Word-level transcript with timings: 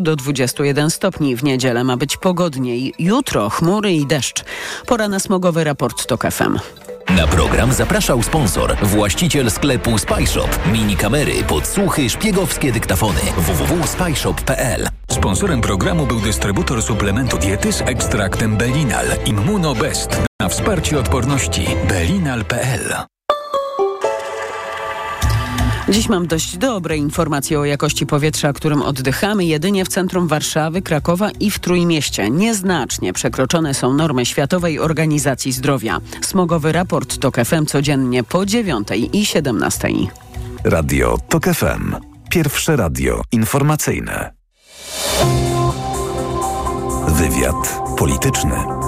do 0.00 0.16
21 0.16 0.90
stopni. 0.90 1.36
W 1.36 1.44
niedzielę 1.44 1.84
ma 1.84 1.96
być 1.96 2.16
pogodniej. 2.16 2.94
Jutro 2.98 3.50
chmury 3.50 3.92
i 3.92 4.06
deszcz. 4.06 4.44
Pora 4.86 5.08
na 5.08 5.18
smogowy 5.20 5.64
raport 5.64 6.06
TOK 6.06 6.22
FM. 6.30 6.58
Na 7.10 7.26
program 7.26 7.72
zapraszał 7.72 8.22
sponsor, 8.22 8.76
właściciel 8.82 9.50
sklepu 9.50 9.98
Spyshop. 9.98 10.48
Mini 10.72 10.96
kamery, 10.96 11.44
podsłuchy, 11.48 12.10
szpiegowskie 12.10 12.72
dyktafony. 12.72 13.20
www.spyshop.pl 13.36 14.88
Sponsorem 15.10 15.60
programu 15.60 16.06
był 16.06 16.20
dystrybutor 16.20 16.82
suplementu 16.82 17.38
diety 17.38 17.72
z 17.72 17.80
ekstraktem 17.80 18.56
Belinal 18.56 19.06
Immunobest 19.26 20.22
na 20.40 20.48
wsparcie 20.48 20.98
odporności 20.98 21.66
belinal.pl. 21.88 23.13
Dziś 25.94 26.08
mam 26.08 26.26
dość 26.26 26.56
dobre 26.56 26.96
informacje 26.96 27.60
o 27.60 27.64
jakości 27.64 28.06
powietrza, 28.06 28.52
którym 28.52 28.82
oddychamy. 28.82 29.44
Jedynie 29.44 29.84
w 29.84 29.88
centrum 29.88 30.28
Warszawy, 30.28 30.82
Krakowa 30.82 31.30
i 31.30 31.50
w 31.50 31.58
Trójmieście 31.58 32.30
nieznacznie 32.30 33.12
przekroczone 33.12 33.74
są 33.74 33.94
normy 33.94 34.26
Światowej 34.26 34.78
Organizacji 34.78 35.52
Zdrowia. 35.52 36.00
Smogowy 36.20 36.72
raport 36.72 37.18
TOK 37.18 37.36
FM 37.44 37.66
codziennie 37.66 38.24
po 38.24 38.46
9 38.46 38.88
i 39.12 39.26
17. 39.26 39.88
Radio 40.64 41.18
TOK 41.28 41.44
FM. 41.44 41.94
Pierwsze 42.30 42.76
radio 42.76 43.22
informacyjne. 43.32 44.34
Wywiad 47.08 47.80
polityczny. 47.98 48.83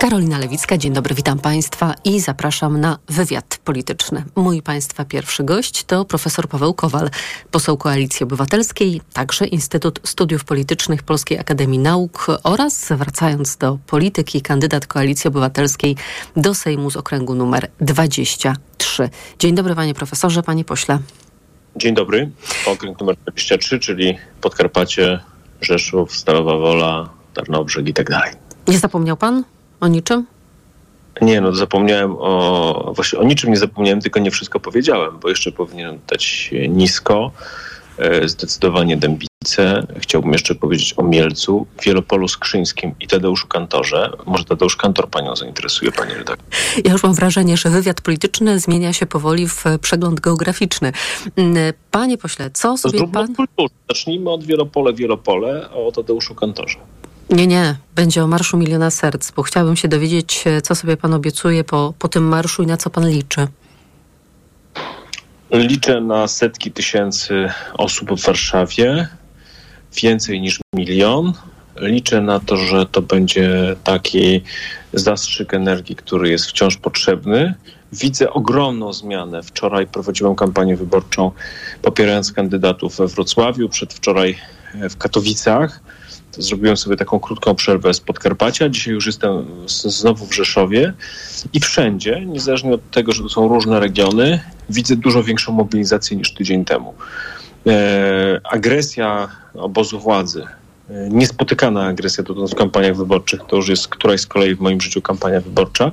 Karolina 0.00 0.38
Lewicka, 0.38 0.78
dzień 0.78 0.92
dobry, 0.92 1.14
witam 1.14 1.38
Państwa 1.38 1.94
i 2.04 2.20
zapraszam 2.20 2.80
na 2.80 2.98
wywiad 3.08 3.58
polityczny. 3.64 4.24
Mój 4.36 4.62
Państwa 4.62 5.04
pierwszy 5.04 5.44
gość 5.44 5.84
to 5.84 6.04
profesor 6.04 6.48
Paweł 6.48 6.74
Kowal, 6.74 7.10
poseł 7.50 7.76
Koalicji 7.76 8.24
Obywatelskiej, 8.24 9.00
także 9.12 9.46
Instytut 9.46 10.00
Studiów 10.04 10.44
Politycznych 10.44 11.02
Polskiej 11.02 11.38
Akademii 11.38 11.78
Nauk 11.78 12.26
oraz, 12.42 12.88
wracając 12.90 13.56
do 13.56 13.78
polityki, 13.86 14.42
kandydat 14.42 14.86
Koalicji 14.86 15.28
Obywatelskiej 15.28 15.96
do 16.36 16.54
Sejmu 16.54 16.90
z 16.90 16.96
okręgu 16.96 17.34
numer 17.34 17.70
23. 17.80 19.10
Dzień 19.38 19.54
dobry 19.54 19.74
Panie 19.74 19.94
Profesorze, 19.94 20.42
Panie 20.42 20.64
Pośle. 20.64 20.98
Dzień 21.76 21.94
dobry, 21.94 22.30
okręg 22.66 23.00
numer 23.00 23.16
23, 23.16 23.78
czyli 23.78 24.18
Podkarpacie, 24.40 25.20
Rzeszów, 25.60 26.16
Stalowa 26.16 26.56
Wola, 26.56 27.08
Tarnobrzeg 27.34 27.88
i 27.88 27.94
tak 27.94 28.10
dalej. 28.10 28.32
Nie 28.68 28.78
zapomniał 28.78 29.16
Pan? 29.16 29.44
O 29.80 29.88
niczym? 29.88 30.26
Nie, 31.20 31.40
no 31.40 31.54
zapomniałem 31.54 32.16
o. 32.18 32.92
Właśnie 32.96 33.18
o 33.18 33.24
niczym 33.24 33.50
nie 33.50 33.56
zapomniałem, 33.56 34.00
tylko 34.00 34.20
nie 34.20 34.30
wszystko 34.30 34.60
powiedziałem, 34.60 35.18
bo 35.18 35.28
jeszcze 35.28 35.52
powinienem 35.52 35.98
dać 36.08 36.50
nisko. 36.68 37.32
E, 37.98 38.28
zdecydowanie 38.28 38.96
Dębice. 38.96 39.86
Chciałbym 39.98 40.32
jeszcze 40.32 40.54
powiedzieć 40.54 40.94
o 40.96 41.02
Mielcu, 41.02 41.66
Wielopolu 41.82 42.28
Skrzyńskim 42.28 42.94
i 43.00 43.06
Tadeuszu 43.06 43.46
Kantorze. 43.46 44.10
Może 44.26 44.44
Tadeusz 44.44 44.76
Kantor 44.76 45.08
panią 45.10 45.36
zainteresuje, 45.36 45.92
pani 45.92 46.14
redaktor. 46.14 46.46
Ja 46.84 46.92
już 46.92 47.02
mam 47.02 47.14
wrażenie, 47.14 47.56
że 47.56 47.70
wywiad 47.70 48.00
polityczny 48.00 48.60
zmienia 48.60 48.92
się 48.92 49.06
powoli 49.06 49.48
w 49.48 49.64
przegląd 49.82 50.20
geograficzny. 50.20 50.92
Mm, 51.36 51.72
panie 51.90 52.18
pośle, 52.18 52.50
co 52.50 52.78
sobie 52.78 52.98
Zróbmy 52.98 53.14
pan... 53.14 53.34
kulturę. 53.34 53.68
Zacznijmy 53.88 54.30
od 54.30 54.44
Wielopole, 54.44 54.92
Wielopole, 54.92 55.70
o 55.70 55.92
Tadeuszu 55.92 56.34
Kantorze. 56.34 56.78
Nie, 57.30 57.46
nie, 57.46 57.76
będzie 57.94 58.24
o 58.24 58.26
Marszu 58.26 58.56
Miliona 58.56 58.90
Serc, 58.90 59.30
bo 59.30 59.42
chciałabym 59.42 59.76
się 59.76 59.88
dowiedzieć, 59.88 60.44
co 60.62 60.74
sobie 60.74 60.96
pan 60.96 61.14
obiecuje 61.14 61.64
po, 61.64 61.94
po 61.98 62.08
tym 62.08 62.28
marszu 62.28 62.62
i 62.62 62.66
na 62.66 62.76
co 62.76 62.90
pan 62.90 63.10
liczy. 63.10 63.46
Liczę 65.50 66.00
na 66.00 66.28
setki 66.28 66.72
tysięcy 66.72 67.50
osób 67.74 68.12
w 68.12 68.26
Warszawie, 68.26 69.08
więcej 70.02 70.40
niż 70.40 70.60
milion. 70.74 71.32
Liczę 71.76 72.20
na 72.20 72.40
to, 72.40 72.56
że 72.56 72.86
to 72.86 73.02
będzie 73.02 73.76
taki 73.84 74.42
zastrzyk 74.92 75.54
energii, 75.54 75.96
który 75.96 76.28
jest 76.30 76.46
wciąż 76.46 76.76
potrzebny. 76.76 77.54
Widzę 77.92 78.30
ogromną 78.30 78.92
zmianę. 78.92 79.42
Wczoraj 79.42 79.86
prowadziłem 79.86 80.34
kampanię 80.34 80.76
wyborczą 80.76 81.30
popierając 81.82 82.32
kandydatów 82.32 82.96
we 82.96 83.06
Wrocławiu, 83.06 83.68
przedwczoraj 83.68 84.38
w 84.74 84.96
Katowicach. 84.96 85.80
Zrobiłem 86.38 86.76
sobie 86.76 86.96
taką 86.96 87.20
krótką 87.20 87.54
przerwę 87.54 87.94
z 87.94 88.00
Podkarpacia. 88.00 88.68
Dzisiaj 88.68 88.94
już 88.94 89.06
jestem 89.06 89.44
znowu 89.66 90.26
w 90.26 90.34
Rzeszowie 90.34 90.92
i 91.52 91.60
wszędzie, 91.60 92.26
niezależnie 92.26 92.74
od 92.74 92.90
tego, 92.90 93.12
że 93.12 93.22
to 93.22 93.28
są 93.28 93.48
różne 93.48 93.80
regiony, 93.80 94.40
widzę 94.70 94.96
dużo 94.96 95.22
większą 95.22 95.52
mobilizację 95.52 96.16
niż 96.16 96.34
tydzień 96.34 96.64
temu. 96.64 96.94
E, 97.66 98.40
agresja 98.44 99.28
obozu 99.54 100.00
władzy, 100.00 100.44
e, 100.90 101.08
niespotykana 101.10 101.86
agresja 101.86 102.24
dotąd 102.24 102.50
w 102.50 102.54
kampaniach 102.54 102.96
wyborczych, 102.96 103.40
to 103.48 103.56
już 103.56 103.68
jest 103.68 103.88
któraś 103.88 104.20
z 104.20 104.26
kolei 104.26 104.54
w 104.54 104.60
moim 104.60 104.80
życiu 104.80 105.02
kampania 105.02 105.40
wyborcza. 105.40 105.92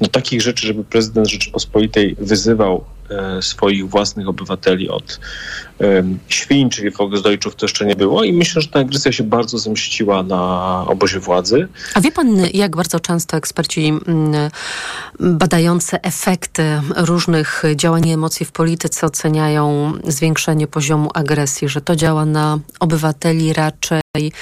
No 0.00 0.08
takich 0.08 0.42
rzeczy, 0.42 0.66
żeby 0.66 0.84
prezydent 0.84 1.28
Rzeczypospolitej 1.28 2.16
wyzywał 2.18 2.84
swoich 3.40 3.88
własnych 3.88 4.28
obywateli 4.28 4.88
od 4.88 5.20
e, 5.80 6.02
świń, 6.28 6.70
czyli 6.70 6.90
Volksdeutschów, 6.90 7.56
to 7.56 7.64
jeszcze 7.66 7.86
nie 7.86 7.96
było 7.96 8.24
i 8.24 8.32
myślę, 8.32 8.62
że 8.62 8.68
ta 8.68 8.80
agresja 8.80 9.12
się 9.12 9.24
bardzo 9.24 9.58
zemściła 9.58 10.22
na 10.22 10.84
obozie 10.86 11.20
władzy. 11.20 11.68
A 11.94 12.00
wie 12.00 12.12
pan, 12.12 12.36
jak 12.54 12.76
bardzo 12.76 13.00
często 13.00 13.36
eksperci 13.36 13.92
mm, 14.06 14.50
badający 15.20 16.00
efekty 16.00 16.80
różnych 16.96 17.62
działań 17.76 18.08
i 18.08 18.12
emocji 18.12 18.46
w 18.46 18.52
polityce 18.52 19.06
oceniają 19.06 19.92
zwiększenie 20.04 20.66
poziomu 20.66 21.10
agresji, 21.14 21.68
że 21.68 21.80
to 21.80 21.96
działa 21.96 22.24
na 22.24 22.58
obywateli 22.80 23.52
raczej 23.52 24.32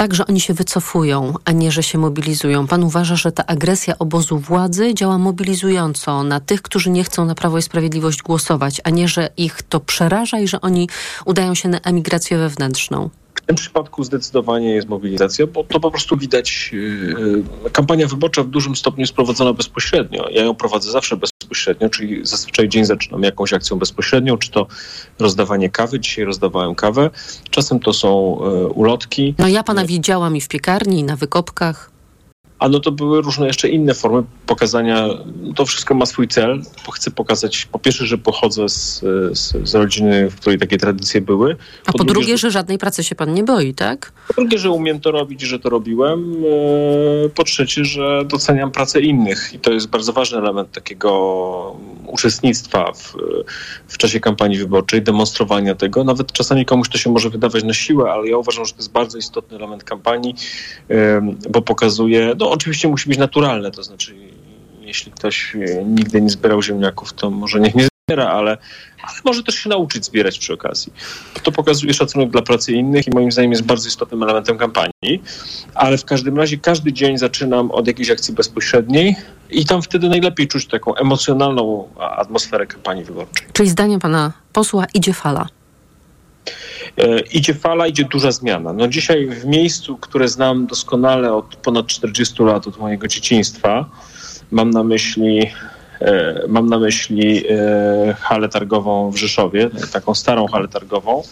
tak, 0.00 0.14
że 0.14 0.26
oni 0.26 0.40
się 0.40 0.54
wycofują, 0.54 1.34
a 1.44 1.52
nie, 1.52 1.70
że 1.70 1.82
się 1.82 1.98
mobilizują. 1.98 2.66
Pan 2.66 2.84
uważa, 2.84 3.16
że 3.16 3.32
ta 3.32 3.46
agresja 3.46 3.98
obozu 3.98 4.38
władzy 4.38 4.94
działa 4.94 5.18
mobilizująco 5.18 6.24
na 6.24 6.40
tych, 6.40 6.62
którzy 6.62 6.90
nie 6.90 7.04
chcą 7.04 7.24
na 7.24 7.34
Prawo 7.34 7.58
i 7.58 7.62
Sprawiedliwość 7.62 8.22
głosować, 8.22 8.80
a 8.84 8.90
nie, 8.90 9.08
że 9.08 9.28
ich 9.36 9.62
to 9.62 9.80
przeraża 9.80 10.40
i 10.40 10.48
że 10.48 10.60
oni 10.60 10.88
udają 11.24 11.54
się 11.54 11.68
na 11.68 11.78
emigrację 11.78 12.38
wewnętrzną? 12.38 13.10
W 13.34 13.40
tym 13.40 13.56
przypadku 13.56 14.04
zdecydowanie 14.04 14.74
jest 14.74 14.88
mobilizacja, 14.88 15.46
bo 15.46 15.64
to 15.64 15.80
po 15.80 15.90
prostu 15.90 16.16
widać. 16.16 16.70
Yy, 16.72 17.44
kampania 17.72 18.06
wyborcza 18.06 18.42
w 18.42 18.48
dużym 18.48 18.76
stopniu 18.76 19.00
jest 19.00 19.12
prowadzona 19.12 19.52
bezpośrednio. 19.52 20.28
Ja 20.30 20.44
ją 20.44 20.54
prowadzę 20.54 20.90
zawsze 20.90 21.16
bezpośrednio, 21.16 21.29
czyli 21.90 22.26
zazwyczaj 22.26 22.68
dzień 22.68 22.84
zaczynam 22.84 23.22
jakąś 23.22 23.52
akcją 23.52 23.78
bezpośrednią, 23.78 24.36
czy 24.38 24.50
to 24.50 24.66
rozdawanie 25.18 25.70
kawy. 25.70 26.00
Dzisiaj 26.00 26.24
rozdawałem 26.24 26.74
kawę. 26.74 27.10
Czasem 27.50 27.80
to 27.80 27.92
są 27.92 28.40
yy, 28.42 28.68
ulotki. 28.68 29.34
No 29.38 29.48
ja 29.48 29.62
pana 29.62 29.84
widziałam 29.84 30.36
i 30.36 30.40
w 30.40 30.48
piekarni, 30.48 30.98
i 30.98 31.04
na 31.04 31.16
wykopkach. 31.16 31.89
A 32.60 32.68
no 32.68 32.80
to 32.80 32.92
były 32.92 33.22
różne 33.22 33.46
jeszcze 33.46 33.68
inne 33.68 33.94
formy 33.94 34.22
pokazania. 34.46 35.08
To 35.56 35.66
wszystko 35.66 35.94
ma 35.94 36.06
swój 36.06 36.28
cel, 36.28 36.62
chcę 36.94 37.10
pokazać 37.10 37.68
po 37.72 37.78
pierwsze, 37.78 38.06
że 38.06 38.18
pochodzę 38.18 38.68
z, 38.68 39.00
z, 39.32 39.68
z 39.68 39.74
rodziny, 39.74 40.30
w 40.30 40.36
której 40.40 40.58
takie 40.58 40.78
tradycje 40.78 41.20
były. 41.20 41.56
A 41.86 41.92
po, 41.92 41.98
po 41.98 42.04
drugie, 42.04 42.38
że 42.38 42.50
żadnej 42.50 42.78
pracy 42.78 43.04
się 43.04 43.14
pan 43.14 43.34
nie 43.34 43.44
boi, 43.44 43.74
tak? 43.74 44.12
Po 44.28 44.34
drugie, 44.34 44.58
że 44.58 44.70
umiem 44.70 45.00
to 45.00 45.10
robić, 45.10 45.40
że 45.42 45.58
to 45.58 45.68
robiłem. 45.70 46.36
Po 47.34 47.44
trzecie, 47.44 47.84
że 47.84 48.24
doceniam 48.24 48.70
pracę 48.70 49.00
innych 49.00 49.54
i 49.54 49.58
to 49.58 49.72
jest 49.72 49.86
bardzo 49.86 50.12
ważny 50.12 50.38
element 50.38 50.72
takiego 50.72 51.76
uczestnictwa 52.06 52.92
w, 52.92 53.14
w 53.86 53.98
czasie 53.98 54.20
kampanii 54.20 54.58
wyborczej, 54.58 55.02
demonstrowania 55.02 55.74
tego. 55.74 56.04
Nawet 56.04 56.32
czasami 56.32 56.66
komuś 56.66 56.88
to 56.88 56.98
się 56.98 57.10
może 57.10 57.30
wydawać 57.30 57.64
na 57.64 57.74
siłę, 57.74 58.12
ale 58.12 58.28
ja 58.28 58.36
uważam, 58.36 58.64
że 58.64 58.72
to 58.72 58.78
jest 58.78 58.92
bardzo 58.92 59.18
istotny 59.18 59.56
element 59.56 59.84
kampanii, 59.84 60.34
bo 61.50 61.62
pokazuje, 61.62 62.34
no 62.38 62.49
oczywiście 62.50 62.88
musi 62.88 63.08
być 63.08 63.18
naturalne, 63.18 63.70
to 63.70 63.82
znaczy 63.82 64.14
jeśli 64.80 65.12
ktoś 65.12 65.56
nigdy 65.84 66.20
nie 66.20 66.30
zbierał 66.30 66.62
ziemniaków, 66.62 67.12
to 67.12 67.30
może 67.30 67.60
niech 67.60 67.74
nie 67.74 67.88
zbiera, 68.08 68.28
ale, 68.28 68.58
ale 69.02 69.18
może 69.24 69.42
też 69.42 69.54
się 69.54 69.68
nauczyć 69.68 70.04
zbierać 70.04 70.38
przy 70.38 70.52
okazji. 70.52 70.92
To 71.42 71.52
pokazuje 71.52 71.94
szacunek 71.94 72.30
dla 72.30 72.42
pracy 72.42 72.72
innych 72.72 73.06
i 73.06 73.10
moim 73.10 73.32
zdaniem 73.32 73.50
jest 73.50 73.64
bardzo 73.64 73.88
istotnym 73.88 74.22
elementem 74.22 74.58
kampanii, 74.58 75.22
ale 75.74 75.98
w 75.98 76.04
każdym 76.04 76.36
razie 76.36 76.58
każdy 76.58 76.92
dzień 76.92 77.18
zaczynam 77.18 77.70
od 77.70 77.86
jakiejś 77.86 78.10
akcji 78.10 78.34
bezpośredniej 78.34 79.16
i 79.50 79.66
tam 79.66 79.82
wtedy 79.82 80.08
najlepiej 80.08 80.48
czuć 80.48 80.66
taką 80.66 80.94
emocjonalną 80.94 81.88
atmosferę 81.98 82.66
kampanii 82.66 83.04
wyborczej. 83.04 83.46
Czyli 83.52 83.68
zdaniem 83.68 84.00
pana 84.00 84.32
posła 84.52 84.84
idzie 84.94 85.12
fala? 85.12 85.46
E, 86.98 87.20
idzie 87.20 87.54
fala, 87.54 87.86
idzie 87.86 88.04
duża 88.04 88.32
zmiana. 88.32 88.72
No 88.72 88.88
dzisiaj 88.88 89.26
w 89.26 89.44
miejscu, 89.46 89.96
które 89.96 90.28
znam 90.28 90.66
doskonale 90.66 91.32
od 91.32 91.56
ponad 91.56 91.86
40 91.86 92.42
lat, 92.42 92.66
od 92.66 92.78
mojego 92.78 93.08
dzieciństwa, 93.08 93.90
mam 94.50 94.70
na 94.70 94.84
myśli 94.84 95.50
e, 96.00 96.42
mam 96.48 96.68
na 96.68 96.78
myśli 96.78 97.44
e, 97.48 98.14
halę 98.20 98.48
targową 98.48 99.10
w 99.10 99.16
Rzeszowie, 99.16 99.70
taką 99.92 100.14
starą 100.14 100.46
halę 100.46 100.68
targową. 100.68 101.22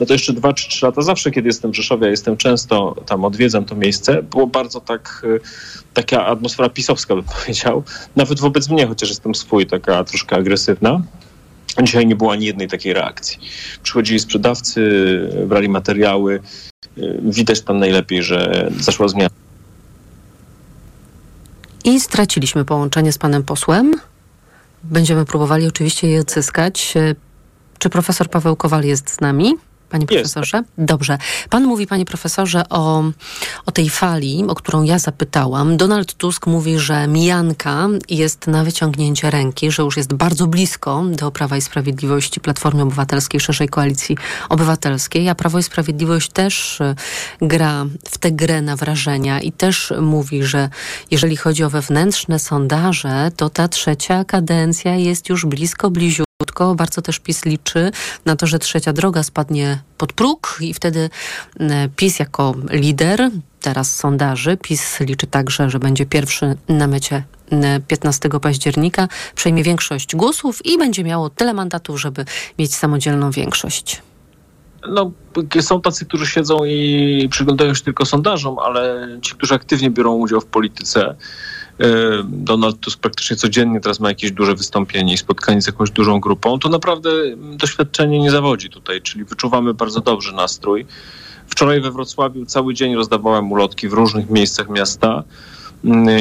No 0.00 0.06
to 0.06 0.12
jeszcze 0.12 0.32
dwa 0.32 0.52
czy 0.52 0.68
trzy 0.68 0.86
lata, 0.86 1.02
zawsze 1.02 1.30
kiedy 1.30 1.48
jestem 1.48 1.70
w 1.70 1.76
Rzeszowie, 1.76 2.08
jestem 2.08 2.36
często 2.36 2.96
tam, 3.06 3.24
odwiedzam 3.24 3.64
to 3.64 3.74
miejsce, 3.74 4.22
było 4.22 4.46
bardzo 4.46 4.80
tak, 4.80 5.26
taka 5.94 6.26
atmosfera 6.26 6.68
pisowska 6.68 7.14
bym 7.14 7.24
powiedział, 7.40 7.82
nawet 8.16 8.40
wobec 8.40 8.68
mnie, 8.68 8.86
chociaż 8.86 9.08
jestem 9.08 9.34
swój, 9.34 9.66
taka 9.66 10.04
troszkę 10.04 10.36
agresywna. 10.36 11.00
Dzisiaj 11.82 12.06
nie 12.06 12.16
było 12.16 12.32
ani 12.32 12.46
jednej 12.46 12.68
takiej 12.68 12.92
reakcji. 12.92 13.38
Przychodzili 13.82 14.20
sprzedawcy, 14.20 14.80
brali 15.46 15.68
materiały. 15.68 16.40
Widać 17.22 17.60
tam 17.60 17.78
najlepiej, 17.78 18.22
że 18.22 18.70
zaszła 18.80 19.08
zmiana. 19.08 19.30
I 21.84 22.00
straciliśmy 22.00 22.64
połączenie 22.64 23.12
z 23.12 23.18
panem 23.18 23.42
posłem. 23.42 23.94
Będziemy 24.84 25.24
próbowali 25.24 25.66
oczywiście 25.66 26.08
je 26.08 26.20
odzyskać. 26.20 26.94
Czy 27.78 27.90
profesor 27.90 28.30
Paweł 28.30 28.56
Kowal 28.56 28.84
jest 28.84 29.10
z 29.10 29.20
nami? 29.20 29.54
Panie 29.88 30.06
profesorze? 30.06 30.56
Jest. 30.56 30.70
Dobrze. 30.78 31.18
Pan 31.50 31.64
mówi, 31.64 31.86
panie 31.86 32.04
profesorze, 32.04 32.68
o, 32.70 33.04
o 33.66 33.72
tej 33.72 33.90
fali, 33.90 34.44
o 34.48 34.54
którą 34.54 34.82
ja 34.82 34.98
zapytałam. 34.98 35.76
Donald 35.76 36.14
Tusk 36.14 36.46
mówi, 36.46 36.78
że 36.78 37.06
mijanka 37.06 37.88
jest 38.08 38.46
na 38.46 38.64
wyciągnięcie 38.64 39.30
ręki, 39.30 39.70
że 39.70 39.82
już 39.82 39.96
jest 39.96 40.14
bardzo 40.14 40.46
blisko 40.46 41.04
do 41.12 41.30
Prawa 41.30 41.56
i 41.56 41.62
Sprawiedliwości, 41.62 42.40
Platformy 42.40 42.82
Obywatelskiej, 42.82 43.40
szerszej 43.40 43.68
koalicji 43.68 44.16
obywatelskiej, 44.48 45.28
a 45.28 45.34
Prawo 45.34 45.58
i 45.58 45.62
Sprawiedliwość 45.62 46.30
też 46.30 46.80
e, 46.80 46.94
gra 47.42 47.86
w 48.10 48.18
tę 48.18 48.32
grę 48.32 48.62
na 48.62 48.76
wrażenia 48.76 49.40
i 49.40 49.52
też 49.52 49.92
mówi, 50.00 50.44
że 50.44 50.68
jeżeli 51.10 51.36
chodzi 51.36 51.64
o 51.64 51.70
wewnętrzne 51.70 52.38
sondaże, 52.38 53.30
to 53.36 53.50
ta 53.50 53.68
trzecia 53.68 54.24
kadencja 54.24 54.96
jest 54.96 55.28
już 55.28 55.46
blisko, 55.46 55.90
bliziu 55.90 56.27
bardzo 56.74 57.02
też 57.02 57.18
PiS 57.18 57.44
liczy 57.44 57.90
na 58.24 58.36
to, 58.36 58.46
że 58.46 58.58
trzecia 58.58 58.92
droga 58.92 59.22
spadnie 59.22 59.78
pod 59.98 60.12
próg 60.12 60.58
i 60.60 60.74
wtedy 60.74 61.10
PiS 61.96 62.18
jako 62.18 62.54
lider, 62.70 63.30
teraz 63.60 63.96
sondaży, 63.96 64.56
PiS 64.56 65.00
liczy 65.00 65.26
także, 65.26 65.70
że 65.70 65.78
będzie 65.78 66.06
pierwszy 66.06 66.56
na 66.68 66.86
mecie 66.86 67.22
15 67.86 68.28
października, 68.42 69.08
przejmie 69.34 69.62
większość 69.62 70.16
głosów 70.16 70.66
i 70.66 70.78
będzie 70.78 71.04
miało 71.04 71.30
tyle 71.30 71.54
mandatów, 71.54 72.00
żeby 72.00 72.24
mieć 72.58 72.74
samodzielną 72.74 73.30
większość. 73.30 74.02
No, 74.88 75.10
są 75.60 75.80
tacy, 75.80 76.06
którzy 76.06 76.26
siedzą 76.26 76.64
i 76.64 77.28
przyglądają 77.30 77.74
się 77.74 77.84
tylko 77.84 78.06
sondażom, 78.06 78.58
ale 78.58 79.08
ci, 79.22 79.34
którzy 79.34 79.54
aktywnie 79.54 79.90
biorą 79.90 80.14
udział 80.14 80.40
w 80.40 80.46
polityce, 80.46 81.14
E, 81.14 81.16
Donald 82.24 82.80
Tusk 82.80 83.00
praktycznie 83.00 83.36
codziennie 83.36 83.80
teraz 83.80 84.00
ma 84.00 84.08
jakieś 84.08 84.32
duże 84.32 84.54
wystąpienie 84.54 85.14
i 85.14 85.18
spotkanie 85.18 85.62
z 85.62 85.66
jakąś 85.66 85.90
dużą 85.90 86.20
grupą, 86.20 86.58
to 86.58 86.68
naprawdę 86.68 87.10
doświadczenie 87.36 88.18
nie 88.18 88.30
zawodzi 88.30 88.70
tutaj, 88.70 89.02
czyli 89.02 89.24
wyczuwamy 89.24 89.74
bardzo 89.74 90.00
dobrze 90.00 90.32
nastrój. 90.32 90.86
Wczoraj 91.46 91.80
we 91.80 91.90
Wrocławiu 91.90 92.46
cały 92.46 92.74
dzień 92.74 92.94
rozdawałem 92.94 93.52
ulotki 93.52 93.88
w 93.88 93.92
różnych 93.92 94.30
miejscach 94.30 94.68
miasta 94.68 95.08
mm, 95.08 95.24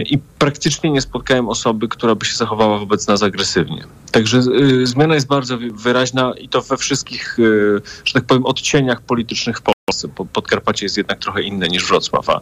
i 0.09 0.17
praktycznie 0.39 0.91
nie 0.91 1.01
spotkałem 1.01 1.49
osoby, 1.49 1.87
która 1.87 2.15
by 2.15 2.25
się 2.25 2.35
zachowała 2.35 2.79
wobec 2.79 3.07
nas 3.07 3.23
agresywnie. 3.23 3.83
Także 4.11 4.37
y, 4.37 4.87
zmiana 4.87 5.15
jest 5.15 5.27
bardzo 5.27 5.57
wyraźna 5.57 6.33
i 6.41 6.49
to 6.49 6.61
we 6.61 6.77
wszystkich, 6.77 7.39
y, 7.39 7.81
że 8.05 8.13
tak 8.13 8.23
powiem, 8.23 8.45
odcieniach 8.45 9.01
politycznych 9.01 9.61
Polsce. 9.61 10.07
Podkarpacie 10.33 10.85
jest 10.85 10.97
jednak 10.97 11.19
trochę 11.19 11.41
inne 11.41 11.67
niż 11.67 11.87
Wrocław. 11.87 12.29
A 12.29 12.41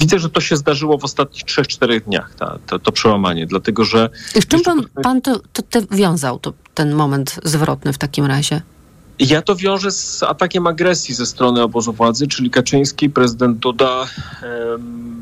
widzę, 0.00 0.18
że 0.18 0.30
to 0.30 0.40
się 0.40 0.56
zdarzyło 0.56 0.98
w 0.98 1.04
ostatnich 1.04 1.44
3-4 1.44 2.00
dniach, 2.00 2.34
ta, 2.34 2.58
to, 2.66 2.78
to, 2.78 2.92
przełamanie, 2.92 3.46
dlatego 3.46 3.84
że... 3.84 4.10
I 4.34 4.42
z 4.42 4.46
czym 4.46 4.62
pan, 4.62 4.86
pan 5.02 5.20
to, 5.20 5.40
to, 5.52 5.62
to 5.62 5.80
wiązał, 5.90 6.38
to, 6.38 6.52
ten 6.74 6.94
moment 6.94 7.40
zwrotny 7.44 7.92
w 7.92 7.98
takim 7.98 8.24
razie? 8.24 8.62
Ja 9.18 9.42
to 9.42 9.56
wiążę 9.56 9.90
z 9.92 10.22
atakiem 10.22 10.66
agresji 10.66 11.14
ze 11.14 11.26
strony 11.26 11.62
obozu 11.62 11.92
władzy, 11.92 12.26
czyli 12.26 12.50
Kaczyński, 12.50 13.10
prezydent 13.10 13.58
Duda, 13.58 14.06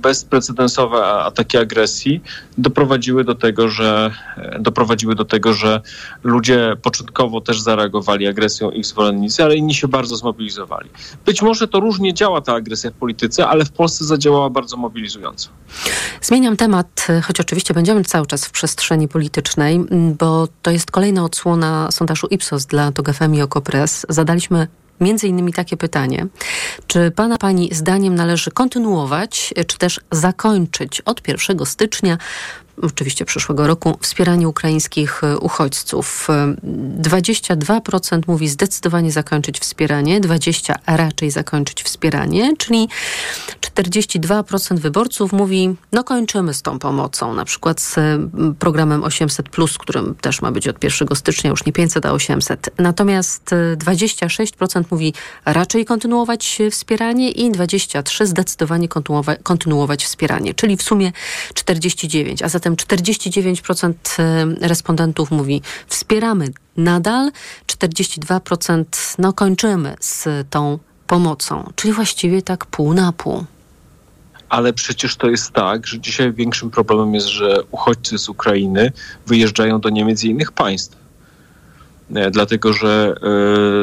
bezprecedensowe 0.03 1.05
ataki 1.05 1.59
agresji 1.59 2.23
doprowadziły 2.59 3.25
do 3.25 3.35
tego, 3.35 3.69
że 3.69 4.15
doprowadziły 4.61 5.15
do 5.15 5.25
tego, 5.25 5.53
że 5.53 5.81
ludzie 6.25 6.77
początkowo 6.83 7.41
też 7.41 7.61
zareagowali 7.61 8.27
agresją 8.27 8.71
ich 8.71 8.87
zwolennicy, 8.87 9.45
ale 9.45 9.57
inni 9.57 9.75
się 9.75 9.89
bardzo 9.89 10.17
zmobilizowali. 10.17 10.91
Być 11.27 11.43
może 11.43 11.69
to 11.69 11.81
różnie 11.81 12.15
działa 12.15 12.41
ta 12.41 12.55
agresja 12.55 12.91
w 12.91 12.95
polityce, 12.95 13.47
ale 13.47 13.65
w 13.65 13.71
Polsce 13.73 14.05
zadziałała 14.05 14.51
bardzo 14.51 14.77
mobilizująco. 14.77 15.49
Zmieniam 16.23 16.57
temat, 16.57 17.07
choć 17.25 17.41
oczywiście 17.41 17.75
będziemy 17.75 18.05
cały 18.05 18.27
czas 18.27 18.47
w 18.47 18.51
przestrzeni 18.51 19.09
politycznej, 19.09 19.81
bo 20.19 20.49
to 20.63 20.71
jest 20.71 20.91
kolejna 20.91 21.25
odsłona 21.25 21.91
sondażu 21.91 22.27
Ipsos 22.27 22.67
dla 22.67 22.93
TOG 22.93 23.13
FM 23.13 23.35
Zadaliśmy 24.09 24.67
między 25.01 25.29
innymi 25.29 25.53
takie 25.53 25.77
pytanie. 25.77 26.27
Czy 26.87 27.11
pana 27.11 27.39
pani 27.39 27.75
zdaniem 27.75 28.15
należy 28.15 28.51
kontynuować, 28.51 29.55
czy 29.67 29.79
też 29.79 30.01
zakończyć 30.11 31.01
od 31.01 31.29
1 31.29 31.67
stycznia 31.67 32.19
oczywiście 32.83 33.25
przyszłego 33.25 33.67
roku, 33.67 33.99
wspieranie 34.01 34.49
ukraińskich 34.49 35.25
e, 35.25 35.39
uchodźców. 35.39 36.29
22% 37.03 38.17
e, 38.17 38.21
mówi 38.27 38.49
zdecydowanie 38.49 39.13
zakończyć 39.13 39.59
wspieranie, 39.59 40.21
20% 40.21 40.75
raczej 40.87 41.31
zakończyć 41.31 41.83
wspieranie, 41.83 42.57
czyli 42.57 42.89
42% 43.61 44.79
wyborców 44.79 45.33
mówi, 45.33 45.75
no 45.93 46.05
kończymy 46.05 46.55
z 46.55 46.63
tą 46.63 46.79
pomocą, 46.79 47.35
na 47.35 47.45
przykład 47.45 47.81
z 47.81 47.97
programem 48.59 49.01
800+, 49.01 49.79
którym 49.79 50.15
też 50.15 50.43
ma 50.43 50.53
być 50.53 50.69
od 50.69 50.85
1 50.85 51.09
stycznia, 51.15 51.51
już 51.51 51.65
nie 51.65 51.73
500, 51.73 52.07
a 52.07 52.13
800. 52.13 52.71
Natomiast 52.79 53.51
26% 53.77 54.81
e, 54.81 54.85
mówi 54.91 55.15
raczej 55.45 55.85
kontynuować 55.85 56.59
wspieranie 56.71 57.31
i 57.31 57.51
23% 57.53 58.27
zdecydowanie 58.27 58.89
kontynuować, 58.89 59.39
kontynuować 59.43 60.05
wspieranie, 60.05 60.55
czyli 60.55 60.77
w 60.77 60.83
sumie 60.83 61.13
49%, 61.55 62.45
a 62.45 62.49
zatem 62.49 62.72
Zatem 62.73 62.99
49% 62.99 63.95
e, 64.19 64.69
respondentów 64.69 65.31
mówi 65.31 65.63
wspieramy 65.87 66.49
nadal, 66.77 67.33
42% 67.67 68.85
no 69.19 69.33
kończymy 69.33 69.95
z 70.01 70.29
tą 70.51 70.79
pomocą, 71.07 71.73
czyli 71.77 71.95
właściwie 71.95 72.43
tak 72.43 72.67
pół 72.67 72.95
na 72.95 73.13
pół. 73.13 73.45
Ale 74.49 74.73
przecież 74.73 75.17
to 75.17 75.31
jest 75.31 75.51
tak, 75.51 75.87
że 75.87 76.01
dzisiaj 76.01 76.33
większym 76.33 76.71
problemem 76.71 77.15
jest, 77.15 77.27
że 77.27 77.63
uchodźcy 77.71 78.19
z 78.19 78.29
Ukrainy 78.29 78.93
wyjeżdżają 79.27 79.81
do 79.81 79.89
Niemiec 79.89 80.25
i 80.25 80.31
innych 80.31 80.53
państw. 80.53 81.02
E, 82.15 82.31
dlatego 82.31 82.73
że 82.73 83.15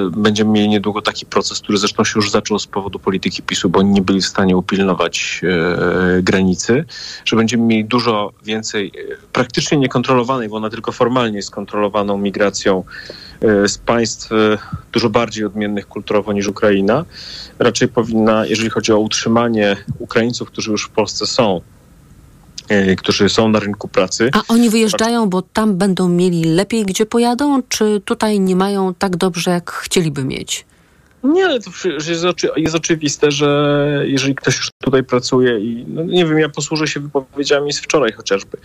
y, 0.07 0.19
będziemy 0.19 0.51
mieli 0.51 0.69
niedługo 0.69 1.01
taki 1.01 1.25
proces, 1.25 1.59
który 1.59 1.77
zresztą 1.77 2.03
się 2.03 2.13
już 2.15 2.31
zaczął 2.31 2.59
z 2.59 2.67
powodu 2.67 2.99
polityki 2.99 3.41
PiSu, 3.41 3.69
bo 3.69 3.79
oni 3.79 3.91
nie 3.91 4.01
byli 4.01 4.21
w 4.21 4.25
stanie 4.25 4.57
upilnować 4.57 5.41
y, 6.19 6.23
granicy, 6.23 6.85
że 7.25 7.35
będziemy 7.35 7.63
mieli 7.63 7.85
dużo 7.85 8.31
więcej 8.43 8.91
praktycznie 9.33 9.77
niekontrolowanej, 9.77 10.49
bo 10.49 10.55
ona 10.55 10.69
tylko 10.69 10.91
formalnie 10.91 11.37
jest 11.37 11.51
kontrolowaną 11.51 12.17
migracją 12.17 12.83
z 13.67 13.77
państw 13.77 14.29
dużo 14.91 15.09
bardziej 15.09 15.45
odmiennych 15.45 15.87
kulturowo 15.87 16.33
niż 16.33 16.47
Ukraina. 16.47 17.05
Raczej 17.59 17.87
powinna, 17.87 18.45
jeżeli 18.45 18.69
chodzi 18.69 18.91
o 18.91 18.99
utrzymanie 18.99 19.75
Ukraińców, 19.99 20.47
którzy 20.47 20.71
już 20.71 20.85
w 20.85 20.89
Polsce 20.89 21.27
są, 21.27 21.61
E, 21.78 21.78
którzy 22.97 23.29
są 23.29 23.49
na 23.49 23.59
rynku 23.59 23.87
pracy. 23.87 24.29
A 24.33 24.41
oni 24.47 24.69
wyjeżdżają, 24.69 25.29
bo 25.29 25.41
tam 25.41 25.77
będą 25.77 26.09
mieli 26.09 26.43
lepiej, 26.43 26.85
gdzie 26.85 27.05
pojadą, 27.05 27.63
czy 27.69 28.01
tutaj 28.05 28.39
nie 28.39 28.55
mają 28.55 28.93
tak 28.93 29.17
dobrze, 29.17 29.51
jak 29.51 29.71
chcieliby 29.71 30.23
mieć? 30.25 30.65
Nie, 31.23 31.45
ale 31.45 31.59
to 31.59 31.71
jest, 32.09 32.25
oczy, 32.25 32.49
jest 32.55 32.75
oczywiste, 32.75 33.31
że 33.31 34.03
jeżeli 34.05 34.35
ktoś 34.35 34.57
już 34.57 34.69
tutaj 34.83 35.03
pracuje 35.03 35.59
i 35.59 35.85
no 35.87 36.03
nie 36.03 36.25
wiem, 36.25 36.39
ja 36.39 36.49
posłużę 36.49 36.87
się 36.87 36.99
wypowiedziami 36.99 37.73
z 37.73 37.79
wczoraj 37.79 38.11
chociażby. 38.11 38.57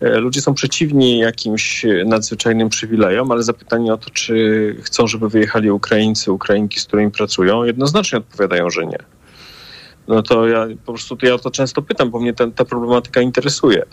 E, 0.00 0.18
ludzie 0.18 0.40
są 0.40 0.54
przeciwni 0.54 1.18
jakimś 1.18 1.86
nadzwyczajnym 2.06 2.68
przywilejom, 2.68 3.32
ale 3.32 3.42
zapytanie 3.42 3.94
o 3.94 3.96
to, 3.96 4.10
czy 4.10 4.76
chcą, 4.82 5.06
żeby 5.06 5.28
wyjechali 5.28 5.70
Ukraińcy, 5.70 6.32
Ukrainki, 6.32 6.80
z 6.80 6.84
którymi 6.84 7.10
pracują, 7.10 7.64
jednoznacznie 7.64 8.18
odpowiadają, 8.18 8.70
że 8.70 8.86
nie 8.86 8.98
no 10.10 10.22
to 10.22 10.48
ja 10.48 10.66
po 10.86 10.92
prostu 10.92 11.16
ja 11.22 11.34
o 11.34 11.38
to 11.38 11.50
często 11.50 11.82
pytam, 11.82 12.10
bo 12.10 12.20
mnie 12.20 12.34
ten, 12.34 12.52
ta 12.52 12.64
problematyka 12.64 13.20
interesuje. 13.20 13.86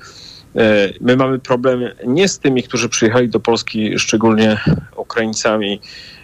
E, 0.56 0.94
my 1.02 1.18
mamy 1.18 1.40
problem 1.40 1.82
nie 2.08 2.28
z 2.28 2.40
tymi, 2.40 2.64
którzy 2.64 2.90
przyjechali 2.90 3.30
do 3.30 3.40
Polski, 3.40 4.00
szczególnie 4.00 4.58
Ukraińcami, 4.96 5.82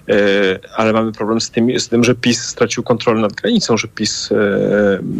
e, 0.09 0.13
ale 0.75 0.93
mamy 0.93 1.11
problem 1.11 1.41
z 1.41 1.49
tym, 1.49 1.79
z 1.79 1.87
tym, 1.87 2.03
że 2.03 2.15
PiS 2.15 2.45
stracił 2.45 2.83
kontrolę 2.83 3.21
nad 3.21 3.33
granicą, 3.33 3.77
że 3.77 3.87
PiS 3.87 4.31
e, 4.31 4.35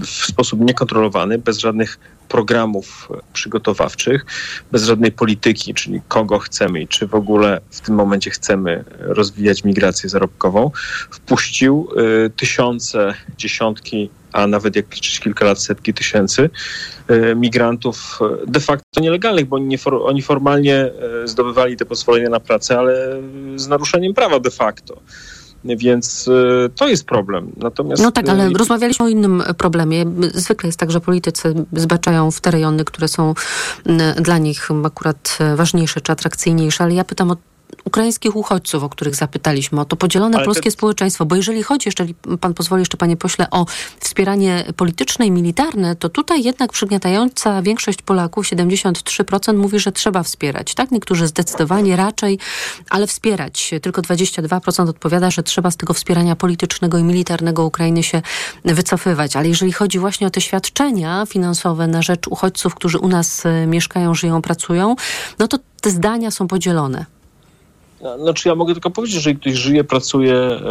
w 0.02 0.08
sposób 0.08 0.60
niekontrolowany, 0.60 1.38
bez 1.38 1.58
żadnych 1.58 2.00
programów 2.30 3.10
przygotowawczych, 3.34 4.26
bez 4.72 4.84
żadnej 4.84 5.12
polityki, 5.12 5.74
czyli 5.74 6.02
kogo 6.08 6.40
chcemy 6.40 6.82
i 6.82 6.88
czy 6.88 7.08
w 7.08 7.16
ogóle 7.16 7.62
w 7.70 7.82
tym 7.82 7.96
momencie 7.96 8.32
chcemy 8.32 8.84
rozwijać 9.00 9.64
migrację 9.64 10.10
zarobkową, 10.10 10.72
wpuścił 11.12 11.88
tysiące, 12.36 13.14
dziesiątki 13.38 14.10
a 14.34 14.48
nawet 14.48 14.76
jak 14.76 14.96
liczyć 14.96 15.20
kilka 15.20 15.46
lat, 15.46 15.62
setki 15.62 15.94
tysięcy 15.94 16.50
e, 17.08 17.36
migrantów 17.36 18.20
e, 18.22 18.52
de 18.52 18.60
facto 18.60 19.02
nielegalnych, 19.02 19.46
bo 19.46 19.56
oni, 19.56 19.78
oni 19.86 20.22
formalnie 20.22 20.76
e, 20.76 20.92
zdobywali 21.28 21.78
te 21.78 21.86
pozwolenia 21.86 22.30
na 22.30 22.40
pracę, 22.40 22.80
ale 22.80 23.22
z 23.56 23.68
naruszeniem 23.68 24.14
prawa 24.14 24.40
de 24.40 24.52
facto. 24.52 24.98
Więc 25.66 26.30
to 26.76 26.88
jest 26.88 27.06
problem. 27.06 27.52
Natomiast... 27.58 28.04
No 28.04 28.12
tak, 28.12 28.30
ale 28.30 28.50
rozmawialiśmy 28.50 29.06
o 29.06 29.10
innym 29.10 29.44
problemie. 29.58 30.06
Zwykle 30.34 30.68
jest 30.68 30.80
tak, 30.80 30.92
że 30.92 31.00
politycy 31.00 31.54
zbaczają 31.74 32.32
w 32.32 32.42
te 32.42 32.52
rejony, 32.52 32.86
które 32.86 33.08
są 33.08 33.34
dla 34.16 34.38
nich 34.38 34.70
akurat 34.86 35.38
ważniejsze 35.56 36.02
czy 36.02 36.12
atrakcyjniejsze, 36.12 36.84
ale 36.84 36.94
ja 36.94 37.04
pytam 37.04 37.32
o 37.32 37.38
ukraińskich 37.86 38.36
uchodźców, 38.36 38.84
o 38.84 38.90
których 38.90 39.16
zapytaliśmy, 39.16 39.82
o 39.82 39.86
to 39.86 39.96
podzielone 39.96 40.38
Ale 40.38 40.46
polskie 40.46 40.64
te... 40.64 40.72
społeczeństwo, 40.72 41.26
bo 41.26 41.36
jeżeli 41.36 41.64
chodzi, 41.64 41.88
jeszcze 41.88 42.06
pan 42.42 42.54
pozwoli 42.54 42.82
jeszcze 42.82 42.98
panie 42.98 43.18
pośle, 43.18 43.50
o 43.52 43.66
wspieranie 44.00 44.66
polityczne 44.78 45.26
i 45.26 45.32
militarne, 45.32 45.96
to 45.96 46.10
tutaj 46.10 46.44
jednak 46.44 46.72
przygniatająca 46.72 47.62
większość 47.62 48.02
Polaków, 48.02 48.46
73% 48.46 49.58
mówi, 49.58 49.80
że 49.80 49.92
trzeba 49.92 50.24
wspierać, 50.24 50.74
tak? 50.74 50.92
Niektórzy 50.92 51.28
zdecydowanie 51.28 51.96
raczej, 51.96 52.40
ale 52.90 53.08
wspierać. 53.08 53.72
Tylko 53.82 54.02
22% 54.02 54.90
odpowiada, 54.90 55.32
że 55.32 55.44
trzeba 55.44 55.72
z 55.72 55.78
tego 55.78 55.94
wspierania 55.94 56.36
politycznego 56.36 56.98
i 56.98 57.04
militarnego 57.04 57.66
Ukrainy 57.66 58.04
się 58.04 58.22
wycofywać. 58.66 59.36
Ale 59.36 59.48
jeżeli 59.48 59.72
chodzi 59.72 60.00
właśnie 60.00 60.28
o 60.28 60.30
te 60.30 60.42
świadczenia 60.42 61.26
finansowe 61.26 61.88
na 61.88 62.02
rzecz 62.02 62.28
uchodźców, 62.28 62.76
którzy 62.76 63.00
u 63.00 63.08
nas 63.08 63.46
e, 63.46 63.68
mieszkają, 63.68 64.16
żyją, 64.16 64.42
pracują, 64.42 64.96
no 65.40 65.48
to 65.48 65.58
te 65.82 65.90
zdania 65.90 66.32
są 66.32 66.48
podzielone. 66.48 67.06
Znaczy 68.20 68.50
ja 68.50 68.56
mogę 68.56 68.74
tylko 68.74 68.90
powiedzieć, 68.90 69.22
że 69.22 69.30
jeżeli 69.30 69.42
ktoś 69.42 69.54
żyje, 69.54 69.84
pracuje, 69.84 70.36
e, 70.36 70.62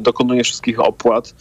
dokonuje 0.00 0.44
wszystkich 0.44 0.80
opłat, 0.80 1.34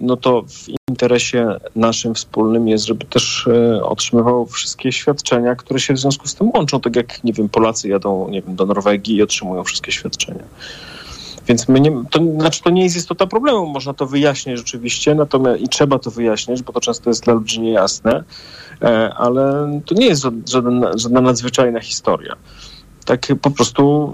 no 0.00 0.16
to 0.16 0.42
w 0.42 0.68
interesie 0.88 1.56
naszym 1.76 2.14
wspólnym 2.14 2.68
jest, 2.68 2.84
żeby 2.84 3.04
też 3.04 3.46
e, 3.46 3.84
otrzymywał 3.84 4.46
wszystkie 4.46 4.92
świadczenia, 4.92 5.54
które 5.54 5.80
się 5.80 5.94
w 5.94 5.98
związku 5.98 6.28
z 6.28 6.34
tym 6.34 6.50
łączą. 6.54 6.80
Tak 6.80 6.96
jak, 6.96 7.24
nie 7.24 7.32
wiem, 7.32 7.48
Polacy 7.48 7.88
jadą 7.88 8.28
nie 8.28 8.42
wiem, 8.42 8.56
do 8.56 8.66
Norwegii 8.66 9.16
i 9.16 9.22
otrzymują 9.22 9.64
wszystkie 9.64 9.92
świadczenia. 9.92 10.44
Więc 11.46 11.68
my 11.68 11.80
nie, 11.80 12.04
to, 12.10 12.20
znaczy 12.38 12.62
to 12.62 12.70
nie 12.70 12.82
jest 12.82 12.96
istota 12.96 13.26
problemu, 13.26 13.66
można 13.66 13.94
to 13.94 14.06
wyjaśnić 14.06 14.58
rzeczywiście, 14.58 15.14
natomiast 15.14 15.60
i 15.60 15.68
trzeba 15.68 15.98
to 15.98 16.10
wyjaśnić, 16.10 16.62
bo 16.62 16.72
to 16.72 16.80
często 16.80 17.10
jest 17.10 17.24
dla 17.24 17.34
ludzi 17.34 17.60
niejasne, 17.60 18.24
e, 18.82 19.14
ale 19.14 19.70
to 19.86 19.94
nie 19.94 20.06
jest 20.06 20.22
żaden, 20.48 20.86
żadna 20.96 21.20
nadzwyczajna 21.20 21.80
historia 21.80 22.36
tak 23.04 23.26
po 23.42 23.50
prostu 23.50 24.12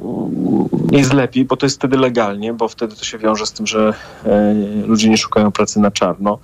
jest 0.90 1.12
lepiej, 1.12 1.44
bo 1.44 1.56
to 1.56 1.66
jest 1.66 1.76
wtedy 1.76 1.96
legalnie, 1.96 2.52
bo 2.52 2.68
wtedy 2.68 2.96
to 2.96 3.04
się 3.04 3.18
wiąże 3.18 3.46
z 3.46 3.52
tym, 3.52 3.66
że 3.66 3.94
e, 4.24 4.54
ludzie 4.86 5.08
nie 5.08 5.18
szukają 5.18 5.52
pracy 5.52 5.80
na 5.80 5.90
czarno. 5.90 6.38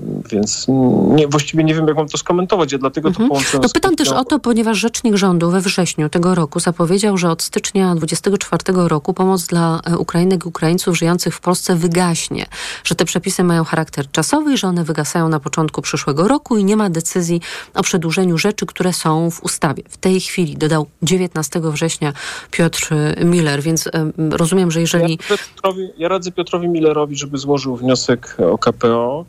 Więc 0.00 0.66
nie, 1.08 1.28
właściwie 1.28 1.64
nie 1.64 1.74
wiem, 1.74 1.88
jak 1.88 1.96
mam 1.96 2.08
to 2.08 2.18
skomentować, 2.18 2.72
ja 2.72 2.78
dlatego 2.78 3.08
mhm. 3.08 3.28
to 3.28 3.34
połączyłem 3.34 3.62
no 3.62 3.68
pytam 3.68 3.96
też 3.96 4.08
o 4.08 4.24
to, 4.24 4.38
ponieważ 4.38 4.78
rzecznik 4.78 5.16
rządu 5.16 5.50
we 5.50 5.60
wrześniu 5.60 6.08
tego 6.08 6.34
roku 6.34 6.60
zapowiedział, 6.60 7.16
że 7.16 7.30
od 7.30 7.42
stycznia 7.42 7.94
2024 7.94 8.88
roku 8.88 9.14
pomoc 9.14 9.46
dla 9.46 9.80
e, 9.84 9.98
Ukrainek 9.98 10.44
i 10.44 10.48
Ukraińców 10.48 10.98
żyjących 10.98 11.34
w 11.34 11.40
Polsce 11.40 11.76
wygaśnie, 11.76 12.46
że 12.84 12.94
te 12.94 13.04
przepisy 13.04 13.44
mają 13.44 13.64
charakter 13.64 14.10
czasowy 14.10 14.52
i 14.52 14.56
że 14.56 14.68
one 14.68 14.84
wygasają 14.84 15.28
na 15.28 15.40
początku 15.40 15.82
przyszłego 15.82 16.28
roku 16.28 16.56
i 16.56 16.64
nie 16.64 16.76
ma 16.76 16.90
decyzji 16.90 17.40
o 17.74 17.82
przedłużeniu 17.82 18.38
rzeczy, 18.38 18.66
które 18.66 18.92
są 18.92 19.30
w 19.30 19.42
ustawie. 19.42 19.82
W 19.88 19.96
tej 19.96 20.20
chwili 20.20 20.56
dodał 20.56 20.86
19 21.02 21.60
września 21.62 22.12
Piotr 22.50 22.94
Miller, 23.24 23.62
więc 23.62 23.88
rozumiem, 24.30 24.70
że 24.70 24.80
jeżeli... 24.80 25.18
Ja, 25.30 25.36
Piotrowi, 25.36 25.88
ja 25.98 26.08
radzę 26.08 26.32
Piotrowi 26.32 26.68
Millerowi, 26.68 27.16
żeby 27.16 27.38
złożył 27.38 27.76
wniosek 27.76 28.36
o 28.52 28.58
KPO, 28.58 29.24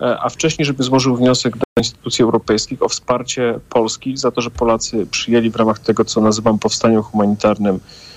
a 0.00 0.28
wcześniej, 0.28 0.66
żeby 0.66 0.82
złożył 0.82 1.16
wniosek 1.16 1.56
do 1.56 1.64
instytucji 1.76 2.22
europejskich 2.22 2.82
o 2.82 2.88
wsparcie 2.88 3.60
Polski 3.68 4.16
za 4.16 4.30
to, 4.30 4.40
że 4.40 4.50
Polacy 4.50 5.06
przyjęli 5.06 5.50
w 5.50 5.56
ramach 5.56 5.78
tego, 5.78 6.04
co 6.04 6.20
nazywam 6.20 6.58
powstaniem 6.58 7.02
humanitarnym, 7.02 7.74
e, 7.74 8.09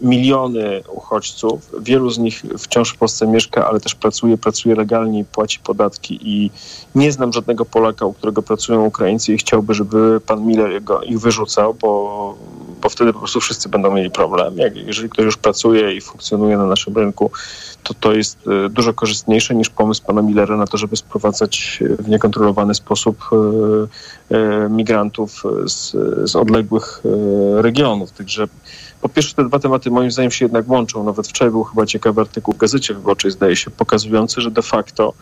miliony 0.00 0.82
uchodźców. 0.88 1.70
Wielu 1.80 2.10
z 2.10 2.18
nich 2.18 2.42
wciąż 2.58 2.92
w 2.92 2.96
Polsce 2.96 3.26
mieszka, 3.26 3.68
ale 3.68 3.80
też 3.80 3.94
pracuje, 3.94 4.38
pracuje 4.38 4.74
legalnie 4.74 5.20
i 5.20 5.24
płaci 5.24 5.58
podatki 5.64 6.18
i 6.22 6.50
nie 6.94 7.12
znam 7.12 7.32
żadnego 7.32 7.64
Polaka, 7.64 8.06
u 8.06 8.12
którego 8.12 8.42
pracują 8.42 8.84
Ukraińcy 8.84 9.34
i 9.34 9.38
chciałby, 9.38 9.74
żeby 9.74 10.20
pan 10.26 10.46
Miller 10.46 10.82
go, 10.82 11.02
ich 11.02 11.20
wyrzucał, 11.20 11.74
bo, 11.74 12.34
bo 12.82 12.88
wtedy 12.88 13.12
po 13.12 13.18
prostu 13.18 13.40
wszyscy 13.40 13.68
będą 13.68 13.94
mieli 13.94 14.10
problem. 14.10 14.58
Jak, 14.58 14.76
jeżeli 14.76 15.08
ktoś 15.08 15.24
już 15.24 15.36
pracuje 15.36 15.94
i 15.94 16.00
funkcjonuje 16.00 16.56
na 16.56 16.66
naszym 16.66 16.96
rynku, 16.96 17.30
to 17.82 17.94
to 17.94 18.12
jest 18.12 18.38
e, 18.46 18.68
dużo 18.68 18.94
korzystniejsze 18.94 19.54
niż 19.54 19.70
pomysł 19.70 20.02
pana 20.06 20.22
Millera 20.22 20.56
na 20.56 20.66
to, 20.66 20.76
żeby 20.76 20.96
sprowadzać 20.96 21.82
w 21.98 22.08
niekontrolowany 22.08 22.74
sposób 22.74 23.18
e, 23.32 24.36
e, 24.36 24.68
migrantów 24.68 25.42
z, 25.66 25.90
z 26.30 26.36
odległych 26.36 27.02
regionów. 27.56 28.12
Także 28.12 28.48
po 29.02 29.08
pierwsze 29.08 29.34
te 29.34 29.44
dwa 29.44 29.58
tematy 29.58 29.90
moim 29.90 30.10
zdaniem 30.10 30.30
się 30.30 30.44
jednak 30.44 30.68
łączą. 30.68 31.04
Nawet 31.04 31.28
wczoraj 31.28 31.50
był 31.50 31.64
chyba 31.64 31.86
ciekawy 31.86 32.20
artykuł 32.20 32.54
w 32.54 32.56
Gazecie 32.56 32.94
Wyborczej, 32.94 33.30
zdaje 33.30 33.56
się, 33.56 33.70
pokazujący, 33.70 34.40
że 34.40 34.50
de 34.50 34.62
facto 34.62 35.14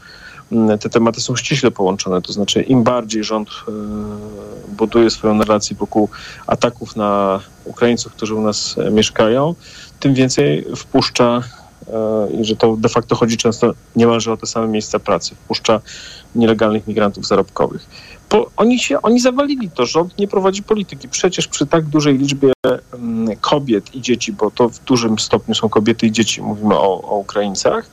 te 0.80 0.90
tematy 0.90 1.20
są 1.20 1.36
ściśle 1.36 1.70
połączone. 1.70 2.22
To 2.22 2.32
znaczy, 2.32 2.62
im 2.62 2.82
bardziej 2.82 3.24
rząd 3.24 3.48
buduje 4.68 5.10
swoją 5.10 5.34
narrację 5.34 5.76
wokół 5.76 6.08
ataków 6.46 6.96
na 6.96 7.40
Ukraińców, 7.64 8.12
którzy 8.12 8.34
u 8.34 8.40
nas 8.40 8.76
mieszkają, 8.90 9.54
tym 10.00 10.14
więcej 10.14 10.66
wpuszcza 10.76 11.42
E, 11.92 12.32
i 12.40 12.44
że 12.44 12.56
to 12.56 12.76
de 12.76 12.88
facto 12.88 13.16
chodzi 13.16 13.36
często 13.36 13.74
niemalże 13.96 14.32
o 14.32 14.36
te 14.36 14.46
same 14.46 14.68
miejsca 14.68 14.98
pracy. 14.98 15.34
Wpuszcza 15.34 15.80
nielegalnych 16.34 16.86
migrantów 16.86 17.26
zarobkowych. 17.26 17.86
Po, 18.30 18.50
oni 18.56 18.78
się, 18.78 19.02
oni 19.02 19.20
zawalili 19.20 19.70
to, 19.70 19.86
rząd 19.86 20.18
nie 20.18 20.28
prowadzi 20.28 20.62
polityki. 20.62 21.08
Przecież 21.08 21.48
przy 21.48 21.66
tak 21.66 21.84
dużej 21.84 22.18
liczbie 22.18 22.52
mm, 22.92 23.36
kobiet 23.40 23.94
i 23.94 24.00
dzieci, 24.00 24.32
bo 24.32 24.50
to 24.50 24.68
w 24.68 24.78
dużym 24.78 25.18
stopniu 25.18 25.54
są 25.54 25.68
kobiety 25.68 26.06
i 26.06 26.12
dzieci, 26.12 26.42
mówimy 26.42 26.74
o, 26.74 27.02
o 27.02 27.16
Ukraińcach, 27.16 27.90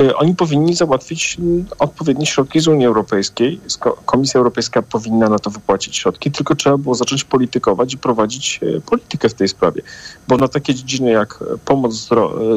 Y, 0.00 0.16
oni 0.16 0.34
powinni 0.34 0.74
załatwić 0.74 1.36
mm, 1.38 1.66
odpowiednie 1.78 2.26
środki 2.26 2.60
z 2.60 2.68
Unii 2.68 2.86
Europejskiej. 2.86 3.60
Komisja 4.06 4.38
Europejska 4.38 4.82
powinna 4.82 5.28
na 5.28 5.38
to 5.38 5.50
wypłacić 5.50 5.96
środki, 5.96 6.30
tylko 6.30 6.54
trzeba 6.54 6.78
było 6.78 6.94
zacząć 6.94 7.24
politykować 7.24 7.94
i 7.94 7.98
prowadzić 7.98 8.60
y, 8.62 8.80
politykę 8.80 9.28
w 9.28 9.34
tej 9.34 9.48
sprawie. 9.48 9.82
Bo 10.28 10.36
na 10.36 10.48
takie 10.48 10.74
dziedziny 10.74 11.10
jak 11.10 11.44
pomoc, 11.64 12.08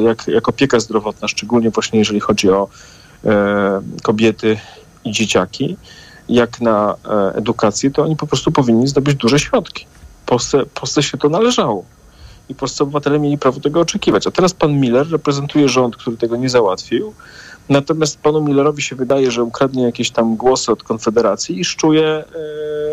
jak, 0.04 0.28
jak 0.28 0.48
opieka 0.48 0.80
zdrowotna, 0.80 1.28
szczególnie 1.28 1.70
właśnie 1.70 1.98
jeżeli 1.98 2.20
chodzi 2.20 2.50
o 2.50 2.68
e, 3.24 3.82
kobiety 4.02 4.58
i 5.04 5.12
dzieciaki, 5.12 5.76
jak 6.28 6.60
na 6.60 6.94
e, 7.04 7.34
edukację, 7.34 7.90
to 7.90 8.02
oni 8.02 8.16
po 8.16 8.26
prostu 8.26 8.52
powinni 8.52 8.86
zdobyć 8.86 9.14
duże 9.14 9.38
środki. 9.38 9.86
Polsce, 10.26 10.66
Polsce 10.74 11.02
się 11.02 11.18
to 11.18 11.28
należało 11.28 11.84
i 12.48 12.54
polscy 12.54 12.82
obywatele 12.82 13.18
mieli 13.18 13.38
prawo 13.38 13.60
tego 13.60 13.80
oczekiwać. 13.80 14.26
A 14.26 14.30
teraz 14.30 14.54
pan 14.54 14.80
Miller 14.80 15.10
reprezentuje 15.10 15.68
rząd, 15.68 15.96
który 15.96 16.16
tego 16.16 16.36
nie 16.36 16.48
załatwił. 16.48 17.14
Natomiast 17.68 18.18
panu 18.18 18.40
Millerowi 18.40 18.82
się 18.82 18.96
wydaje, 18.96 19.30
że 19.30 19.42
ukradnie 19.42 19.82
jakieś 19.82 20.10
tam 20.10 20.36
głosy 20.36 20.72
od 20.72 20.82
Konfederacji 20.82 21.60
i 21.60 21.64
szczuje 21.64 22.24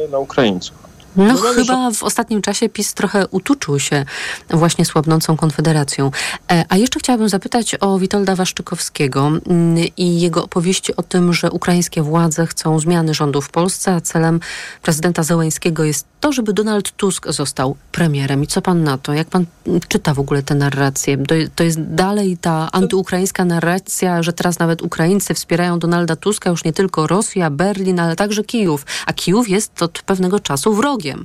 yy, 0.02 0.12
na 0.12 0.20
Ukraińców. 0.20 0.76
No, 1.16 1.34
no 1.34 1.54
chyba 1.56 1.92
w 1.92 2.04
ostatnim 2.04 2.42
czasie 2.42 2.70
PiS 2.70 2.94
trochę 2.94 3.28
utuczył 3.28 3.80
się 3.80 4.06
właśnie 4.50 4.86
słabnącą 4.86 5.38
Konfederacją. 5.38 6.12
E, 6.52 6.66
a 6.70 6.78
jeszcze 6.78 7.00
chciałabym 7.00 7.30
zapytać 7.30 7.76
o 7.80 8.00
Witolda 8.00 8.36
Waszczykowskiego 8.36 9.28
mm, 9.28 9.86
i 9.98 10.22
jego 10.22 10.44
opowieści 10.44 10.96
o 10.96 11.04
tym, 11.04 11.34
że 11.34 11.52
ukraińskie 11.52 12.02
władze 12.02 12.48
chcą 12.48 12.80
zmiany 12.80 13.14
rządu 13.14 13.42
w 13.42 13.50
Polsce, 13.50 13.96
a 13.96 14.02
celem 14.02 14.40
prezydenta 14.82 15.24
Zełańskiego 15.24 15.84
jest 15.84 16.13
to, 16.24 16.32
żeby 16.32 16.54
Donald 16.54 16.92
Tusk 16.92 17.32
został 17.32 17.76
premierem. 17.92 18.44
I 18.44 18.48
co 18.48 18.62
pan 18.62 18.84
na 18.84 18.98
to? 18.98 19.14
Jak 19.14 19.28
pan 19.28 19.46
czyta 19.88 20.14
w 20.14 20.20
ogóle 20.20 20.44
tę 20.44 20.56
narrację? 20.56 21.18
To 21.56 21.64
jest 21.64 21.82
dalej 21.82 22.38
ta 22.38 22.70
antyukraińska 22.72 23.46
narracja, 23.46 24.24
że 24.24 24.34
teraz 24.34 24.60
nawet 24.60 24.82
Ukraińcy 24.82 25.34
wspierają 25.34 25.80
Donalda 25.80 26.16
Tuska, 26.16 26.50
już 26.50 26.64
nie 26.64 26.74
tylko 26.74 27.08
Rosja, 27.08 27.50
Berlin, 27.50 28.00
ale 28.00 28.16
także 28.16 28.44
Kijów. 28.44 28.86
A 29.06 29.14
Kijów 29.14 29.50
jest 29.50 29.84
od 29.84 30.02
pewnego 30.02 30.40
czasu 30.40 30.74
wrogiem 30.74 30.94
wrogiem. 30.94 31.24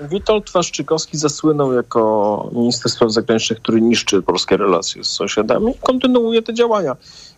Witold 0.00 0.50
Waszczykowski 0.50 1.18
zasłynął 1.18 1.72
jako 1.72 2.50
minister 2.52 2.92
spraw 2.92 3.12
zagranicznych, 3.12 3.58
który 3.58 3.80
niszczy 3.80 4.22
polskie 4.22 4.56
relacje 4.56 5.04
z 5.04 5.08
sąsiadami 5.08 5.72
i 5.72 5.78
kontynuuje 5.78 6.42
te 6.42 6.54
działania. 6.54 6.96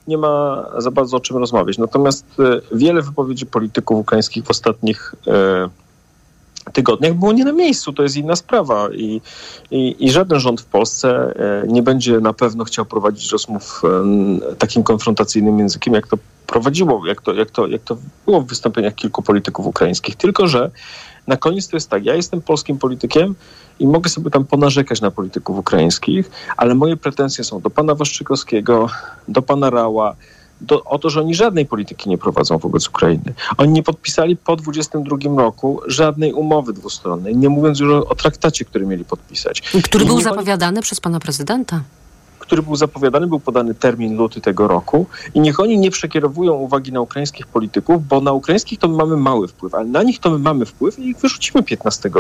Nie 0.09 0.19
ma 0.19 0.67
za 0.79 0.91
bardzo 0.91 1.17
o 1.17 1.21
czym 1.21 1.37
rozmawiać. 1.37 1.79
Natomiast 1.79 2.25
e, 2.39 2.77
wiele 2.77 3.03
wypowiedzi 3.03 3.47
polityków 3.47 3.99
ukraińskich 3.99 4.45
w 4.45 4.51
ostatnich 4.51 5.15
e, 5.27 5.69
tygodniach 6.73 7.15
było 7.15 7.33
nie 7.33 7.45
na 7.45 7.53
miejscu. 7.53 7.93
To 7.93 8.03
jest 8.03 8.17
inna 8.17 8.37
sprawa 8.37 8.89
I, 8.95 9.21
i, 9.71 9.97
i, 9.99 10.11
żaden 10.11 10.41
rząd 10.41 10.61
w 10.61 10.65
Polsce 10.65 11.09
e, 11.09 11.67
nie 11.67 11.83
będzie 11.83 12.21
na 12.21 12.33
pewno 12.33 12.65
chciał 12.65 12.85
prowadzić 12.85 13.33
rozmów 13.33 13.83
takim 14.59 14.83
konfrontacyjnym 14.83 15.59
językiem, 15.59 15.95
jak 15.95 16.07
to 16.07 16.19
prowadziło, 16.47 17.07
jak 17.07 17.23
to, 17.23 17.35
jak 17.35 17.51
to, 17.51 17.67
jak 17.67 17.83
to 17.83 17.97
było 18.25 18.41
w 18.41 18.47
wystąpieniach 18.47 18.95
kilku 18.95 19.23
polityków 19.23 19.67
ukraińskich. 19.67 20.17
Tylko, 20.17 20.49
że 20.49 20.71
na 21.27 21.37
koniec 21.37 21.69
to 21.69 21.77
jest 21.77 21.91
tak, 21.91 22.05
ja 22.05 22.15
jestem 22.15 22.43
polskim 22.43 22.79
politykiem 22.79 23.35
i 23.79 23.87
mogę 23.87 24.11
sobie 24.11 24.31
tam 24.31 24.45
ponarzekać 24.45 25.01
na 25.01 25.11
polityków 25.11 25.59
ukraińskich, 25.59 26.31
ale 26.57 26.75
moje 26.75 26.97
pretensje 26.97 27.45
są 27.45 27.61
do 27.61 27.71
pana 27.71 27.95
Waszczykowskiego, 27.95 28.89
do 29.29 29.43
pana 29.43 29.71
Rała, 29.71 30.17
do, 30.61 30.85
o 30.85 30.99
to, 30.99 31.11
że 31.11 31.21
oni 31.21 31.35
żadnej 31.35 31.67
polityki 31.67 32.09
nie 32.09 32.19
prowadzą 32.19 32.59
wobec 32.59 32.89
Ukrainy. 32.89 33.35
Oni 33.57 33.73
nie 33.73 33.83
podpisali 33.83 34.37
po 34.37 34.57
22 34.57 35.17
roku 35.37 35.81
żadnej 35.87 36.33
umowy 36.33 36.73
dwustronnej, 36.73 37.37
nie 37.37 37.49
mówiąc 37.49 37.81
już 37.81 37.91
o, 37.91 38.09
o 38.09 38.15
traktacie, 38.15 38.65
który 38.65 38.87
mieli 38.87 39.05
podpisać. 39.05 39.61
Który 39.85 40.05
I 40.05 40.07
był 40.07 40.21
zapowiadany 40.21 40.79
oni... 40.79 40.83
przez 40.83 41.01
pana 41.01 41.21
prezydenta 41.21 41.81
który 42.51 42.63
był 42.63 42.77
zapowiadany, 42.77 43.27
był 43.27 43.41
podany 43.41 43.75
termin 43.75 44.17
luty 44.17 44.41
tego 44.41 44.69
roku 44.69 45.07
i 45.35 45.41
niech 45.41 45.61
oni 45.61 45.79
nie 45.79 45.91
przekierowują 45.91 46.53
uwagi 46.53 46.93
na 46.93 47.01
ukraińskich 47.01 47.47
polityków, 47.47 48.09
bo 48.09 48.21
na 48.21 48.33
ukraińskich 48.33 48.79
to 48.79 48.89
my 48.89 48.97
mamy 48.97 49.17
mały 49.17 49.49
wpływ, 49.49 49.75
ale 49.75 49.85
na 49.85 50.03
nich 50.03 50.19
to 50.19 50.31
my 50.31 50.39
mamy 50.39 50.67
wpływ 50.67 50.99
i 50.99 51.09
ich 51.09 51.17
wyrzucimy 51.17 51.63
15 51.63 52.11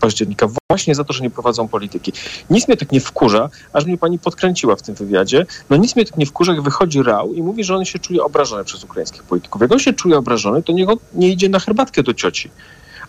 października 0.00 0.48
właśnie 0.70 0.94
za 0.94 1.04
to, 1.04 1.12
że 1.12 1.22
nie 1.22 1.30
prowadzą 1.30 1.68
polityki. 1.68 2.12
Nic 2.50 2.68
mnie 2.68 2.76
tak 2.76 2.92
nie 2.92 3.00
wkurza, 3.00 3.48
aż 3.72 3.84
mnie 3.84 3.98
pani 3.98 4.18
podkręciła 4.18 4.76
w 4.76 4.82
tym 4.82 4.94
wywiadzie, 4.94 5.46
no 5.70 5.76
nic 5.76 5.96
mnie 5.96 6.04
tak 6.04 6.16
nie 6.16 6.26
wkurza, 6.26 6.52
jak 6.52 6.62
wychodzi 6.62 7.02
Rał 7.02 7.34
i 7.34 7.42
mówi, 7.42 7.64
że 7.64 7.76
on 7.76 7.84
się 7.84 7.98
czuje 7.98 8.22
obrażony 8.22 8.64
przez 8.64 8.84
ukraińskich 8.84 9.22
polityków. 9.22 9.62
Jak 9.62 9.72
on 9.72 9.78
się 9.78 9.92
czuje 9.92 10.18
obrażony, 10.18 10.62
to 10.62 10.72
niech 10.72 10.88
on 10.88 10.96
nie 11.14 11.28
idzie 11.28 11.48
na 11.48 11.58
herbatkę 11.58 12.02
do 12.02 12.14
cioci 12.14 12.50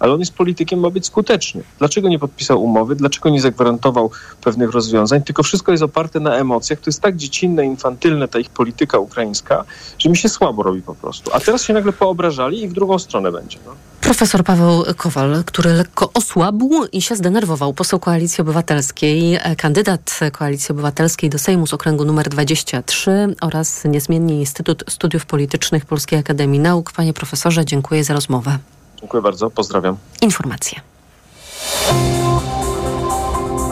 ale 0.02 0.14
on 0.14 0.20
jest 0.20 0.34
politykiem, 0.34 0.80
ma 0.80 0.90
być 0.90 1.06
skuteczny. 1.06 1.64
Dlaczego 1.80 2.10
nie 2.10 2.20
podpisał 2.20 2.64
umowy? 2.64 2.96
Dlaczego 2.96 3.30
nie 3.30 3.42
zagwarantował 3.42 4.12
pewnych 4.44 4.72
rozwiązań? 4.72 5.24
Tylko 5.24 5.44
wszystko 5.44 5.72
jest 5.72 5.84
oparte 5.84 6.20
na 6.20 6.36
emocjach. 6.36 6.80
To 6.80 6.90
jest 6.90 7.02
tak 7.02 7.18
dziecinne, 7.18 7.66
infantylne 7.66 8.28
ta 8.28 8.40
ich 8.40 8.50
polityka 8.50 9.00
ukraińska, 9.00 9.64
że 10.00 10.10
mi 10.10 10.18
się 10.18 10.30
słabo 10.30 10.64
robi 10.64 10.82
po 10.82 10.96
prostu. 10.96 11.32
A 11.34 11.40
teraz 11.40 11.64
się 11.64 11.74
nagle 11.74 11.94
poobrażali 11.94 12.64
i 12.64 12.68
w 12.68 12.74
drugą 12.74 13.00
stronę 13.00 13.32
będzie. 13.32 13.58
No. 13.66 13.72
Profesor 14.02 14.44
Paweł 14.44 14.84
Kowal, 14.98 15.44
który 15.46 15.74
lekko 15.74 16.10
osłabł 16.14 16.86
i 16.92 17.02
się 17.02 17.16
zdenerwował. 17.16 17.74
Poseł 17.74 18.00
Koalicji 18.00 18.42
Obywatelskiej, 18.42 19.40
kandydat 19.58 20.20
Koalicji 20.32 20.72
Obywatelskiej 20.74 21.30
do 21.30 21.40
Sejmu 21.40 21.68
z 21.68 21.74
okręgu 21.74 22.06
numer 22.06 22.30
23 22.30 23.36
oraz 23.42 23.86
niezmiennie 23.86 24.40
Instytut 24.40 24.84
Studiów 24.90 25.26
Politycznych 25.26 25.86
Polskiej 25.86 26.20
Akademii 26.20 26.60
Nauk. 26.60 26.92
Panie 26.92 27.14
profesorze, 27.14 27.66
dziękuję 27.66 28.04
za 28.04 28.14
rozmowę. 28.14 28.58
Dziękuję 29.02 29.24
bardzo, 29.24 29.50
pozdrawiam. 29.50 29.98
Informacje. 30.22 30.82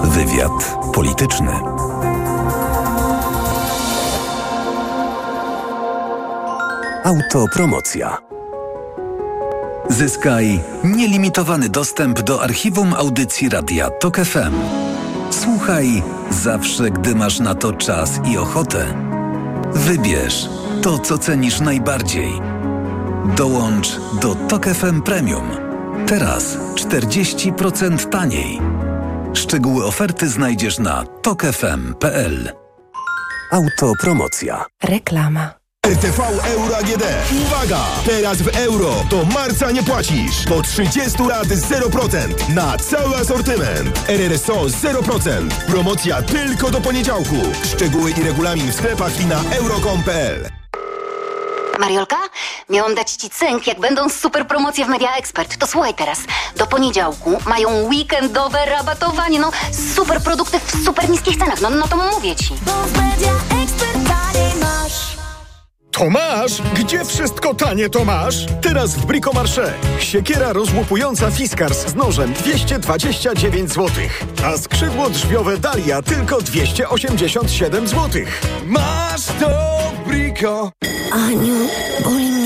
Wywiad 0.03 0.77
polityczny. 0.93 1.51
Autopromocja. 7.03 8.17
Zyskaj 9.89 10.59
nielimitowany 10.83 11.69
dostęp 11.69 12.21
do 12.21 12.41
archiwum 12.41 12.93
audycji 12.93 13.49
Radia 13.49 13.89
TOK 13.89 14.17
FM. 14.17 14.55
Słuchaj 15.29 16.03
zawsze, 16.29 16.91
gdy 16.91 17.15
masz 17.15 17.39
na 17.39 17.55
to 17.55 17.73
czas 17.73 18.19
i 18.25 18.37
ochotę. 18.37 18.85
Wybierz 19.73 20.49
to, 20.81 20.99
co 20.99 21.17
cenisz 21.17 21.59
najbardziej– 21.59 22.41
Dołącz 23.37 23.99
do 24.21 24.35
Tok 24.35 24.65
FM 24.65 25.01
Premium. 25.01 25.49
Teraz 26.07 26.57
40% 26.75 28.09
taniej. 28.09 28.59
Szczegóły 29.33 29.85
oferty 29.85 30.29
znajdziesz 30.29 30.79
na 30.79 31.03
tokefm.pl. 31.21 32.51
Autopromocja. 33.51 34.65
Reklama. 34.83 35.59
RTV 35.87 36.23
Euro 36.45 36.77
AGD. 36.77 37.03
Uwaga! 37.45 37.79
Teraz 38.05 38.41
w 38.41 38.47
euro 38.57 38.95
do 39.09 39.25
marca 39.25 39.71
nie 39.71 39.83
płacisz. 39.83 40.45
Po 40.47 40.61
30 40.61 41.23
lat 41.23 41.47
0% 41.47 42.53
na 42.55 42.77
cały 42.77 43.15
asortyment. 43.15 44.09
RRSO 44.09 44.53
0%. 44.53 45.49
Promocja 45.67 46.21
tylko 46.21 46.71
do 46.71 46.81
poniedziałku. 46.81 47.35
Szczegóły 47.63 48.11
i 48.11 48.23
regulamin 48.23 48.71
w 48.71 48.75
sklepach 48.75 49.21
i 49.21 49.25
na 49.25 49.41
euro.com.pl. 49.51 50.58
Mariolka, 51.79 52.17
miałam 52.69 52.95
dać 52.95 53.11
ci 53.11 53.29
cynk, 53.29 53.67
jak 53.67 53.79
będą 53.79 54.09
super 54.09 54.47
promocje 54.47 54.85
w 54.85 54.87
Media 54.87 55.15
Expert. 55.15 55.57
To 55.57 55.67
słuchaj 55.67 55.93
teraz. 55.93 56.19
Do 56.55 56.67
poniedziałku 56.67 57.37
mają 57.45 57.69
weekendowe 57.83 58.65
rabatowanie. 58.65 59.39
No, 59.39 59.51
super 59.95 60.21
produkty 60.21 60.59
w 60.59 60.85
super 60.85 61.09
niskich 61.09 61.37
cenach. 61.37 61.61
No, 61.61 61.69
no 61.69 61.87
to 61.87 61.95
mówię 61.97 62.35
ci. 62.35 62.53
Bo 62.65 62.71
w 62.71 62.93
Media 62.97 63.31
Expert 63.63 64.09
masz. 64.09 64.28
Tomasz, 65.99 66.61
gdzie 66.75 67.05
wszystko 67.05 67.53
tanie 67.53 67.89
Tomasz? 67.89 68.45
Teraz 68.61 68.95
w 68.95 69.05
Bricomarché. 69.05 69.73
Siekiera 69.99 70.53
rozłupująca 70.53 71.31
Fiskars 71.31 71.87
z 71.87 71.95
nożem 71.95 72.33
229 72.33 73.69
zł. 73.69 73.89
A 74.45 74.57
skrzydło 74.57 75.09
drzwiowe 75.09 75.57
Dalia 75.57 76.01
tylko 76.01 76.41
287 76.41 77.87
zł. 77.87 78.21
Masz 78.65 79.25
to 79.39 79.49
Brico! 80.07 80.71
Aniu, 81.13 81.55
boli 82.03 82.28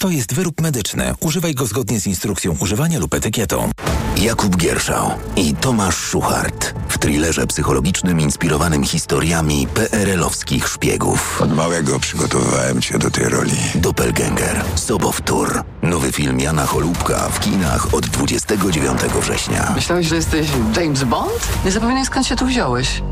To 0.00 0.10
jest 0.10 0.34
wyrób 0.34 0.60
medyczny. 0.60 1.14
Używaj 1.20 1.54
go 1.54 1.66
zgodnie 1.66 2.00
z 2.00 2.06
instrukcją 2.06 2.56
używania 2.60 2.98
lub 2.98 3.14
etykietą. 3.14 3.70
Jakub 4.16 4.56
Gierszał 4.56 5.10
i 5.36 5.54
Tomasz 5.54 5.96
Szuchart 5.96 6.74
w 6.88 6.98
thrillerze 6.98 7.46
psychologicznym 7.46 8.20
inspirowanym 8.20 8.84
historiami 8.84 9.66
PRL-owskich 9.74 10.68
szpiegów. 10.68 11.42
Od 11.42 11.54
małego 11.56 12.00
przygotowywałem 12.00 12.80
cię 12.82 12.98
do 12.98 13.10
tej 13.10 13.24
roli. 13.28 13.56
Doppelganger, 13.74 14.64
Sobowtór. 14.74 15.62
Nowy 15.82 16.12
film 16.12 16.40
Jana 16.40 16.66
Cholubka 16.66 17.28
w 17.28 17.40
kinach 17.40 17.94
od 17.94 18.06
29 18.06 19.00
września. 19.00 19.72
Myślałeś, 19.76 20.06
że 20.06 20.16
jesteś 20.16 20.48
James 20.76 21.04
Bond? 21.04 21.48
Nie 21.64 21.70
zapominaj 21.72 22.06
skąd 22.06 22.26
się 22.26 22.36
tu 22.36 22.46
wziąłeś. 22.46 23.02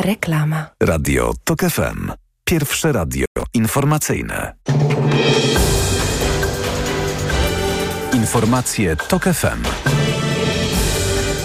Reklama. 0.00 0.66
Radio 0.82 1.32
TOK 1.44 1.60
FM. 1.60 2.12
Pierwsze 2.44 2.92
radio 2.92 3.26
informacyjne. 3.54 4.54
Informacje 8.28 8.96
TOK 8.96 9.24
FM. 9.32 10.07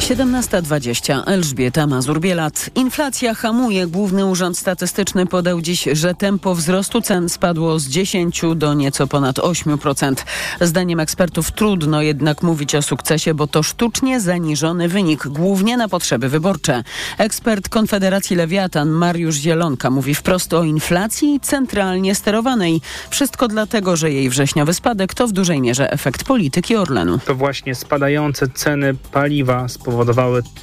17.20. 0.03 1.23
Elżbieta 1.25 1.87
Mazur-Bielat. 1.87 2.69
Inflacja 2.75 3.33
hamuje. 3.33 3.87
Główny 3.87 4.25
Urząd 4.25 4.57
Statystyczny 4.57 5.25
podał 5.25 5.61
dziś, 5.61 5.87
że 5.93 6.15
tempo 6.15 6.55
wzrostu 6.55 7.01
cen 7.01 7.29
spadło 7.29 7.79
z 7.79 7.87
10 7.87 8.41
do 8.55 8.73
nieco 8.73 9.07
ponad 9.07 9.35
8%. 9.35 10.15
Zdaniem 10.61 10.99
ekspertów 10.99 11.51
trudno 11.51 12.01
jednak 12.01 12.43
mówić 12.43 12.75
o 12.75 12.81
sukcesie, 12.81 13.33
bo 13.33 13.47
to 13.47 13.63
sztucznie 13.63 14.21
zaniżony 14.21 14.89
wynik, 14.89 15.27
głównie 15.27 15.77
na 15.77 15.87
potrzeby 15.87 16.29
wyborcze. 16.29 16.83
Ekspert 17.17 17.69
Konfederacji 17.69 18.35
Lewiatan 18.35 18.89
Mariusz 18.89 19.35
Zielonka 19.35 19.89
mówi 19.89 20.15
wprost 20.15 20.53
o 20.53 20.63
inflacji 20.63 21.39
centralnie 21.41 22.15
sterowanej. 22.15 22.81
Wszystko 23.09 23.47
dlatego, 23.47 23.95
że 23.95 24.11
jej 24.11 24.29
wrześniowy 24.29 24.73
spadek 24.73 25.13
to 25.13 25.27
w 25.27 25.31
dużej 25.31 25.61
mierze 25.61 25.91
efekt 25.91 26.23
polityki 26.23 26.75
Orlenu. 26.75 27.19
To 27.25 27.35
właśnie 27.35 27.75
spadające 27.75 28.47
ceny 28.47 28.95
paliwa 29.11 29.67
spowodowały 29.67 29.92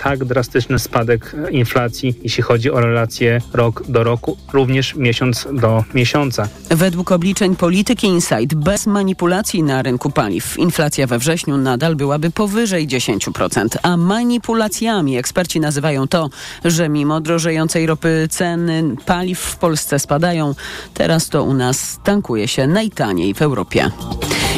tak 0.02 0.24
drastyczny 0.24 0.78
spadek 0.78 1.36
inflacji, 1.50 2.14
jeśli 2.22 2.42
chodzi 2.42 2.70
o 2.70 2.80
relacje 2.80 3.40
rok 3.52 3.82
do 3.88 4.04
roku, 4.04 4.36
również 4.52 4.94
miesiąc 4.94 5.48
do 5.52 5.84
miesiąca. 5.94 6.48
Według 6.70 7.12
obliczeń 7.12 7.56
polityki 7.56 8.06
Insight 8.06 8.54
bez 8.54 8.86
manipulacji 8.86 9.62
na 9.62 9.82
rynku 9.82 10.10
paliw 10.10 10.58
inflacja 10.58 11.06
we 11.06 11.18
wrześniu 11.18 11.56
nadal 11.56 11.96
byłaby 11.96 12.30
powyżej 12.30 12.88
10%, 12.88 13.68
a 13.82 13.96
manipulacjami 13.96 15.18
eksperci 15.18 15.60
nazywają 15.60 16.08
to, 16.08 16.30
że 16.64 16.88
mimo 16.88 17.20
drożejącej 17.20 17.86
ropy 17.86 18.28
ceny 18.30 18.96
paliw 19.06 19.40
w 19.40 19.56
Polsce 19.56 19.98
spadają. 19.98 20.54
Teraz 20.94 21.28
to 21.28 21.44
u 21.44 21.54
nas 21.54 22.00
tankuje 22.04 22.48
się 22.48 22.66
najtaniej 22.66 23.34
w 23.34 23.42
Europie. 23.42 23.90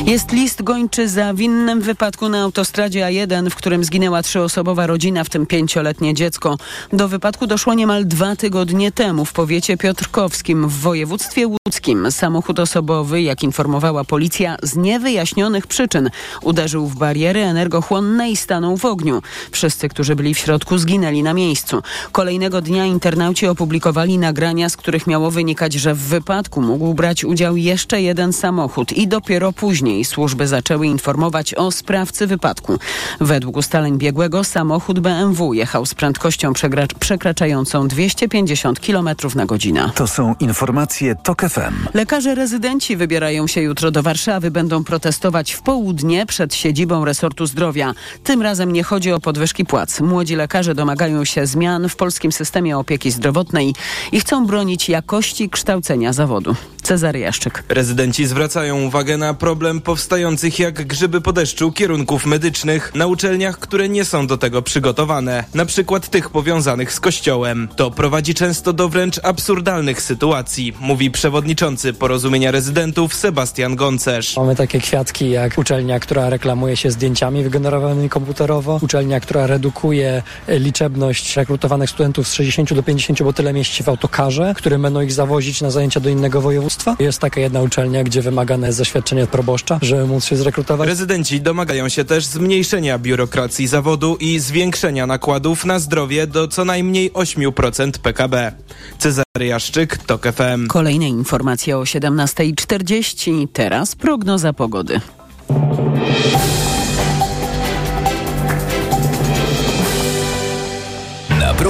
Jest 0.07 0.33
list 0.33 0.63
gończy 0.63 1.09
za 1.09 1.35
winnym 1.35 1.81
wypadku 1.81 2.29
na 2.29 2.43
autostradzie 2.43 3.01
A1, 3.01 3.51
w 3.51 3.55
którym 3.55 3.85
zginęła 3.85 4.23
trzyosobowa 4.23 4.87
rodzina, 4.87 5.25
w 5.25 5.31
tym 5.31 5.47
pięcioletnie 5.47 6.15
dziecko. 6.15 6.57
Do 6.93 7.09
wypadku 7.09 7.47
doszło 7.47 7.75
niemal 7.75 8.07
dwa 8.07 8.37
tygodnie 8.37 8.93
temu 8.93 9.25
w 9.25 9.33
powiecie 9.33 9.77
piotrkowskim 9.77 10.69
w 10.69 10.73
województwie 10.73 11.47
łódzkim. 11.47 12.13
Samochód 12.13 12.59
osobowy, 12.59 13.23
jak 13.23 13.43
informowała 13.43 14.05
policja, 14.05 14.57
z 14.63 14.77
niewyjaśnionych 14.77 15.67
przyczyn 15.67 16.11
uderzył 16.43 16.87
w 16.87 16.97
bariery 16.97 17.41
energochłonne 17.41 18.31
i 18.31 18.37
stanął 18.37 18.77
w 18.77 18.85
ogniu. 18.85 19.23
Wszyscy, 19.51 19.89
którzy 19.89 20.17
byli 20.17 20.35
w 20.35 20.39
środku, 20.39 20.79
zginęli 20.79 21.23
na 21.23 21.35
miejscu. 21.35 21.83
Kolejnego 22.13 22.63
dnia 22.63 22.87
internauci 22.87 23.47
opublikowali 23.47 24.19
nagrania, 24.19 24.69
z 24.69 24.77
których 24.77 25.07
miało 25.07 25.31
wynikać, 25.31 25.73
że 25.73 25.95
w 25.95 26.01
wypadku 26.01 26.63
mógł 26.63 26.95
brać 26.95 27.25
udział 27.25 27.57
jeszcze 27.57 28.03
jeden 28.03 28.33
samochód 28.33 28.93
i 28.93 29.09
dopiero 29.09 29.53
później 29.53 29.92
Później 29.93 30.05
służby 30.05 30.49
zaczęły 30.49 30.87
informować 30.87 31.55
o 31.55 31.71
sprawcy 31.71 32.27
wypadku. 32.27 32.79
Według 33.21 33.57
ustaleń 33.57 33.99
biegłego 33.99 34.45
samochód 34.45 35.01
BMW 35.01 35.55
jechał 35.55 35.87
z 35.87 35.95
prędkością 35.95 36.53
przekraczającą 37.01 37.89
250 37.89 38.81
km 38.81 39.09
na 39.35 39.47
godzinę. 39.47 39.91
To 39.95 40.07
są 40.07 40.35
informacje 40.41 41.15
TOK 41.15 41.43
FM. 41.43 41.89
Lekarze 41.95 42.35
rezydenci 42.35 42.97
wybierają 42.97 43.47
się 43.47 43.61
jutro 43.61 43.91
do 43.91 44.03
Warszawy. 44.03 44.51
Będą 44.51 44.85
protestować 44.85 45.53
w 45.53 45.63
południe 45.63 46.27
przed 46.27 46.55
siedzibą 46.55 47.05
resortu 47.05 47.47
zdrowia. 47.47 47.95
Tym 48.25 48.43
razem 48.43 48.73
nie 48.73 48.83
chodzi 48.83 49.13
o 49.13 49.21
podwyżki 49.21 49.65
płac. 49.65 50.01
Młodzi 50.01 50.37
lekarze 50.37 50.75
domagają 50.75 51.25
się 51.25 51.47
zmian 51.47 51.89
w 51.89 51.97
polskim 51.97 52.33
systemie 52.33 52.79
opieki 52.79 53.11
zdrowotnej 53.11 53.75
i 54.13 54.21
chcą 54.21 54.47
bronić 54.47 54.89
jakości 54.89 55.51
kształcenia 55.51 56.13
zawodu. 56.13 56.55
Cezary 56.83 57.19
Jaszczyk. 57.19 57.65
Rezydenci 57.69 58.27
zwracają 58.27 58.83
uwagę 58.83 59.17
na 59.17 59.35
problem 59.35 59.81
powstających 59.83 60.59
jak 60.59 60.87
grzyby 60.87 61.21
po 61.21 61.33
deszczu 61.33 61.73
kierunków 61.73 62.27
medycznych 62.27 62.95
na 62.95 63.07
uczelniach, 63.07 63.59
które 63.59 63.89
nie 63.89 64.05
są 64.05 64.27
do 64.27 64.39
tego 64.39 64.63
przygotowane, 64.63 65.45
na 65.55 65.67
przykład 65.67 66.09
tych 66.09 66.31
powiązanych 66.31 66.93
z 66.93 67.01
kościołem. 67.01 67.69
To 67.77 67.91
prowadzi 67.91 68.35
często 68.35 68.73
do 68.73 68.89
wręcz 68.89 69.21
absurdalnych 69.23 70.03
sytuacji, 70.03 70.73
mówi 70.81 71.11
przewodniczący 71.11 71.93
porozumienia 71.93 72.51
rezydentów 72.51 73.15
Sebastian 73.15 73.77
Goncerz. 73.77 74.37
Mamy 74.37 74.57
takie 74.57 74.81
kwiatki 74.81 75.31
jak 75.31 75.59
uczelnia, 75.59 76.01
która 76.01 76.31
reklamuje 76.31 76.77
się 76.77 76.91
zdjęciami 76.91 77.43
wygenerowanymi 77.45 78.09
komputerowo, 78.09 78.79
uczelnia, 78.83 79.21
która 79.21 79.47
redukuje 79.47 80.23
liczebność 80.49 81.37
rekrutowanych 81.37 81.91
studentów 81.91 82.29
z 82.29 82.35
60 82.35 82.75
do 82.75 82.83
50, 82.83 83.23
bo 83.23 83.33
tyle 83.33 83.53
mieści 83.53 83.83
w 83.83 83.89
autokarze, 83.89 84.55
które 84.57 84.79
będą 84.79 85.01
ich 85.01 85.13
zawozić 85.13 85.61
na 85.61 85.71
zajęcia 85.71 86.01
do 86.01 86.09
innego 86.09 86.41
województwa. 86.41 86.97
Jest 86.99 87.19
taka 87.19 87.41
jedna 87.41 87.63
uczelnia, 87.63 88.05
gdzie 88.05 88.23
wymagane 88.23 88.67
jest 88.67 88.79
zaświadczenie 88.79 89.23
od 89.25 89.31
proboszcza, 89.63 89.87
żeby 89.87 90.07
móc 90.07 90.25
się 90.25 90.37
zrekrutować. 90.37 90.89
Rezydenci 90.89 91.41
domagają 91.41 91.89
się 91.89 92.05
też 92.05 92.25
zmniejszenia 92.25 92.99
biurokracji 92.99 93.67
zawodu 93.67 94.17
i 94.21 94.39
zwiększenia 94.39 95.07
nakładów 95.07 95.65
na 95.65 95.79
zdrowie 95.79 96.27
do 96.27 96.49
co 96.49 96.65
najmniej 96.65 97.13
8% 97.13 97.91
PKB. 97.91 98.53
Cezary 98.99 99.47
Jaszczyk, 99.47 99.99
TOK 99.99 100.27
FM. 100.27 100.67
Kolejne 100.69 101.09
informacje 101.09 101.79
o 101.79 101.83
17.40. 101.83 103.49
Teraz 103.53 103.95
prognoza 103.95 104.53
pogody. 104.53 105.01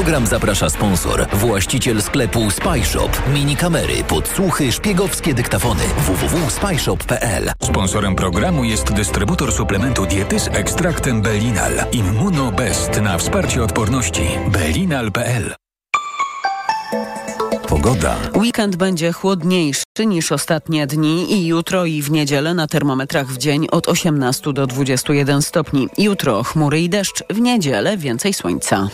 Program 0.02 0.26
zaprasza 0.26 0.70
sponsor, 0.70 1.26
właściciel 1.32 2.02
sklepu 2.02 2.50
Spyshop. 2.50 3.10
Mini 3.34 3.56
kamery, 3.56 4.04
podsłuchy, 4.04 4.72
szpiegowskie 4.72 5.34
dyktafony. 5.34 5.82
www.spyshop.pl 5.98 7.52
Sponsorem 7.62 8.14
programu 8.14 8.64
jest 8.64 8.92
dystrybutor 8.92 9.52
suplementu 9.52 10.06
diety 10.06 10.40
z 10.40 10.48
ekstraktem 10.48 11.22
Belinal. 11.22 11.72
Immuno 11.92 12.52
Best 12.52 13.00
na 13.00 13.18
wsparcie 13.18 13.62
odporności. 13.62 14.22
Belinal.pl 14.48 15.54
Pogoda. 17.68 18.16
Weekend 18.36 18.76
będzie 18.76 19.12
chłodniejszy 19.12 20.06
niż 20.06 20.32
ostatnie 20.32 20.86
dni 20.86 21.32
i 21.32 21.46
jutro 21.46 21.84
i 21.84 22.02
w 22.02 22.10
niedzielę 22.10 22.54
na 22.54 22.66
termometrach 22.66 23.26
w 23.26 23.38
dzień 23.38 23.66
od 23.70 23.88
18 23.88 24.52
do 24.52 24.66
21 24.66 25.42
stopni. 25.42 25.88
Jutro 25.98 26.42
chmury 26.42 26.80
i 26.80 26.88
deszcz, 26.88 27.22
w 27.30 27.40
niedzielę 27.40 27.96
więcej 27.96 28.34
słońca. 28.34 28.88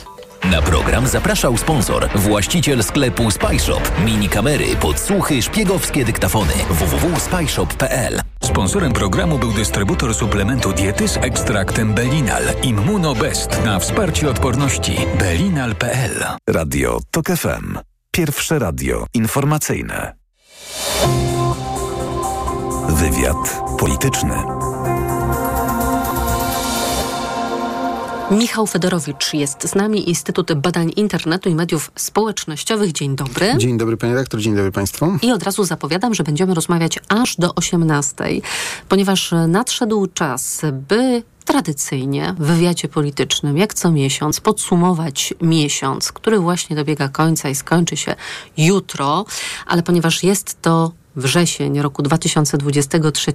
Na 0.44 0.62
program 0.62 1.06
zapraszał 1.06 1.56
sponsor, 1.56 2.08
właściciel 2.14 2.82
sklepu 2.82 3.30
Spyshop. 3.30 3.80
Mini 4.04 4.28
kamery, 4.28 4.76
podsłuchy, 4.76 5.42
szpiegowskie 5.42 6.04
dyktafony. 6.04 6.52
www.spyshop.pl 6.70 8.20
Sponsorem 8.42 8.92
programu 8.92 9.38
był 9.38 9.52
dystrybutor 9.52 10.14
suplementu 10.14 10.72
diety 10.72 11.08
z 11.08 11.16
ekstraktem 11.16 11.94
Belinal. 11.94 12.42
Immuno 12.62 13.14
Best 13.14 13.64
na 13.64 13.78
wsparcie 13.78 14.30
odporności. 14.30 14.96
Belinal.pl 15.18 16.24
Radio 16.48 17.00
TOK 17.10 17.26
FM. 17.26 17.78
Pierwsze 18.10 18.58
radio 18.58 19.06
informacyjne. 19.14 20.14
Wywiad 22.88 23.62
polityczny. 23.78 24.57
Michał 28.30 28.66
Fedorowicz 28.66 29.34
jest 29.34 29.68
z 29.68 29.74
nami, 29.74 30.08
Instytut 30.08 30.52
Badań 30.52 30.92
Internetu 30.96 31.48
i 31.48 31.54
Mediów 31.54 31.90
Społecznościowych. 31.96 32.92
Dzień 32.92 33.16
dobry. 33.16 33.54
Dzień 33.58 33.78
dobry 33.78 33.96
panie 33.96 34.12
redaktor, 34.12 34.40
dzień 34.40 34.56
dobry 34.56 34.72
państwu. 34.72 35.18
I 35.22 35.32
od 35.32 35.42
razu 35.42 35.64
zapowiadam, 35.64 36.14
że 36.14 36.24
będziemy 36.24 36.54
rozmawiać 36.54 36.98
aż 37.08 37.36
do 37.36 37.54
18, 37.54 38.14
ponieważ 38.88 39.34
nadszedł 39.48 40.06
czas, 40.06 40.60
by 40.72 41.22
tradycyjnie 41.44 42.34
w 42.38 42.46
wywiadzie 42.46 42.88
politycznym, 42.88 43.58
jak 43.58 43.74
co 43.74 43.90
miesiąc, 43.90 44.40
podsumować 44.40 45.34
miesiąc, 45.40 46.12
który 46.12 46.38
właśnie 46.38 46.76
dobiega 46.76 47.08
końca 47.08 47.48
i 47.48 47.54
skończy 47.54 47.96
się 47.96 48.14
jutro, 48.56 49.24
ale 49.66 49.82
ponieważ 49.82 50.22
jest 50.22 50.62
to 50.62 50.92
wrzesień 51.16 51.80
roku 51.80 52.02
2023 52.02 53.32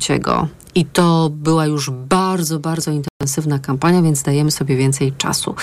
i 0.75 0.85
to 0.85 1.29
była 1.29 1.65
już 1.65 1.89
bardzo, 1.89 2.59
bardzo 2.59 2.91
intensywna 2.91 3.59
kampania, 3.59 4.01
więc 4.01 4.23
dajemy 4.23 4.51
sobie 4.51 4.75
więcej 4.75 5.13
czasu. 5.13 5.55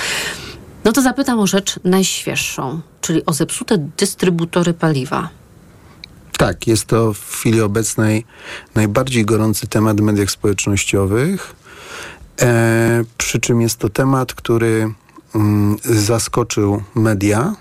No 0.85 0.93
to 0.93 1.03
zapytam 1.03 1.39
o 1.39 1.47
rzecz 1.47 1.81
najświeższą, 1.85 2.81
czyli 3.01 3.27
o 3.27 3.33
zepsute 3.33 3.79
dystrybutory 3.97 4.75
paliwa. 4.75 5.29
Tak, 6.39 6.67
jest 6.67 6.85
to 6.85 7.13
w 7.13 7.31
chwili 7.31 7.61
obecnej 7.61 8.25
najbardziej 8.75 9.25
gorący 9.25 9.67
temat 9.67 10.01
w 10.01 10.05
mediach 10.05 10.31
społecznościowych. 10.31 11.55
E, 12.41 13.05
przy 13.19 13.41
czym 13.41 13.61
jest 13.61 13.79
to 13.79 13.89
temat, 13.89 14.35
który 14.35 14.93
mm, 15.35 15.77
zaskoczył 15.85 16.83
media. 16.95 17.55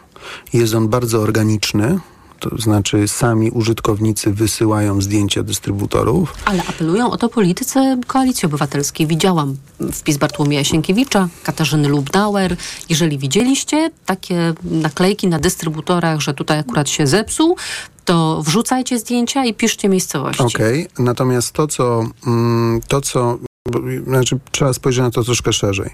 Jest 0.54 0.74
on 0.74 0.88
bardzo 0.88 1.22
organiczny. 1.22 2.00
To 2.40 2.58
znaczy 2.58 3.08
sami 3.08 3.52
użytkownicy 3.52 4.34
wysyłają 4.34 5.02
zdjęcia 5.02 5.44
dystrybutorów. 5.44 6.34
Ale 6.46 6.64
apelują 6.70 7.12
o 7.12 7.18
to 7.18 7.30
politycy 7.30 7.80
Koalicji 8.08 8.46
Obywatelskiej. 8.46 9.08
Widziałam 9.08 9.56
wpis 9.92 10.18
Bartłomieja 10.18 10.64
Sienkiewicza, 10.64 11.28
Katarzyny 11.44 11.88
Lubnauer. 11.88 12.56
Jeżeli 12.90 13.18
widzieliście 13.18 13.92
takie 14.06 14.54
naklejki 14.64 15.28
na 15.28 15.40
dystrybutorach, 15.40 16.20
że 16.20 16.34
tutaj 16.34 16.60
akurat 16.60 16.90
się 16.90 17.08
zepsuł, 17.08 17.56
to 18.06 18.42
wrzucajcie 18.44 19.00
zdjęcia 19.00 19.46
i 19.46 19.54
piszcie 19.54 19.90
miejscowości. 19.90 20.44
Okej, 20.44 20.88
okay. 20.94 21.06
natomiast 21.06 21.52
to 21.52 21.68
co, 21.68 22.04
mm, 22.28 22.82
to, 22.88 23.02
co 23.02 23.40
znaczy, 24.06 24.40
trzeba 24.52 24.74
spojrzeć 24.74 25.04
na 25.04 25.12
to 25.12 25.24
troszkę 25.24 25.54
szerzej. 25.54 25.90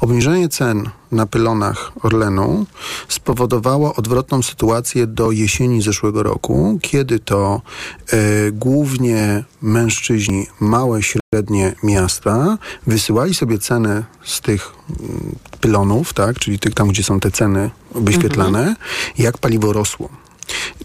Obniżenie 0.00 0.48
cen 0.48 0.90
na 1.12 1.26
pylonach 1.26 1.92
Orlenu 2.02 2.66
spowodowało 3.08 3.94
odwrotną 3.94 4.42
sytuację 4.42 5.06
do 5.06 5.30
jesieni 5.30 5.82
zeszłego 5.82 6.22
roku, 6.22 6.78
kiedy 6.82 7.18
to 7.18 7.62
e, 8.12 8.16
głównie 8.52 9.44
mężczyźni, 9.62 10.46
małe, 10.60 11.00
średnie 11.02 11.74
miasta 11.82 12.58
wysyłali 12.86 13.34
sobie 13.34 13.58
ceny 13.58 14.04
z 14.24 14.40
tych 14.40 14.72
mm, 14.88 15.34
pylonów, 15.60 16.12
tak, 16.12 16.38
czyli 16.38 16.58
tych 16.58 16.74
tam, 16.74 16.88
gdzie 16.88 17.02
są 17.02 17.20
te 17.20 17.30
ceny 17.30 17.70
wyświetlane, 17.94 18.58
mhm. 18.58 18.76
jak 19.18 19.38
paliwo 19.38 19.72
rosło. 19.72 20.23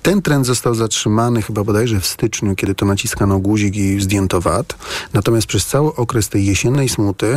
Ten 0.02 0.22
trend 0.22 0.45
został 0.45 0.76
zatrzymany 0.76 1.41
chyba 1.41 1.63
bodajże 1.63 2.00
w 2.00 2.06
styczniu, 2.06 2.56
kiedy 2.56 2.76
to 2.76 2.86
naciskano 2.86 3.39
guzik 3.39 3.76
i 3.76 4.02
zdjęto 4.02 4.41
VAT. 4.41 4.76
Natomiast 5.13 5.48
przez 5.48 5.65
cały 5.65 5.95
okres 5.95 6.30
tej 6.30 6.45
jesiennej 6.45 6.89
smuty 6.89 7.28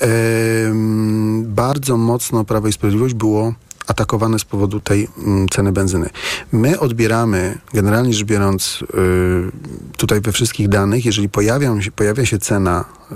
e, 0.00 0.08
bardzo 1.42 1.96
mocno 1.96 2.44
Prawo 2.44 2.68
i 2.68 2.72
Sprawiedliwość 2.72 3.14
było 3.14 3.54
atakowane 3.86 4.38
z 4.38 4.44
powodu 4.44 4.80
tej 4.80 5.08
mm, 5.18 5.48
ceny 5.48 5.72
benzyny. 5.72 6.10
My 6.52 6.80
odbieramy, 6.80 7.58
generalnie 7.74 8.14
rzecz 8.14 8.24
biorąc, 8.24 8.78
y, 8.82 9.96
tutaj 9.96 10.20
we 10.20 10.32
wszystkich 10.32 10.68
danych, 10.68 11.04
jeżeli 11.04 11.28
pojawią 11.28 11.80
się, 11.80 11.90
pojawia 11.90 12.26
się 12.26 12.38
cena 12.38 12.84
y, 13.12 13.14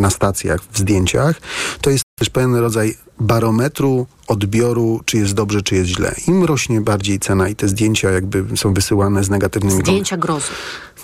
na 0.00 0.10
stacjach, 0.10 0.60
w 0.72 0.78
zdjęciach, 0.78 1.40
to 1.80 1.90
jest 1.90 2.04
też 2.18 2.30
pewien 2.30 2.54
rodzaj 2.54 2.94
barometru 3.20 4.06
odbioru, 4.26 5.00
czy 5.04 5.16
jest 5.16 5.34
dobrze, 5.34 5.62
czy 5.62 5.74
jest 5.74 5.90
źle. 5.90 6.14
Im 6.28 6.44
rośnie 6.44 6.80
bardziej 6.80 7.18
cena 7.18 7.48
i 7.48 7.56
te 7.56 7.68
zdjęcia 7.68 8.10
jakby 8.10 8.56
są 8.56 8.74
wysyłane 8.74 9.24
z 9.24 9.30
negatywnymi... 9.30 9.80
Zdjęcia 9.80 10.16
grozy. 10.16 10.46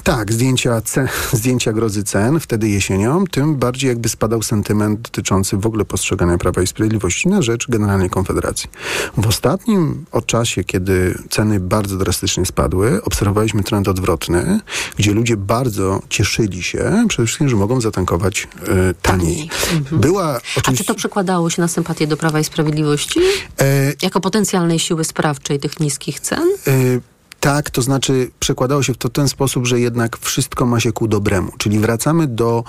Tak, 0.04 0.32
zdjęcia, 0.32 0.80
cen, 0.80 1.08
zdjęcia 1.32 1.72
grozy 1.72 2.04
cen 2.04 2.40
wtedy 2.40 2.68
jesienią, 2.68 3.24
tym 3.26 3.56
bardziej 3.56 3.88
jakby 3.88 4.08
spadał 4.08 4.42
sentyment 4.42 5.00
dotyczący 5.00 5.56
w 5.56 5.66
ogóle 5.66 5.84
postrzegania 5.84 6.38
Prawa 6.38 6.62
i 6.62 6.66
Sprawiedliwości 6.66 7.28
na 7.28 7.42
rzecz 7.42 7.68
Generalnej 7.68 8.10
Konfederacji. 8.10 8.70
W 9.16 9.26
ostatnim 9.26 10.04
czasie, 10.26 10.64
kiedy 10.64 11.18
ceny 11.30 11.60
bardzo 11.60 11.96
drastycznie 11.96 12.46
spadły, 12.46 13.02
obserwowaliśmy 13.04 13.62
trend 13.62 13.88
odwrotny, 13.88 14.60
gdzie 14.96 15.12
ludzie 15.12 15.36
bardzo 15.36 16.02
cieszyli 16.08 16.62
się 16.62 17.04
przede 17.08 17.26
wszystkim, 17.26 17.48
że 17.48 17.56
mogą 17.56 17.80
zatankować 17.80 18.48
y, 18.90 18.94
taniej. 19.02 19.50
Mhm. 19.72 20.00
Była 20.00 20.36
oczywiście... 20.36 20.70
A 20.72 20.76
czy 20.76 20.84
to 20.84 20.94
przekładało 20.94 21.50
się 21.50 21.62
na 21.62 21.68
sympatię 21.68 22.06
do 22.06 22.16
Prawa 22.16 22.40
i 22.40 22.44
Sprawiedliwości? 22.44 23.20
E... 23.60 23.92
Jako 24.02 24.20
potencjalnej 24.20 24.78
siły 24.78 25.04
sprawczej 25.04 25.60
tych 25.60 25.80
niskich 25.80 26.20
cen? 26.20 26.48
E 26.66 27.11
Tak, 27.42 27.70
to 27.70 27.82
znaczy 27.82 28.30
przekładało 28.40 28.82
się 28.82 28.94
w 28.94 28.96
to 28.96 29.08
ten 29.08 29.28
sposób, 29.28 29.66
że 29.66 29.80
jednak 29.80 30.18
wszystko 30.18 30.66
ma 30.66 30.80
się 30.80 30.92
ku 30.92 31.08
dobremu. 31.08 31.52
Czyli 31.58 31.78
wracamy 31.78 32.26
do 32.26 32.64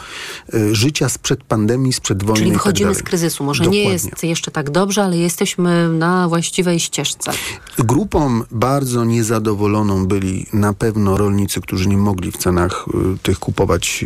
y, 0.53 0.75
życia 0.75 1.09
sprzed 1.09 1.43
pandemii, 1.43 1.93
sprzed 1.93 2.23
wojny. 2.23 2.39
Czyli 2.39 2.51
tak 2.51 2.57
wychodzimy 2.57 2.95
z 2.95 3.03
kryzysu. 3.03 3.43
Może 3.43 3.63
Dokładnie. 3.63 3.85
nie 3.85 3.91
jest 3.91 4.23
jeszcze 4.23 4.51
tak 4.51 4.69
dobrze, 4.69 5.03
ale 5.03 5.17
jesteśmy 5.17 5.89
na 5.89 6.27
właściwej 6.27 6.79
ścieżce. 6.79 7.31
Grupą 7.77 8.41
bardzo 8.51 9.05
niezadowoloną 9.05 10.05
byli 10.05 10.45
na 10.53 10.73
pewno 10.73 11.17
rolnicy, 11.17 11.61
którzy 11.61 11.89
nie 11.89 11.97
mogli 11.97 12.31
w 12.31 12.37
cenach 12.37 12.85
y, 13.15 13.17
tych 13.17 13.39
kupować 13.39 14.05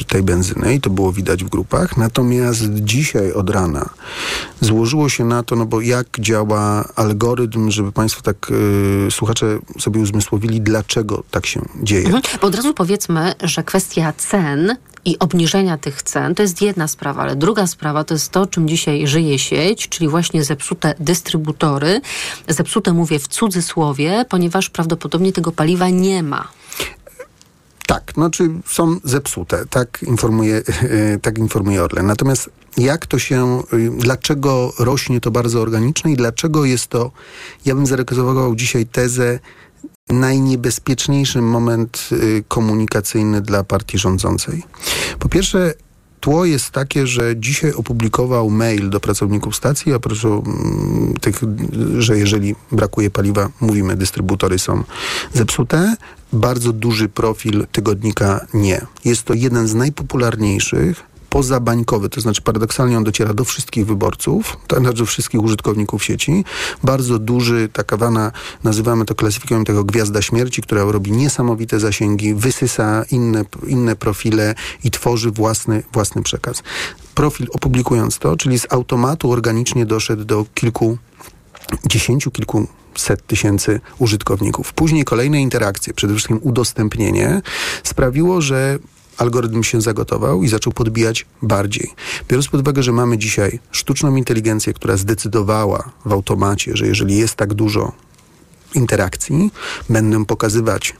y, 0.00 0.04
tej 0.04 0.22
benzyny 0.22 0.74
i 0.74 0.80
to 0.80 0.90
było 0.90 1.12
widać 1.12 1.44
w 1.44 1.48
grupach. 1.48 1.96
Natomiast 1.96 2.64
dzisiaj 2.74 3.32
od 3.32 3.50
rana 3.50 3.88
złożyło 4.60 5.08
się 5.08 5.24
na 5.24 5.42
to, 5.42 5.56
no 5.56 5.66
bo 5.66 5.80
jak 5.80 6.06
działa 6.20 6.84
algorytm, 6.96 7.70
żeby 7.70 7.92
Państwo 7.92 8.22
tak, 8.22 8.50
y, 8.50 9.10
słuchacze 9.10 9.58
sobie 9.78 9.99
uzmysłowili, 10.00 10.60
dlaczego 10.60 11.22
tak 11.30 11.46
się 11.46 11.62
dzieje. 11.82 12.06
Mhm. 12.06 12.22
Bo 12.40 12.46
od 12.46 12.54
razu 12.54 12.74
powiedzmy, 12.74 13.34
że 13.42 13.62
kwestia 13.62 14.12
cen 14.12 14.76
i 15.04 15.18
obniżenia 15.18 15.78
tych 15.78 16.02
cen 16.02 16.34
to 16.34 16.42
jest 16.42 16.62
jedna 16.62 16.88
sprawa, 16.88 17.22
ale 17.22 17.36
druga 17.36 17.66
sprawa 17.66 18.04
to 18.04 18.14
jest 18.14 18.28
to, 18.28 18.46
czym 18.46 18.68
dzisiaj 18.68 19.06
żyje 19.06 19.38
sieć, 19.38 19.88
czyli 19.88 20.08
właśnie 20.08 20.44
zepsute 20.44 20.94
dystrybutory. 21.00 22.00
Zepsute 22.48 22.92
mówię 22.92 23.18
w 23.18 23.28
cudzysłowie, 23.28 24.24
ponieważ 24.28 24.70
prawdopodobnie 24.70 25.32
tego 25.32 25.52
paliwa 25.52 25.88
nie 25.88 26.22
ma. 26.22 26.48
Tak, 27.86 28.12
znaczy 28.14 28.50
są 28.66 29.00
zepsute, 29.04 29.66
tak 29.70 30.02
informuje, 30.02 30.62
tak 31.22 31.38
informuje 31.38 31.82
Orlen. 31.82 32.06
Natomiast 32.06 32.50
jak 32.76 33.06
to 33.06 33.18
się, 33.18 33.62
y, 33.72 33.90
dlaczego 33.98 34.72
rośnie 34.78 35.20
to 35.20 35.30
bardzo 35.30 35.60
organiczne 35.60 36.12
i 36.12 36.16
dlaczego 36.16 36.64
jest 36.64 36.86
to, 36.86 37.10
ja 37.64 37.74
bym 37.74 37.86
zareklamował 37.86 38.54
dzisiaj 38.56 38.86
tezę, 38.86 39.38
najniebezpieczniejszy 40.12 41.42
moment 41.42 42.08
y, 42.12 42.44
komunikacyjny 42.48 43.40
dla 43.40 43.64
partii 43.64 43.98
rządzącej. 43.98 44.62
Po 45.18 45.28
pierwsze, 45.28 45.74
Tło 46.20 46.44
jest 46.44 46.70
takie, 46.70 47.06
że 47.06 47.36
dzisiaj 47.36 47.72
opublikował 47.72 48.50
mail 48.50 48.90
do 48.90 49.00
pracowników 49.00 49.56
stacji, 49.56 49.92
a 49.92 49.98
propos 49.98 50.24
mm, 50.24 51.14
tych, 51.20 51.40
że 51.98 52.18
jeżeli 52.18 52.54
brakuje 52.72 53.10
paliwa, 53.10 53.48
mówimy, 53.60 53.96
dystrybutory 53.96 54.58
są 54.58 54.84
zepsute. 55.32 55.96
Bardzo 56.32 56.72
duży 56.72 57.08
profil 57.08 57.66
tygodnika 57.72 58.46
nie. 58.54 58.86
Jest 59.04 59.22
to 59.22 59.34
jeden 59.34 59.68
z 59.68 59.74
najpopularniejszych 59.74 61.09
pozabańkowy, 61.30 62.08
to 62.08 62.20
znaczy 62.20 62.42
paradoksalnie 62.42 62.96
on 62.96 63.04
dociera 63.04 63.34
do 63.34 63.44
wszystkich 63.44 63.86
wyborców, 63.86 64.56
to 64.66 64.76
znaczy 64.76 64.98
do 64.98 65.06
wszystkich 65.06 65.42
użytkowników 65.42 66.04
sieci. 66.04 66.44
Bardzo 66.84 67.18
duży, 67.18 67.68
taka 67.72 67.96
wana, 67.96 68.32
nazywamy 68.64 69.04
to, 69.04 69.14
klasyfikujemy 69.14 69.64
tego 69.64 69.84
gwiazda 69.84 70.22
śmierci, 70.22 70.62
która 70.62 70.84
robi 70.84 71.12
niesamowite 71.12 71.80
zasięgi, 71.80 72.34
wysysa 72.34 73.04
inne, 73.10 73.44
inne 73.66 73.96
profile 73.96 74.54
i 74.84 74.90
tworzy 74.90 75.30
własny, 75.30 75.82
własny 75.92 76.22
przekaz. 76.22 76.62
Profil 77.14 77.46
opublikując 77.52 78.18
to, 78.18 78.36
czyli 78.36 78.58
z 78.58 78.72
automatu 78.72 79.30
organicznie 79.30 79.86
doszedł 79.86 80.24
do 80.24 80.46
kilku 80.54 80.98
dziesięciu, 81.86 82.30
kilkuset 82.30 83.26
tysięcy 83.26 83.80
użytkowników. 83.98 84.72
Później 84.72 85.04
kolejne 85.04 85.40
interakcje, 85.40 85.94
przede 85.94 86.14
wszystkim 86.14 86.38
udostępnienie, 86.42 87.42
sprawiło, 87.82 88.40
że 88.40 88.78
algorytm 89.20 89.62
się 89.62 89.80
zagotował 89.80 90.42
i 90.42 90.48
zaczął 90.48 90.72
podbijać 90.72 91.26
bardziej. 91.42 91.90
Biorąc 92.28 92.48
pod 92.48 92.60
uwagę, 92.60 92.82
że 92.82 92.92
mamy 92.92 93.18
dzisiaj 93.18 93.58
sztuczną 93.70 94.16
inteligencję, 94.16 94.72
która 94.72 94.96
zdecydowała 94.96 95.90
w 96.04 96.12
automacie, 96.12 96.76
że 96.76 96.86
jeżeli 96.86 97.16
jest 97.16 97.34
tak 97.34 97.54
dużo 97.54 97.92
interakcji, 98.74 99.50
będę 99.88 100.24
pokazywać 100.24 100.94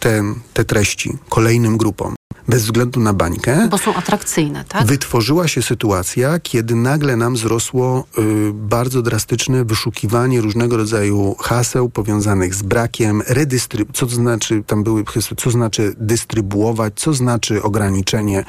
te, 0.00 0.22
te 0.54 0.64
treści 0.64 1.18
kolejnym 1.28 1.76
grupom 1.76 2.14
bez 2.48 2.64
względu 2.64 3.00
na 3.00 3.12
bańkę. 3.12 3.68
Bo 3.70 3.78
są 3.78 3.94
atrakcyjne, 3.94 4.64
tak? 4.68 4.86
Wytworzyła 4.86 5.48
się 5.48 5.62
sytuacja, 5.62 6.38
kiedy 6.38 6.74
nagle 6.74 7.16
nam 7.16 7.34
wzrosło 7.34 8.04
y, 8.18 8.22
bardzo 8.52 9.02
drastyczne 9.02 9.64
wyszukiwanie 9.64 10.40
różnego 10.40 10.76
rodzaju 10.76 11.36
haseł 11.40 11.88
powiązanych 11.88 12.54
z 12.54 12.62
brakiem, 12.62 13.22
redystryb- 13.22 13.92
co 13.92 14.06
to 14.06 14.14
znaczy, 14.14 14.62
tam 14.66 14.82
były 14.84 15.04
co 15.36 15.50
znaczy 15.50 15.94
dystrybuować, 15.98 16.92
co 16.96 17.14
znaczy 17.14 17.62
ograniczenie. 17.62 18.44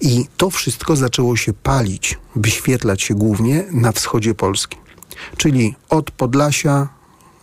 I 0.00 0.26
to 0.36 0.50
wszystko 0.50 0.96
zaczęło 0.96 1.36
się 1.36 1.52
palić, 1.52 2.18
wyświetlać 2.36 3.02
się 3.02 3.14
głównie 3.14 3.64
na 3.72 3.92
wschodzie 3.92 4.34
Polski. 4.34 4.76
Czyli 5.36 5.74
od 5.88 6.10
Podlasia, 6.10 6.88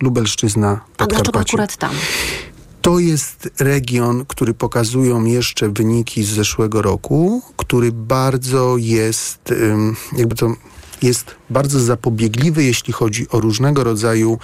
Lubelszczyzna, 0.01 0.67
A 0.69 0.77
dlaczego 0.97 1.07
Podkarpacie. 1.07 1.53
akurat 1.53 1.77
tam? 1.77 1.91
To 2.87 2.99
jest 2.99 3.49
region, 3.59 4.25
który 4.25 4.53
pokazują 4.53 5.25
jeszcze 5.25 5.69
wyniki 5.69 6.23
z 6.23 6.27
zeszłego 6.27 6.81
roku, 6.81 7.41
który 7.57 7.91
bardzo 7.91 8.77
jest, 8.77 9.53
jakby 10.17 10.35
to 10.35 10.53
jest 11.01 11.35
bardzo 11.49 11.79
zapobiegliwy, 11.79 12.63
jeśli 12.63 12.93
chodzi 12.93 13.29
o 13.29 13.39
różnego 13.39 13.83
rodzaju 13.83 14.39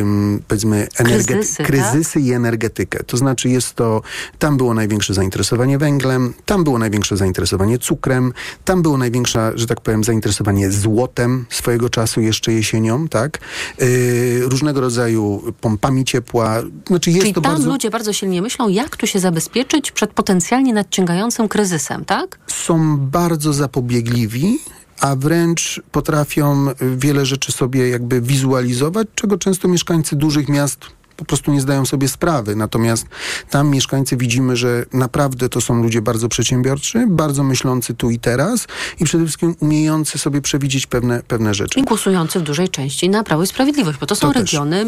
ym, 0.00 0.42
powiedzmy 0.48 0.88
energety- 0.98 1.26
Kryzysy, 1.26 1.56
tak? 1.56 1.66
kryzysy 1.66 2.20
i 2.20 2.32
energetykę. 2.32 3.04
To 3.04 3.16
znaczy 3.16 3.48
jest 3.48 3.74
to, 3.74 4.02
tam 4.38 4.56
było 4.56 4.74
największe 4.74 5.14
zainteresowanie 5.14 5.78
węglem, 5.78 6.34
tam 6.46 6.64
było 6.64 6.78
największe 6.78 7.16
zainteresowanie 7.16 7.78
cukrem, 7.78 8.32
tam 8.64 8.82
było 8.82 8.98
największe, 8.98 9.52
że 9.54 9.66
tak 9.66 9.80
powiem, 9.80 10.04
zainteresowanie 10.04 10.70
złotem 10.70 11.46
swojego 11.50 11.90
czasu, 11.90 12.20
jeszcze 12.20 12.52
jesienią, 12.52 13.08
tak? 13.08 13.38
Yy, 13.78 14.40
różnego 14.42 14.80
rodzaju 14.80 15.42
pompami 15.60 16.04
ciepła. 16.04 16.62
Znaczy 16.86 17.10
jest 17.10 17.22
Czyli 17.22 17.34
to 17.34 17.40
tam 17.40 17.52
bardzo... 17.52 17.68
ludzie 17.68 17.90
bardzo 17.90 18.12
silnie 18.12 18.42
myślą, 18.42 18.68
jak 18.68 18.96
tu 18.96 19.06
się 19.06 19.18
zabezpieczyć 19.18 19.92
przed 19.92 20.10
potencjalnie 20.10 20.72
nadciągającym 20.72 21.48
kryzysem, 21.48 22.04
tak? 22.04 22.38
są 22.46 22.98
bardzo 22.98 23.52
zapobiegliwi, 23.52 24.58
a 25.02 25.16
wręcz 25.16 25.82
potrafią 25.92 26.66
wiele 26.96 27.26
rzeczy 27.26 27.52
sobie 27.52 27.88
jakby 27.88 28.20
wizualizować, 28.20 29.08
czego 29.14 29.38
często 29.38 29.68
mieszkańcy 29.68 30.16
dużych 30.16 30.48
miast 30.48 30.80
po 31.16 31.24
prostu 31.24 31.52
nie 31.52 31.60
zdają 31.60 31.86
sobie 31.86 32.08
sprawy. 32.08 32.56
Natomiast 32.56 33.06
tam 33.50 33.68
mieszkańcy 33.68 34.16
widzimy, 34.16 34.56
że 34.56 34.86
naprawdę 34.92 35.48
to 35.48 35.60
są 35.60 35.82
ludzie 35.82 36.02
bardzo 36.02 36.28
przedsiębiorczy, 36.28 37.06
bardzo 37.08 37.42
myślący 37.42 37.94
tu 37.94 38.10
i 38.10 38.18
teraz 38.18 38.66
i 39.00 39.04
przede 39.04 39.24
wszystkim 39.24 39.54
umiejący 39.60 40.18
sobie 40.18 40.40
przewidzieć 40.40 40.86
pewne, 40.86 41.22
pewne 41.28 41.54
rzeczy. 41.54 41.80
I 41.80 41.82
głosujący 41.82 42.40
w 42.40 42.42
dużej 42.42 42.68
części 42.68 43.10
na 43.10 43.24
Prawo 43.24 43.42
i 43.42 43.46
Sprawiedliwość, 43.46 43.98
bo 43.98 44.06
to 44.06 44.14
są 44.14 44.32
To 44.32 44.40
regiony 44.40 44.86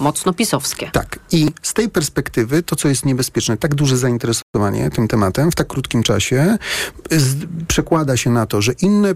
mocno 0.00 0.32
pisowskie. 0.32 0.90
Tak. 0.92 1.18
I 1.32 1.48
z 1.62 1.74
tej 1.74 1.88
perspektywy 1.88 2.62
to, 2.62 2.76
co 2.76 2.88
jest 2.88 3.06
niebezpieczne, 3.06 3.56
tak 3.56 3.74
duże 3.74 3.96
zainteresowanie 3.96 4.90
tym 4.90 5.08
tematem 5.08 5.50
w 5.50 5.54
tak 5.54 5.66
krótkim 5.66 6.02
czasie 6.02 6.58
przekłada 7.68 8.16
się 8.16 8.30
na 8.30 8.46
to, 8.46 8.62
że 8.62 8.72
inne 8.72 9.14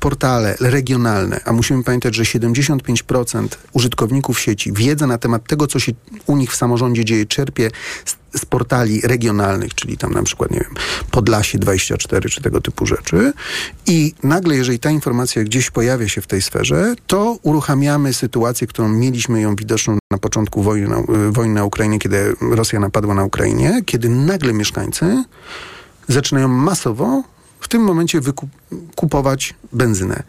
portale 0.00 0.56
regionalne, 0.60 1.40
a 1.44 1.52
musimy 1.52 1.84
pamiętać, 1.84 2.14
że 2.14 2.22
75% 2.22 3.48
użytkowników 3.72 4.40
sieci 4.40 4.72
wiedzę 4.72 5.06
na 5.06 5.18
temat 5.18 5.46
tego, 5.46 5.66
co 5.66 5.78
się 5.84 5.92
u 6.26 6.36
nich 6.36 6.52
w 6.52 6.56
samorządzie 6.56 7.04
dzieje, 7.04 7.26
czerpie 7.26 7.70
z, 8.04 8.16
z 8.40 8.44
portali 8.44 9.00
regionalnych, 9.00 9.74
czyli 9.74 9.96
tam 9.98 10.12
na 10.12 10.22
przykład, 10.22 10.50
nie 10.50 10.60
wiem, 10.60 10.74
Podlasie 11.10 11.58
24 11.58 12.28
czy 12.28 12.42
tego 12.42 12.60
typu 12.60 12.86
rzeczy. 12.86 13.32
I 13.86 14.14
nagle, 14.22 14.56
jeżeli 14.56 14.78
ta 14.78 14.90
informacja 14.90 15.44
gdzieś 15.44 15.70
pojawia 15.70 16.08
się 16.08 16.20
w 16.20 16.26
tej 16.26 16.42
sferze, 16.42 16.94
to 17.06 17.38
uruchamiamy 17.42 18.14
sytuację, 18.14 18.66
którą 18.66 18.88
mieliśmy 18.88 19.40
ją 19.40 19.56
widoczną 19.56 19.98
na 20.10 20.18
początku 20.18 20.62
wojny 20.62 20.94
wojny 21.30 21.54
na 21.54 21.64
Ukrainie, 21.64 21.98
kiedy 21.98 22.36
Rosja 22.40 22.80
napadła 22.80 23.14
na 23.14 23.24
Ukrainie, 23.24 23.82
kiedy 23.86 24.08
nagle 24.08 24.52
mieszkańcy 24.52 25.24
zaczynają 26.08 26.48
masowo 26.48 27.22
w 27.60 27.68
tym 27.68 27.82
momencie 27.82 28.20
wykup- 28.20 28.48
kupować 28.94 29.54
benzynę. 29.72 30.22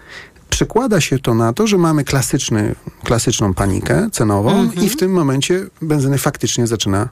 Przekłada 0.60 1.02
się 1.02 1.20
to 1.20 1.34
na 1.34 1.54
to, 1.54 1.68
że 1.68 1.78
mamy 1.78 2.04
klasyczny, 2.04 2.76
klasyczną 3.04 3.54
panikę 3.54 4.10
cenową 4.12 4.60
Mhm. 4.62 4.86
i 4.86 4.90
w 4.90 4.98
tym 4.98 5.12
momencie 5.12 5.68
benzyny 5.82 6.18
faktycznie 6.18 6.68
zaczyna 6.68 7.10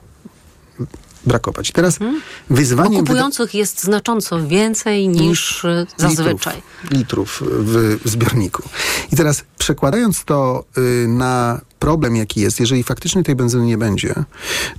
brakować. 1.26 1.72
Teraz. 1.72 1.98
Bo 2.50 2.56
wyda- 2.56 2.84
kupujących 2.98 3.54
jest 3.54 3.82
znacząco 3.82 4.46
więcej 4.46 5.08
niż 5.08 5.64
e, 5.64 5.86
zazwyczaj. 5.96 6.62
Litrów, 6.90 7.42
litrów 7.42 7.42
w 8.04 8.08
zbiorniku. 8.08 8.62
I 9.12 9.16
teraz 9.16 9.44
przekładając 9.58 10.24
to 10.24 10.64
y, 10.78 11.08
na 11.08 11.60
problem, 11.78 12.16
jaki 12.16 12.40
jest, 12.40 12.60
jeżeli 12.60 12.82
faktycznie 12.82 13.22
tej 13.22 13.34
benzyny 13.36 13.66
nie 13.66 13.78
będzie, 13.78 14.14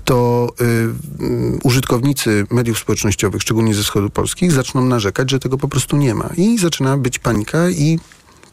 to 0.06 0.48
y, 0.62 0.64
y, 0.64 1.60
użytkownicy 1.64 2.46
mediów 2.50 2.80
społecznościowych, 2.80 3.42
szczególnie 3.42 3.74
ze 3.74 3.84
wschodu 3.84 4.10
Polski, 4.10 4.50
zaczną 4.52 4.86
narzekać, 4.86 5.32
że 5.32 5.40
tego 5.40 5.58
po 5.58 5.68
prostu 5.68 5.98
nie 5.98 6.16
ma. 6.16 6.30
I 6.38 6.58
zaczyna 6.60 6.98
być 6.98 7.20
panika 7.20 7.70
i 7.70 8.00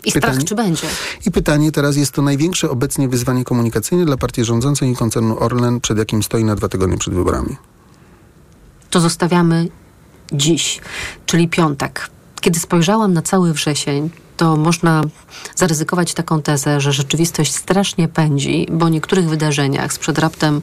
I 0.05 0.11
strach, 0.11 0.45
czy 0.45 0.55
będzie? 0.55 0.87
i 1.27 1.31
pytanie 1.31 1.73
teraz, 1.73 1.97
jest 1.97 2.13
to 2.13 2.23
największe 2.23 2.71
obecnie 2.71 3.09
wyzwanie 3.09 3.45
komunikacyjne 3.45 4.05
dla 4.05 4.17
partii 4.17 4.45
rządzącej 4.45 4.91
i 4.91 4.97
koncernu 4.97 5.39
Orlen, 5.39 5.81
przed 5.81 5.99
jakim 5.99 6.23
stoi 6.23 6.45
na 6.45 6.55
dwa 6.55 6.69
tygodnie 6.69 6.99
przed 6.99 7.15
wyborami. 7.15 7.57
To 8.91 9.01
zostawiamy 9.01 9.69
dziś, 10.33 10.81
czyli 11.27 11.49
piątek. 11.49 12.11
Kiedy 12.41 12.61
spojrzałam 12.61 13.13
na 13.13 13.23
cały 13.23 13.53
wrzesień, 13.53 14.11
to 14.37 14.57
można 14.57 15.03
zaryzykować 15.57 16.15
taką 16.15 16.43
tezę, 16.43 16.81
że 16.81 16.93
rzeczywistość 16.93 17.55
strasznie 17.55 18.09
pędzi, 18.09 18.67
bo 18.73 18.87
o 18.87 18.89
niektórych 18.89 19.29
wydarzeniach 19.29 19.93
sprzed 19.93 20.19
raptem 20.19 20.63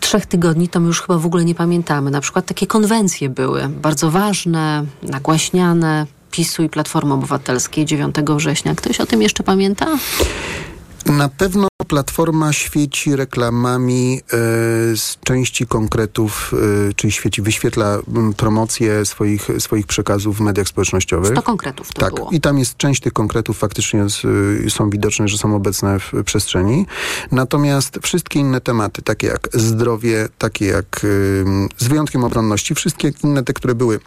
trzech 0.00 0.26
tygodni 0.26 0.68
to 0.68 0.80
my 0.80 0.86
już 0.86 1.02
chyba 1.02 1.18
w 1.18 1.26
ogóle 1.26 1.44
nie 1.44 1.54
pamiętamy. 1.54 2.10
Na 2.10 2.20
przykład 2.20 2.46
takie 2.46 2.66
konwencje 2.66 3.28
były 3.28 3.68
bardzo 3.68 4.10
ważne, 4.10 4.84
nagłaśniane, 5.02 6.06
PiSu 6.32 6.62
i 6.62 6.68
Platformy 6.68 7.14
Obywatelskiej 7.14 7.84
9 7.84 8.16
września. 8.36 8.74
Ktoś 8.74 9.00
o 9.00 9.06
tym 9.06 9.22
jeszcze 9.22 9.42
pamięta? 9.42 9.86
Na 11.06 11.28
pewno 11.28 11.68
Platforma 11.88 12.52
świeci 12.52 13.16
reklamami 13.16 14.20
e, 14.20 14.36
z 14.96 15.18
części 15.24 15.66
konkretów, 15.66 16.54
e, 16.88 16.94
czyli 16.94 17.12
świeci, 17.12 17.42
wyświetla 17.42 17.98
m, 18.14 18.34
promocję 18.34 19.06
swoich, 19.06 19.48
swoich 19.58 19.86
przekazów 19.86 20.36
w 20.36 20.40
mediach 20.40 20.68
społecznościowych. 20.68 21.32
100 21.32 21.42
konkretów 21.42 21.92
to 21.92 22.00
tak, 22.00 22.14
było. 22.14 22.30
i 22.30 22.40
tam 22.40 22.58
jest 22.58 22.76
część 22.76 23.00
tych 23.00 23.12
konkretów 23.12 23.58
faktycznie 23.58 24.08
z, 24.08 24.24
y, 24.66 24.70
są 24.70 24.90
widoczne, 24.90 25.28
że 25.28 25.38
są 25.38 25.56
obecne 25.56 25.98
w 26.00 26.12
przestrzeni. 26.24 26.86
Natomiast 27.32 27.98
wszystkie 28.02 28.38
inne 28.40 28.60
tematy, 28.60 29.02
takie 29.02 29.26
jak 29.26 29.48
zdrowie, 29.52 30.28
takie 30.38 30.66
jak 30.66 31.04
y, 31.04 31.44
z 31.78 31.88
wyjątkiem 31.88 32.24
obronności, 32.24 32.74
wszystkie 32.74 33.12
inne 33.24 33.44
te, 33.44 33.52
które 33.52 33.74
były 33.74 34.00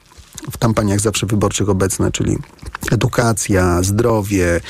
w 0.51 0.57
kampaniach 0.57 0.99
zawsze 0.99 1.25
wyborczych 1.25 1.69
obecne, 1.69 2.11
czyli 2.11 2.37
edukacja, 2.91 3.83
zdrowie, 3.83 4.61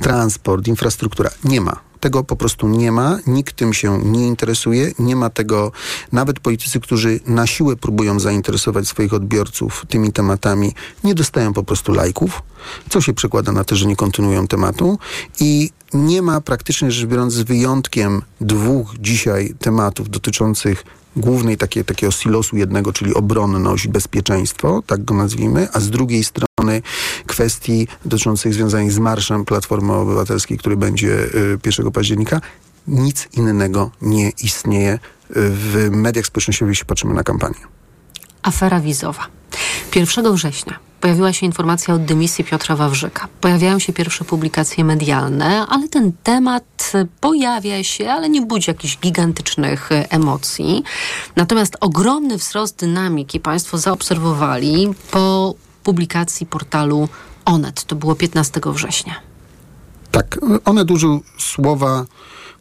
transport, 0.00 0.68
infrastruktura. 0.68 1.30
Nie 1.44 1.60
ma. 1.60 1.80
Tego 2.00 2.24
po 2.24 2.36
prostu 2.36 2.68
nie 2.68 2.92
ma, 2.92 3.18
nikt 3.26 3.56
tym 3.56 3.74
się 3.74 4.00
nie 4.04 4.26
interesuje, 4.26 4.92
nie 4.98 5.16
ma 5.16 5.30
tego, 5.30 5.72
nawet 6.12 6.40
politycy, 6.40 6.80
którzy 6.80 7.20
na 7.26 7.46
siłę 7.46 7.76
próbują 7.76 8.20
zainteresować 8.20 8.88
swoich 8.88 9.14
odbiorców 9.14 9.84
tymi 9.88 10.12
tematami, 10.12 10.74
nie 11.04 11.14
dostają 11.14 11.52
po 11.52 11.64
prostu 11.64 11.92
lajków, 11.92 12.42
co 12.90 13.00
się 13.00 13.14
przekłada 13.14 13.52
na 13.52 13.64
to, 13.64 13.76
że 13.76 13.86
nie 13.86 13.96
kontynuują 13.96 14.46
tematu 14.46 14.98
i 15.40 15.70
nie 15.94 16.22
ma 16.22 16.40
praktycznie 16.40 16.90
rzecz 16.90 17.06
biorąc 17.06 17.32
z 17.32 17.42
wyjątkiem 17.42 18.22
dwóch 18.40 18.94
dzisiaj 19.00 19.54
tematów 19.58 20.10
dotyczących 20.10 20.84
głównej 21.16 21.56
takie, 21.56 21.84
takiego 21.84 22.12
silosu 22.12 22.56
jednego, 22.56 22.92
czyli 22.92 23.14
obronność, 23.14 23.88
bezpieczeństwo, 23.88 24.82
tak 24.86 25.04
go 25.04 25.14
nazwijmy, 25.14 25.68
a 25.72 25.80
z 25.80 25.90
drugiej 25.90 26.24
strony 26.24 26.82
kwestii 27.26 27.88
dotyczących 28.04 28.54
związanych 28.54 28.92
z 28.92 28.98
marszem 28.98 29.44
Platformy 29.44 29.92
Obywatelskiej, 29.92 30.58
który 30.58 30.76
będzie 30.76 31.08
y, 31.08 31.58
1 31.66 31.90
października. 31.90 32.40
Nic 32.88 33.28
innego 33.32 33.90
nie 34.02 34.30
istnieje 34.30 34.92
y, 34.94 34.98
w 35.34 35.88
mediach 35.90 36.26
społecznościowych, 36.26 36.72
jeśli 36.72 36.86
patrzymy 36.86 37.14
na 37.14 37.22
kampanię. 37.22 37.60
Afera 38.42 38.80
wizowa. 38.80 39.26
1 39.94 40.34
września 40.34 40.83
pojawiła 41.04 41.32
się 41.32 41.46
informacja 41.46 41.94
o 41.94 41.98
dymisji 41.98 42.44
Piotra 42.44 42.76
Wawrzyka. 42.76 43.28
Pojawiają 43.40 43.78
się 43.78 43.92
pierwsze 43.92 44.24
publikacje 44.24 44.84
medialne, 44.84 45.66
ale 45.66 45.88
ten 45.88 46.12
temat 46.22 46.92
pojawia 47.20 47.84
się, 47.84 48.10
ale 48.10 48.28
nie 48.28 48.42
budzi 48.42 48.70
jakichś 48.70 48.98
gigantycznych 48.98 49.92
e, 49.92 50.10
emocji. 50.10 50.82
Natomiast 51.36 51.76
ogromny 51.80 52.36
wzrost 52.36 52.78
dynamiki 52.78 53.40
Państwo 53.40 53.78
zaobserwowali 53.78 54.88
po 55.10 55.54
publikacji 55.82 56.46
portalu 56.46 57.08
Onet. 57.44 57.84
To 57.84 57.96
było 57.96 58.14
15 58.14 58.60
września. 58.66 59.14
Tak, 60.10 60.38
one 60.64 60.84
użył 60.84 61.22
słowa 61.38 62.04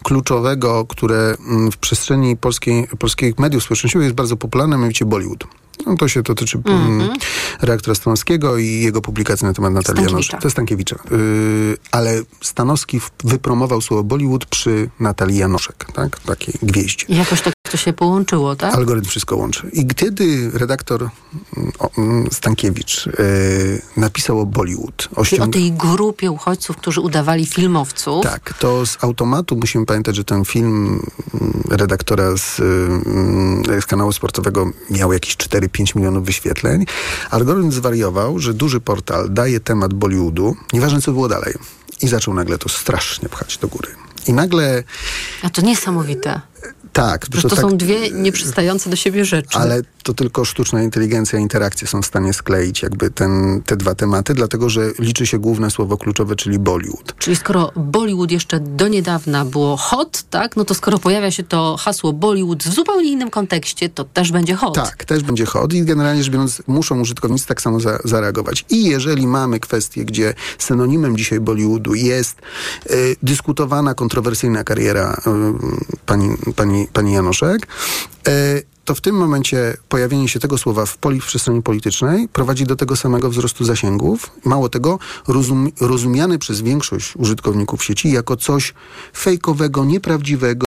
kluczowego, 0.04 0.86
które 0.86 1.36
mm, 1.50 1.72
w 1.72 1.78
przestrzeni 1.78 2.38
polskiej, 2.38 2.88
polskich 3.00 3.40
mediów 3.40 3.64
społecznościowych 3.64 4.06
jest 4.06 4.16
bardzo 4.16 4.38
popularne, 4.38 4.76
mianowicie 4.78 5.06
Bollywood. 5.06 5.44
No, 5.86 5.98
to 5.98 6.08
się 6.08 6.22
dotyczy 6.22 6.62
mm 6.66 6.84
Mhm. 7.02 7.20
redaktora 7.62 7.96
Stanowskiego 7.96 8.58
i 8.58 8.68
jego 8.68 9.02
publikacji 9.02 9.48
na 9.48 9.54
temat 9.54 9.74
Natalii. 9.74 10.04
Janosz. 10.04 10.28
To 10.28 10.38
jest 10.44 10.52
Stankiewicza. 10.52 10.96
Yy, 11.12 11.78
ale 11.92 12.22
Stanowski 12.42 13.02
wypromował 13.24 13.82
słowo 13.82 14.04
Bollywood 14.04 14.46
przy 14.46 14.90
Natalii 15.00 15.38
Janoszek, 15.38 15.86
tak? 15.94 16.20
Takiej 16.20 16.54
gwieździe. 16.64 17.06
I 17.10 17.18
jakoś 17.18 17.42
tak 17.42 17.54
to 17.72 17.78
się 17.78 17.94
połączyło, 17.94 18.56
tak? 18.56 18.76
Algorytm 18.76 19.10
wszystko 19.10 19.36
łączy. 19.36 19.70
I 19.74 19.88
kiedy 19.88 20.52
redaktor 20.54 21.02
mm, 21.58 21.72
o, 21.80 21.90
mm, 21.98 22.28
Stankiewicz 22.32 23.06
yy, 23.06 23.14
napisał 23.98 24.40
o 24.40 24.46
Bollywood, 24.46 24.98
Czyli 24.98 25.16
o 25.16 25.20
osiąg... 25.20 25.54
tej 25.54 25.72
grupie 25.72 26.32
uchodźców, 26.32 26.78
którzy 26.78 27.02
udawali 27.02 27.46
filmowców. 27.46 28.24
Tak, 28.24 28.54
to 28.60 28.86
z 28.86 28.98
automatu 29.04 29.56
musimy 29.56 29.86
pamiętać, 29.86 30.16
że 30.16 30.24
ten 30.24 30.46
film 30.46 31.00
mm, 31.34 31.64
redaktora 31.70 32.38
z, 32.38 32.56
z 33.82 33.86
kanału 33.86 34.12
sportowego 34.12 34.72
miał 34.90 35.14
jakieś 35.14 35.36
4-5 35.67 35.95
milionów 35.95 36.26
wyświetleń. 36.26 36.86
Algorytm 37.32 37.71
zwariował, 37.71 38.39
że 38.39 38.54
duży 38.54 38.80
portal 38.80 39.34
daje 39.34 39.60
temat 39.60 39.93
Bollywoodu, 39.93 40.56
nieważne 40.73 41.02
co 41.02 41.12
było 41.12 41.28
dalej. 41.30 41.54
I 42.02 42.08
zaczął 42.08 42.34
nagle 42.34 42.58
to 42.58 42.69
strasznie 42.69 43.30
pchać 43.30 43.58
do 43.58 43.67
góry. 43.67 43.88
I 44.28 44.34
nagle, 44.34 44.84
A 45.43 45.49
to 45.49 45.62
niesamowite. 45.62 46.41
Tak, 46.94 47.26
Że 47.34 47.42
to 47.42 47.50
tak, 47.50 47.60
są 47.60 47.78
dwie 47.78 48.12
nieprzystające 48.12 48.90
do 48.90 48.96
siebie 48.96 49.26
rzeczy. 49.26 49.58
ale 49.58 49.82
to 50.04 50.14
tylko 50.14 50.46
sztuczna 50.46 50.84
inteligencja 50.84 51.40
i 51.40 51.42
interakcje 51.42 51.88
są 51.88 52.02
w 52.02 52.06
stanie 52.06 52.34
skleić 52.34 52.82
jakby 52.82 53.12
ten, 53.12 53.62
te 53.66 53.78
dwa 53.78 53.96
tematy, 53.96 54.34
dlatego 54.34 54.70
że 54.70 54.92
liczy 55.00 55.28
się 55.28 55.40
główne 55.40 55.72
słowo 55.72 55.98
kluczowe, 55.98 56.36
czyli 56.36 56.60
Bollywood. 56.60 57.16
Czyli 57.20 57.36
skoro 57.36 57.72
Bollywood 57.76 58.32
jeszcze 58.32 58.60
do 58.60 58.88
niedawna 58.88 59.46
było 59.46 59.78
hot, 59.78 60.24
tak, 60.30 60.56
no 60.56 60.66
to 60.66 60.74
skoro 60.74 61.00
pojawia 61.00 61.32
się 61.32 61.44
to 61.44 61.78
hasło 61.80 62.14
Bollywood 62.14 62.64
w 62.64 62.74
zupełnie 62.74 63.12
innym 63.12 63.30
kontekście, 63.30 63.90
to 63.90 64.04
też 64.04 64.32
będzie 64.32 64.56
hot. 64.56 64.76
Tak, 64.76 65.06
też 65.06 65.24
będzie 65.24 65.46
hot 65.46 65.74
i 65.74 65.84
generalnie 65.86 66.24
rzecz 66.24 66.34
biorąc 66.34 66.62
muszą 66.68 67.00
użytkownicy 67.00 67.48
tak 67.48 67.62
samo 67.62 67.80
za, 67.80 68.00
zareagować. 68.04 68.66
I 68.70 68.84
jeżeli 68.84 69.28
mamy 69.28 69.60
kwestię, 69.60 70.06
gdzie 70.06 70.34
synonimem 70.58 71.18
dzisiaj 71.18 71.40
Bollywoodu 71.40 71.96
jest 71.96 72.38
y, 72.92 73.16
dyskutowana, 73.24 73.94
kontrowersyjna 73.94 74.64
kariera 74.64 75.14
y, 75.14 76.00
pani, 76.06 76.30
pani, 76.56 76.83
pani 76.93 77.13
Janoszek, 77.13 77.67
y, 78.28 78.63
to 78.86 78.96
w 78.96 79.02
tym 79.02 79.15
momencie 79.15 79.78
pojawienie 79.89 80.30
się 80.30 80.39
tego 80.39 80.58
słowa 80.58 80.86
w, 80.86 80.98
poli, 80.98 81.22
w 81.22 81.26
przestrzeni 81.26 81.62
politycznej 81.62 82.28
prowadzi 82.28 82.65
do 82.65 82.76
tego 82.76 82.96
samego 82.96 83.30
wzrostu 83.30 83.65
zasięgów. 83.65 84.32
Mało 84.46 84.69
tego, 84.69 85.00
rozum, 85.28 85.72
rozumiany 85.82 86.39
przez 86.39 86.62
większość 86.62 87.15
użytkowników 87.15 87.84
sieci 87.84 88.12
jako 88.12 88.38
coś 88.38 88.74
fejkowego, 89.15 89.86
nieprawdziwego, 89.86 90.65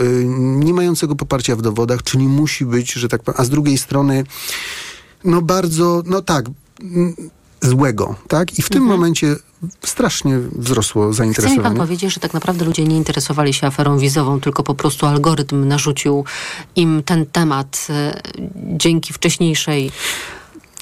y, 0.00 0.24
nie 0.38 0.74
mającego 0.74 1.16
poparcia 1.16 1.56
w 1.56 1.62
dowodach, 1.62 2.02
czyli 2.02 2.28
musi 2.28 2.64
być, 2.66 2.92
że 2.92 3.08
tak 3.08 3.22
powiem, 3.22 3.40
a 3.40 3.44
z 3.44 3.50
drugiej 3.50 3.78
strony, 3.78 4.24
no 5.24 5.42
bardzo, 5.42 6.02
no 6.06 6.22
tak, 6.22 6.44
złego, 7.60 8.14
tak? 8.28 8.58
I 8.58 8.62
w 8.62 8.68
tym 8.68 8.82
momencie 8.82 9.36
strasznie 9.84 10.38
wzrosło 10.52 11.02
Chce 11.02 11.10
mi 11.10 11.16
pan 11.28 11.34
zainteresowanie. 11.34 11.76
powiedzieć, 11.76 12.14
że 12.14 12.20
tak 12.20 12.34
naprawdę 12.34 12.64
ludzie 12.64 12.84
nie 12.84 12.96
interesowali 12.96 13.54
się 13.54 13.66
aferą 13.66 13.98
wizową, 13.98 14.40
tylko 14.40 14.62
po 14.62 14.74
prostu 14.74 15.06
algorytm 15.06 15.68
narzucił 15.68 16.24
im 16.76 17.02
ten 17.02 17.26
temat 17.26 17.86
e, 17.90 18.20
dzięki 18.56 19.12
wcześniejszej 19.12 19.90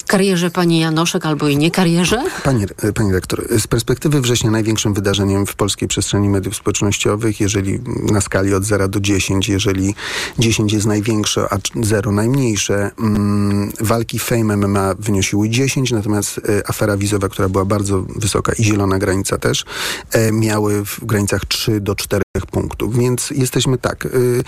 karierze 0.07 0.51
pani 0.51 0.79
Janoszek 0.79 1.25
albo 1.25 1.47
i 1.47 1.57
nie 1.57 1.71
karierze? 1.71 2.23
Pani, 2.43 2.65
e, 2.83 2.93
pani 2.93 3.13
rektor, 3.13 3.47
z 3.59 3.67
perspektywy 3.67 4.21
września 4.21 4.51
największym 4.51 4.93
wydarzeniem 4.93 5.45
w 5.45 5.55
polskiej 5.55 5.87
przestrzeni 5.87 6.29
mediów 6.29 6.55
społecznościowych, 6.55 7.39
jeżeli 7.39 7.79
na 8.11 8.21
skali 8.21 8.53
od 8.53 8.63
0 8.63 8.87
do 8.87 8.99
10, 8.99 9.49
jeżeli 9.49 9.95
10 10.39 10.73
jest 10.73 10.85
największe, 10.85 11.47
a 11.53 11.57
0 11.83 12.11
najmniejsze, 12.11 12.91
mm, 12.99 13.71
walki 13.81 14.19
Fame 14.19 14.57
MMA 14.57 14.93
wyniosiły 14.99 15.49
10, 15.49 15.91
natomiast 15.91 16.37
e, 16.37 16.69
afera 16.69 16.97
wizowa, 16.97 17.29
która 17.29 17.49
była 17.49 17.65
bardzo 17.65 18.01
wysoka 18.15 18.53
i 18.53 18.63
zielona 18.63 18.99
granica 18.99 19.37
też, 19.37 19.65
e, 20.11 20.31
miały 20.31 20.85
w 20.85 21.05
granicach 21.05 21.45
3 21.45 21.81
do 21.81 21.95
4 21.95 22.26
punktów. 22.45 22.97
Więc 22.97 23.29
jesteśmy 23.31 23.77
tak. 23.77 24.05
y, 24.05 24.43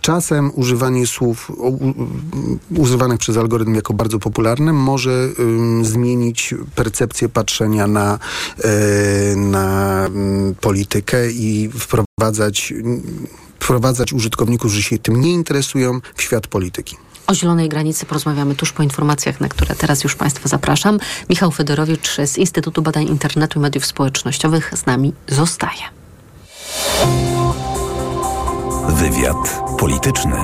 Czasem 0.00 0.50
używanie 0.54 1.06
słów 1.06 1.52
używanych 2.76 3.18
przez 3.18 3.36
algorytm 3.36 3.74
jako 3.74 3.94
bardzo 3.94 4.18
popularne 4.18 4.72
może 4.72 5.28
zmienić 5.82 6.54
percepcję 6.74 7.28
patrzenia 7.28 7.86
na, 7.86 8.18
e, 8.64 9.36
na 9.36 10.06
mm, 10.06 10.54
politykę 10.54 11.30
i 11.30 11.70
wprowadzać, 11.78 12.74
wprowadzać 13.60 14.12
użytkowników, 14.12 14.70
którzy 14.70 14.82
się 14.82 14.98
tym 14.98 15.20
nie 15.20 15.32
interesują, 15.32 16.00
w 16.14 16.22
świat 16.22 16.46
polityki. 16.46 16.96
O 17.26 17.34
zielonej 17.34 17.68
granicy 17.68 18.06
porozmawiamy 18.06 18.54
tuż 18.54 18.72
po 18.72 18.82
informacjach, 18.82 19.40
na 19.40 19.48
które 19.48 19.74
teraz 19.74 20.04
już 20.04 20.14
Państwa 20.14 20.48
zapraszam. 20.48 20.98
Michał 21.30 21.50
Fedorowicz 21.50 22.16
z 22.24 22.38
Instytutu 22.38 22.82
Badań 22.82 23.06
Internetu 23.08 23.58
i 23.58 23.62
Mediów 23.62 23.86
Społecznościowych 23.86 24.72
z 24.76 24.86
nami 24.86 25.12
zostaje. 25.28 25.82
Wywiad 28.88 29.62
polityczny. 29.78 30.36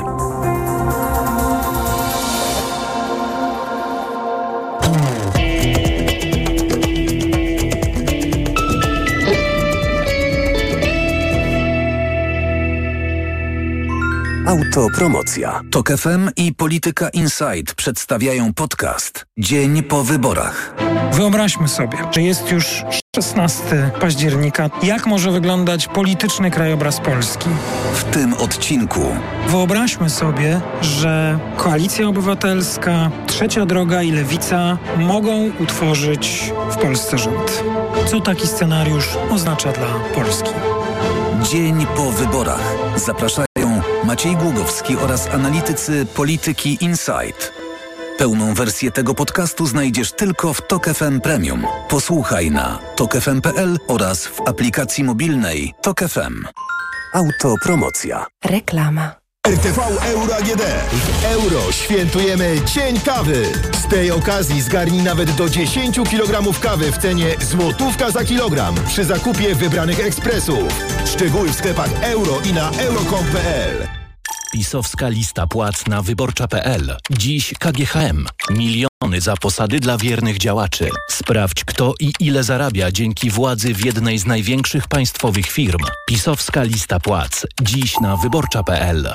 Autopromocja. 14.47 15.61
Tok 15.71 15.89
FM 15.97 16.31
i 16.37 16.55
Polityka 16.55 17.09
Insight 17.09 17.75
przedstawiają 17.75 18.55
podcast 18.55 19.27
Dzień 19.39 19.83
po 19.83 20.05
wyborach. 20.05 20.75
Wyobraźmy 21.13 21.69
sobie, 21.69 21.99
że 22.13 22.23
jest 22.23 22.51
już 22.51 22.85
16 23.17 23.91
października. 24.01 24.71
Jak 24.83 25.07
może 25.07 25.31
wyglądać 25.31 25.89
polityczny 25.89 26.51
krajobraz 26.51 27.01
Polski? 27.01 27.49
W 27.95 28.05
tym 28.05 28.35
odcinku. 28.35 29.01
Wyobraźmy 29.49 30.11
sobie, 30.11 30.61
że 30.81 31.39
Koalicja 31.57 32.09
Obywatelska, 32.09 33.11
Trzecia 33.27 33.67
Droga 33.67 34.03
i 34.03 34.13
Lewica 34.13 34.79
mogą 34.97 35.51
utworzyć 35.61 36.53
w 36.71 36.77
Polsce 36.77 37.19
rząd. 37.19 37.65
Co 38.07 38.21
taki 38.21 38.47
scenariusz 38.47 39.09
oznacza 39.31 39.73
dla 39.73 39.89
Polski? 40.15 40.51
Dzień 41.53 41.87
po 41.97 42.11
wyborach. 42.13 42.75
Zapraszają 42.97 43.81
Maciej 44.05 44.37
Głogowski 44.37 44.97
oraz 44.97 45.29
analitycy 45.29 46.07
polityki 46.07 46.79
Insight. 46.81 47.53
Pełną 48.19 48.55
wersję 48.55 48.91
tego 48.91 49.15
podcastu 49.15 49.67
znajdziesz 49.67 50.13
tylko 50.13 50.55
w 50.55 50.67
Tok 50.67 50.87
FM 50.87 51.21
Premium. 51.21 51.67
Posłuchaj 51.89 52.51
na 52.51 52.79
tokefm.pl 52.97 53.79
oraz 53.89 54.27
w 54.27 54.41
aplikacji 54.41 55.05
mobilnej 55.05 55.75
Tok 55.83 56.01
FM. 56.01 56.45
Autopromocja. 57.15 58.27
Reklama. 58.45 59.15
RTV 59.49 59.83
Euro 60.07 60.37
AGD. 60.37 60.63
W 60.93 61.25
euro 61.25 61.73
świętujemy 61.73 62.57
Dzień 62.75 63.01
Kawy. 63.01 63.47
Z 63.85 63.89
tej 63.89 64.11
okazji 64.11 64.63
zgarnij 64.63 65.03
nawet 65.03 65.31
do 65.35 65.49
10 65.49 65.97
kg 66.11 66.61
kawy 66.61 66.93
w 66.93 66.99
cenie 66.99 67.27
złotówka 67.41 68.11
za 68.11 68.25
kilogram 68.25 68.75
przy 68.87 69.05
zakupie 69.05 69.55
wybranych 69.55 70.01
ekspresów. 70.07 70.69
Szczegóły 71.05 71.49
w 71.49 71.55
sklepach 71.55 71.91
euro 72.03 72.41
i 72.51 72.53
na 72.53 72.71
euro.com.pl. 72.71 74.02
Pisowska 74.53 75.09
lista 75.09 75.47
płac 75.47 75.87
na 75.87 76.03
wyborcza.pl. 76.03 76.97
Dziś 77.11 77.55
KGHM. 77.61 78.27
Miliony 78.51 79.21
za 79.21 79.37
posady 79.37 79.81
dla 79.81 79.99
wiernych 79.99 80.39
działaczy. 80.39 80.89
Sprawdź 81.11 81.65
kto 81.65 81.95
i 82.01 82.13
ile 82.21 82.45
zarabia 82.45 82.91
dzięki 82.91 83.31
władzy 83.31 83.75
w 83.75 83.85
jednej 83.85 84.19
z 84.19 84.27
największych 84.27 84.89
państwowych 84.89 85.47
firm. 85.47 85.85
Pisowska 86.09 86.63
lista 86.63 87.01
płac. 87.01 87.47
Dziś 87.63 88.01
na 88.01 88.17
wyborcza.pl. 88.17 89.15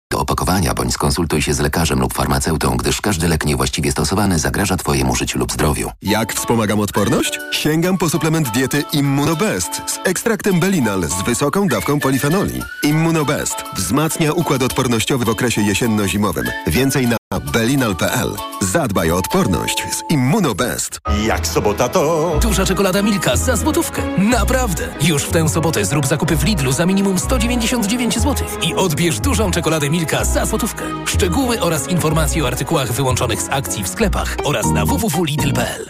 do 0.11 0.19
opakowania, 0.19 0.73
bądź 0.73 0.93
skonsultuj 0.93 1.41
się 1.41 1.53
z 1.53 1.59
lekarzem 1.59 1.99
lub 1.99 2.13
farmaceutą, 2.13 2.77
gdyż 2.77 3.01
każdy 3.01 3.27
lek 3.27 3.45
niewłaściwie 3.45 3.91
stosowany 3.91 4.39
zagraża 4.39 4.77
Twojemu 4.77 5.15
życiu 5.15 5.39
lub 5.39 5.51
zdrowiu. 5.51 5.91
Jak 6.01 6.33
wspomagam 6.33 6.79
odporność? 6.79 7.39
Sięgam 7.51 7.97
po 7.97 8.09
suplement 8.09 8.49
diety 8.49 8.83
Immunobest 8.93 9.81
z 9.87 9.99
ekstraktem 10.03 10.59
Belinal 10.59 11.03
z 11.03 11.21
wysoką 11.25 11.67
dawką 11.67 11.99
polifenoli. 11.99 12.61
Immunobest 12.83 13.55
wzmacnia 13.75 14.33
układ 14.33 14.63
odpornościowy 14.63 15.25
w 15.25 15.29
okresie 15.29 15.61
jesienno-zimowym. 15.61 16.45
Więcej 16.67 17.07
na 17.07 17.20
belinal.pl. 17.39 18.35
Zadbaj 18.61 19.11
o 19.11 19.17
odporność 19.17 19.83
z 19.91 20.11
Immunobest. 20.11 20.99
Jak 21.25 21.47
sobota 21.47 21.89
to... 21.89 22.31
Duża 22.41 22.65
czekolada 22.65 23.01
Milka 23.01 23.35
za 23.35 23.55
złotówkę. 23.55 24.01
Naprawdę! 24.17 24.87
Już 25.01 25.23
w 25.23 25.31
tę 25.31 25.49
sobotę 25.49 25.85
zrób 25.85 26.05
zakupy 26.05 26.35
w 26.35 26.43
Lidlu 26.43 26.71
za 26.71 26.85
minimum 26.85 27.19
199 27.19 28.19
zł 28.19 28.47
i 28.61 28.75
odbierz 28.75 29.19
dużą 29.19 29.51
czekoladę 29.51 29.89
Milka 29.89 30.25
za 30.25 30.45
złotówkę. 30.45 30.83
Szczegóły 31.05 31.61
oraz 31.61 31.87
informacje 31.89 32.43
o 32.43 32.47
artykułach 32.47 32.91
wyłączonych 32.91 33.41
z 33.41 33.49
akcji 33.49 33.83
w 33.83 33.87
sklepach 33.87 34.37
oraz 34.43 34.65
na 34.65 34.85
www.lidl.pl. 34.85 35.89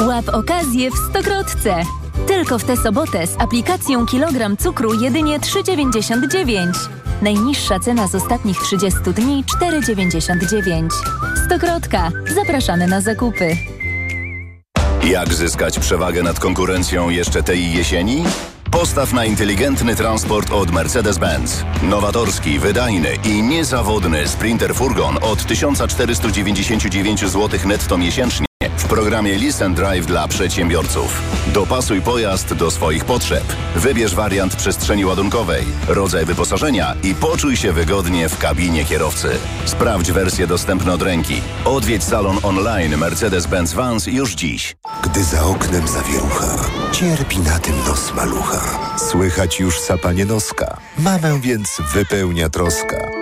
Łap 0.00 0.28
okazję 0.28 0.90
w 0.90 0.94
Stokrotce. 1.10 1.82
Tylko 2.26 2.58
w 2.58 2.64
tę 2.64 2.76
sobotę 2.76 3.26
z 3.26 3.40
aplikacją 3.40 4.06
kilogram 4.06 4.56
cukru 4.56 4.94
jedynie 4.94 5.40
3,99. 5.40 6.72
Najniższa 7.22 7.80
cena 7.80 8.08
z 8.08 8.14
ostatnich 8.14 8.60
30 8.62 8.98
dni 9.00 9.44
4,99. 9.60 10.88
Stokrotka. 11.46 12.10
Zapraszamy 12.34 12.86
na 12.86 13.00
zakupy. 13.00 13.56
Jak 15.04 15.34
zyskać 15.34 15.78
przewagę 15.78 16.22
nad 16.22 16.40
konkurencją 16.40 17.10
jeszcze 17.10 17.42
tej 17.42 17.72
jesieni? 17.72 18.24
Postaw 18.70 19.12
na 19.12 19.24
inteligentny 19.24 19.96
transport 19.96 20.52
od 20.52 20.70
Mercedes-Benz. 20.70 21.64
Nowatorski, 21.82 22.58
wydajny 22.58 23.08
i 23.24 23.42
niezawodny 23.42 24.28
Sprinter 24.28 24.74
Furgon 24.74 25.18
od 25.22 25.46
1499 25.46 27.20
zł 27.20 27.60
netto 27.64 27.98
miesięcznie 27.98 28.46
w 28.76 28.86
programie 28.86 29.34
Listen 29.34 29.74
Drive 29.74 30.06
dla 30.06 30.28
przedsiębiorców. 30.28 31.22
Dopasuj 31.46 32.00
pojazd 32.00 32.54
do 32.54 32.70
swoich 32.70 33.04
potrzeb. 33.04 33.44
Wybierz 33.76 34.14
wariant 34.14 34.56
przestrzeni 34.56 35.04
ładunkowej, 35.04 35.64
rodzaj 35.88 36.24
wyposażenia 36.24 36.94
i 37.02 37.14
poczuj 37.14 37.56
się 37.56 37.72
wygodnie 37.72 38.28
w 38.28 38.38
kabinie 38.38 38.84
kierowcy. 38.84 39.28
Sprawdź 39.64 40.12
wersję 40.12 40.46
dostępną 40.46 40.92
od 40.92 41.02
ręki. 41.02 41.40
Odwiedź 41.64 42.04
salon 42.04 42.38
online 42.42 42.96
Mercedes-Benz 42.96 43.74
Vans 43.74 44.06
już 44.06 44.34
dziś. 44.34 44.76
Gdy 45.02 45.24
za 45.24 45.44
oknem 45.44 45.88
zawierucha, 45.88 46.56
cierpi 46.92 47.38
na 47.38 47.58
tym 47.58 47.74
nos 47.88 48.14
malucha. 48.14 48.60
Słychać 49.10 49.60
już 49.60 49.80
sapanie 49.80 50.24
noska. 50.24 50.76
Mamę 50.98 51.40
więc 51.40 51.78
wypełnia 51.94 52.48
troska. 52.48 53.21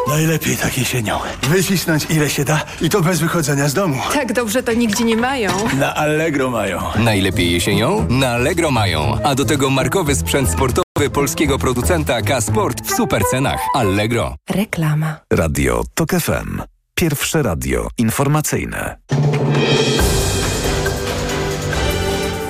Najlepiej 0.11 0.57
tak 0.57 0.77
jesienią. 0.77 1.19
Wycisnąć 1.43 2.05
ile 2.09 2.29
się 2.29 2.45
da 2.45 2.61
i 2.81 2.89
to 2.89 3.01
bez 3.01 3.19
wychodzenia 3.19 3.69
z 3.69 3.73
domu. 3.73 3.95
Tak 4.13 4.33
dobrze 4.33 4.63
to 4.63 4.73
nigdzie 4.73 5.03
nie 5.03 5.17
mają. 5.17 5.51
Na 5.79 5.95
Allegro 5.95 6.49
mają. 6.49 6.81
Najlepiej 6.99 7.51
jesienią? 7.51 8.07
Na 8.09 8.29
Allegro 8.29 8.71
mają. 8.71 9.17
A 9.23 9.35
do 9.35 9.45
tego 9.45 9.69
markowy 9.69 10.15
sprzęt 10.15 10.49
sportowy 10.49 11.09
polskiego 11.13 11.59
producenta 11.59 12.21
K-Sport 12.21 12.87
w 12.87 12.95
super 12.95 13.23
cenach. 13.31 13.59
Allegro. 13.75 14.35
Reklama. 14.49 15.15
Radio 15.33 15.83
TOK 15.93 16.09
FM. 16.11 16.61
Pierwsze 16.95 17.43
radio 17.43 17.87
informacyjne. 17.97 18.97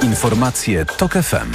Informacje 0.03 0.85
TOK 0.85 1.13
FM. 1.13 1.51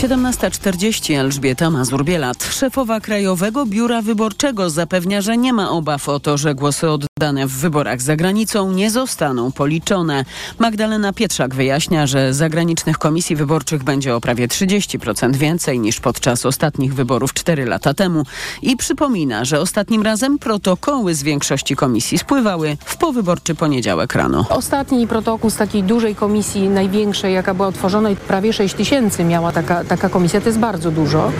17.40 0.00 1.18
Elżbieta 1.18 1.70
Mazur-Bielat. 1.70 2.44
Szefowa 2.44 3.00
Krajowego 3.00 3.66
Biura 3.66 4.02
Wyborczego 4.02 4.70
zapewnia, 4.70 5.20
że 5.20 5.36
nie 5.36 5.52
ma 5.52 5.70
obaw 5.70 6.08
o 6.08 6.20
to, 6.20 6.38
że 6.38 6.54
głosy 6.54 6.88
oddane 6.90 7.46
w 7.46 7.52
wyborach 7.52 8.02
za 8.02 8.16
granicą 8.16 8.72
nie 8.72 8.90
zostaną 8.90 9.52
policzone. 9.52 10.24
Magdalena 10.58 11.12
Pietrzak 11.12 11.54
wyjaśnia, 11.54 12.06
że 12.06 12.34
zagranicznych 12.34 12.98
komisji 12.98 13.36
wyborczych 13.36 13.84
będzie 13.84 14.14
o 14.14 14.20
prawie 14.20 14.48
30% 14.48 15.36
więcej 15.36 15.80
niż 15.80 16.00
podczas 16.00 16.46
ostatnich 16.46 16.94
wyborów 16.94 17.34
4 17.34 17.64
lata 17.64 17.94
temu 17.94 18.22
i 18.62 18.76
przypomina, 18.76 19.44
że 19.44 19.60
ostatnim 19.60 20.02
razem 20.02 20.38
protokoły 20.38 21.14
z 21.14 21.22
większości 21.22 21.76
komisji 21.76 22.18
spływały 22.18 22.76
w 22.84 22.96
powyborczy 22.96 23.54
poniedziałek 23.54 24.14
rano. 24.14 24.46
Ostatni 24.50 25.06
protokół 25.06 25.50
z 25.50 25.56
takiej 25.56 25.82
dużej 25.82 26.14
komisji, 26.14 26.68
największej, 26.68 27.34
jaka 27.34 27.54
była 27.54 27.68
otworzona, 27.68 28.08
prawie 28.28 28.52
6 28.52 28.74
tysięcy 28.74 29.24
miała 29.24 29.52
taka 29.52 29.89
taka 29.90 30.08
komisja 30.08 30.40
to 30.40 30.48
jest 30.48 30.58
bardzo 30.58 30.90
dużo. 30.90 31.32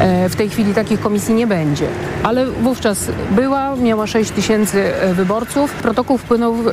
E, 0.00 0.28
w 0.28 0.36
tej 0.36 0.50
chwili 0.50 0.74
takich 0.74 1.00
komisji 1.00 1.34
nie 1.34 1.46
będzie. 1.46 1.88
Ale 2.22 2.46
wówczas 2.46 3.08
była, 3.30 3.76
miała 3.76 4.06
6 4.06 4.30
tysięcy 4.30 4.94
e, 4.94 5.14
wyborców. 5.14 5.72
Protokół 5.72 6.18
wpłynął 6.18 6.54
w, 6.54 6.68
e, 6.68 6.72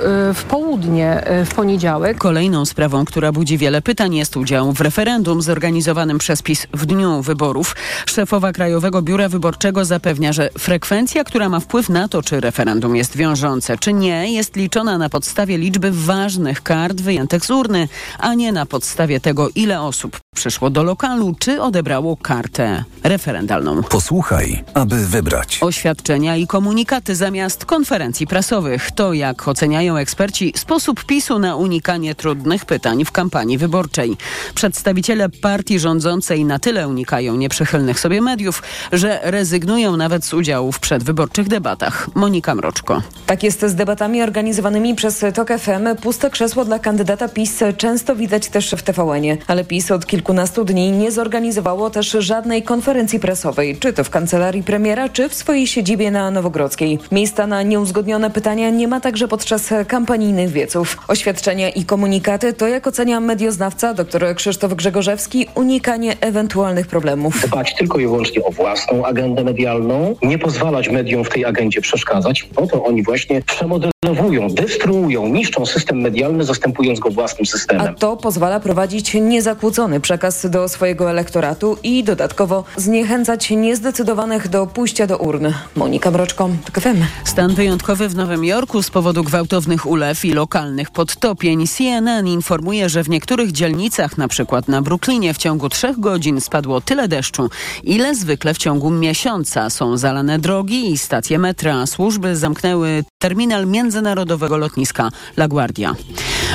południe 0.50 1.24
w 1.46 1.56
poniedziałek. 1.56 2.18
Kolejną 2.18 2.66
sprawą, 2.66 3.06
która 3.06 3.32
budzi 3.32 3.58
wiele 3.58 3.82
pytań 3.82 4.16
jest 4.16 4.38
udział 4.38 4.72
w 4.72 4.82
referendum 4.82 5.42
zorganizowanym 5.42 6.18
przez 6.18 6.42
PiS 6.42 6.68
w 6.74 6.86
dniu 6.86 7.22
wyborów. 7.22 7.76
Szefowa 8.06 8.52
Krajowego 8.52 9.02
Biura 9.02 9.30
Wyborczego 9.30 9.86
zapewnia, 9.86 10.34
że 10.34 10.50
frekwencja, 10.58 11.24
która 11.24 11.50
ma 11.50 11.60
wpływ 11.60 11.90
na 11.90 12.08
to, 12.08 12.22
czy 12.22 12.40
referendum 12.40 12.96
jest 12.96 13.18
wiążące, 13.18 13.78
czy 13.78 13.94
nie, 13.94 14.34
jest 14.34 14.56
liczona 14.56 14.98
na 14.98 15.10
podstawie 15.10 15.58
liczby 15.58 15.92
ważnych 15.92 16.64
kart 16.64 17.02
wyjętych 17.02 17.46
z 17.46 17.52
urny, 17.52 17.88
a 18.20 18.34
nie 18.34 18.52
na 18.52 18.66
podstawie 18.66 19.20
tego, 19.20 19.50
ile 19.56 19.82
osób 19.82 20.20
przyszło 20.36 20.70
do 20.70 20.84
lokalu 20.84 21.21
czy 21.40 21.62
odebrało 21.62 22.18
kartę 22.18 22.84
referendalną. 23.04 23.84
Posłuchaj, 23.84 24.64
aby 24.74 25.06
wybrać. 25.08 25.60
Oświadczenia 25.62 26.36
i 26.36 26.48
komunikaty 26.48 27.16
zamiast 27.16 27.66
konferencji 27.66 28.28
prasowych. 28.28 28.92
To, 28.92 29.14
jak 29.14 29.48
oceniają 29.48 29.98
eksperci, 29.98 30.54
sposób 30.56 31.06
PiSu 31.06 31.40
na 31.40 31.56
unikanie 31.56 32.16
trudnych 32.16 32.66
pytań 32.66 33.06
w 33.06 33.12
kampanii 33.12 33.58
wyborczej. 33.58 34.18
Przedstawiciele 34.56 35.30
partii 35.30 35.80
rządzącej 35.80 36.46
na 36.46 36.60
tyle 36.60 36.88
unikają 36.88 37.36
nieprzychylnych 37.36 38.00
sobie 38.00 38.22
mediów, 38.22 38.64
że 38.92 39.20
rezygnują 39.24 39.98
nawet 39.98 40.26
z 40.26 40.34
udziału 40.34 40.72
w 40.72 40.80
przedwyborczych 40.80 41.48
debatach. 41.48 42.08
Monika 42.16 42.56
Mroczko. 42.56 43.02
Tak 43.26 43.44
jest 43.44 43.66
z 43.66 43.76
debatami 43.76 44.22
organizowanymi 44.22 44.96
przez 44.96 45.26
TOK 45.34 45.50
FM. 45.60 45.96
Puste 46.02 46.30
krzesło 46.30 46.66
dla 46.66 46.80
kandydata 46.80 47.28
PiS 47.28 47.60
często 47.78 48.16
widać 48.16 48.48
też 48.48 48.72
w 48.72 48.84
TVN-ie. 48.84 49.38
Ale 49.48 49.64
PiS 49.64 49.92
od 49.92 50.06
kilkunastu 50.06 50.66
dni 50.66 50.92
nie 50.92 51.11
zorganizowało 51.12 51.90
też 51.90 52.12
żadnej 52.20 52.64
konferencji 52.64 53.20
prasowej, 53.20 53.78
czy 53.78 53.94
to 53.94 54.04
w 54.04 54.10
kancelarii 54.10 54.64
premiera, 54.64 55.10
czy 55.10 55.30
w 55.30 55.34
swojej 55.34 55.68
siedzibie 55.68 56.12
na 56.12 56.32
Nowogrodzkiej. 56.32 57.00
Miejsca 57.12 57.48
na 57.48 57.64
nieuzgodnione 57.64 58.30
pytania 58.30 58.70
nie 58.70 58.88
ma 58.88 59.00
także 59.00 59.28
podczas 59.28 59.70
kampanijnych 59.88 60.50
wieców. 60.50 60.98
Oświadczenia 61.08 61.70
i 61.70 61.86
komunikaty 61.86 62.54
to, 62.54 62.68
jak 62.68 62.88
ocenia 62.88 63.20
medioznawca 63.20 63.94
dr 63.94 64.36
Krzysztof 64.36 64.74
Grzegorzewski, 64.74 65.48
unikanie 65.56 66.16
ewentualnych 66.22 66.88
problemów. 66.88 67.48
Dbać 67.48 67.76
tylko 67.76 68.00
i 68.00 68.04
wyłącznie 68.04 68.44
o 68.44 68.52
własną 68.52 69.06
agendę 69.06 69.44
medialną, 69.44 70.16
nie 70.22 70.40
pozwalać 70.40 70.90
mediom 70.90 71.24
w 71.24 71.30
tej 71.30 71.46
agendzie 71.46 71.82
przeszkadzać, 71.82 72.50
bo 72.56 72.68
to 72.68 72.84
oni 72.84 73.04
właśnie 73.04 73.42
przemodelowują, 73.42 74.48
destruują, 74.48 75.28
niszczą 75.28 75.66
system 75.66 76.02
medialny, 76.02 76.44
zastępując 76.44 77.00
go 77.00 77.10
własnym 77.10 77.46
systemem. 77.46 77.88
A 77.88 77.94
to 77.94 78.18
pozwala 78.18 78.60
prowadzić 78.60 79.14
niezakłócony 79.14 80.00
przekaz 80.00 80.50
do 80.50 80.68
swojego 80.70 81.01
elektoratu 81.10 81.78
i 81.84 82.04
dodatkowo 82.04 82.64
zniechęcać 82.78 83.50
niezdecydowanych 83.50 84.48
do 84.48 84.68
pójścia 84.68 85.08
do 85.08 85.18
urn. 85.18 85.48
Monika 85.76 86.12
Broczko, 86.12 86.50
TKFM. 86.66 87.04
Stan 87.26 87.56
wyjątkowy 87.56 88.10
w 88.10 88.16
Nowym 88.16 88.46
Jorku 88.46 88.84
z 88.84 88.90
powodu 88.90 89.24
gwałtownych 89.24 89.86
ulew 89.86 90.26
i 90.26 90.34
lokalnych 90.34 90.92
podtopień. 90.92 91.68
CNN 91.68 92.28
informuje, 92.28 92.90
że 92.90 93.04
w 93.04 93.10
niektórych 93.10 93.52
dzielnicach, 93.52 94.18
na 94.18 94.28
przykład 94.28 94.68
na 94.68 94.82
Brooklynie, 94.82 95.34
w 95.34 95.38
ciągu 95.38 95.70
trzech 95.70 96.00
godzin 96.00 96.42
spadło 96.42 96.82
tyle 96.82 97.08
deszczu, 97.08 97.50
ile 97.84 98.16
zwykle 98.16 98.54
w 98.54 98.58
ciągu 98.58 98.90
miesiąca. 98.90 99.70
Są 99.70 99.98
zalane 99.98 100.40
drogi 100.40 100.92
i 100.92 100.98
stacje 100.98 101.40
metra. 101.40 101.86
Służby 101.86 102.36
zamknęły 102.36 103.04
terminal 103.22 103.68
międzynarodowego 103.68 104.58
lotniska 104.58 105.10
LaGuardia. 105.38 105.96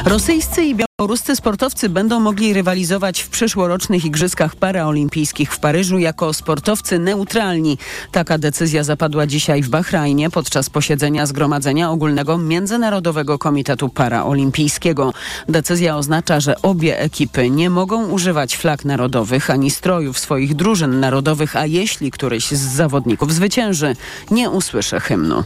Rosyjscy 0.05 0.65
i 0.65 0.75
białoruscy 0.75 1.37
sportowcy 1.37 1.89
będą 1.89 2.21
mogli 2.21 2.53
rywalizować 2.53 3.21
w 3.21 3.29
przyszłorocznych 3.29 4.05
Igrzyskach 4.05 4.57
Paraolimpijskich 4.57 5.53
w 5.53 5.59
Paryżu 5.59 5.99
jako 5.99 6.35
sportowcy 6.35 6.99
neutralni. 6.99 7.79
Taka 8.13 8.39
decyzja 8.39 8.85
zapadła 8.85 9.27
dzisiaj 9.27 9.63
w 9.63 9.69
Bahrajnie 9.69 10.31
podczas 10.31 10.71
posiedzenia 10.71 11.27
Zgromadzenia 11.27 11.91
Ogólnego 11.91 12.39
Międzynarodowego 12.39 13.39
Komitetu 13.39 13.89
Paraolimpijskiego. 13.89 15.13
Decyzja 15.49 15.97
oznacza, 15.97 16.41
że 16.41 16.63
obie 16.63 17.01
ekipy 17.01 17.51
nie 17.51 17.71
mogą 17.71 18.07
używać 18.07 18.57
flag 18.57 18.85
narodowych 18.85 19.51
ani 19.51 19.71
strojów 19.71 20.19
swoich 20.19 20.55
drużyn 20.55 21.01
narodowych, 21.01 21.57
a 21.57 21.67
jeśli 21.67 22.11
któryś 22.11 22.51
z 22.51 22.75
zawodników 22.75 23.33
zwycięży, 23.33 23.97
nie 24.31 24.51
usłyszy 24.51 25.01
hymnu. 25.01 25.45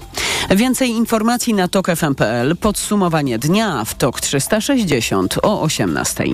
Więcej 0.51 0.91
informacji 0.91 1.55
na 1.55 1.69
tokfm.pl. 1.69 2.57
Podsumowanie 2.57 3.39
dnia 3.39 3.85
w 3.85 3.95
TOK 3.95 4.21
360 4.41 5.39
o 5.43 5.63
18. 5.63 6.25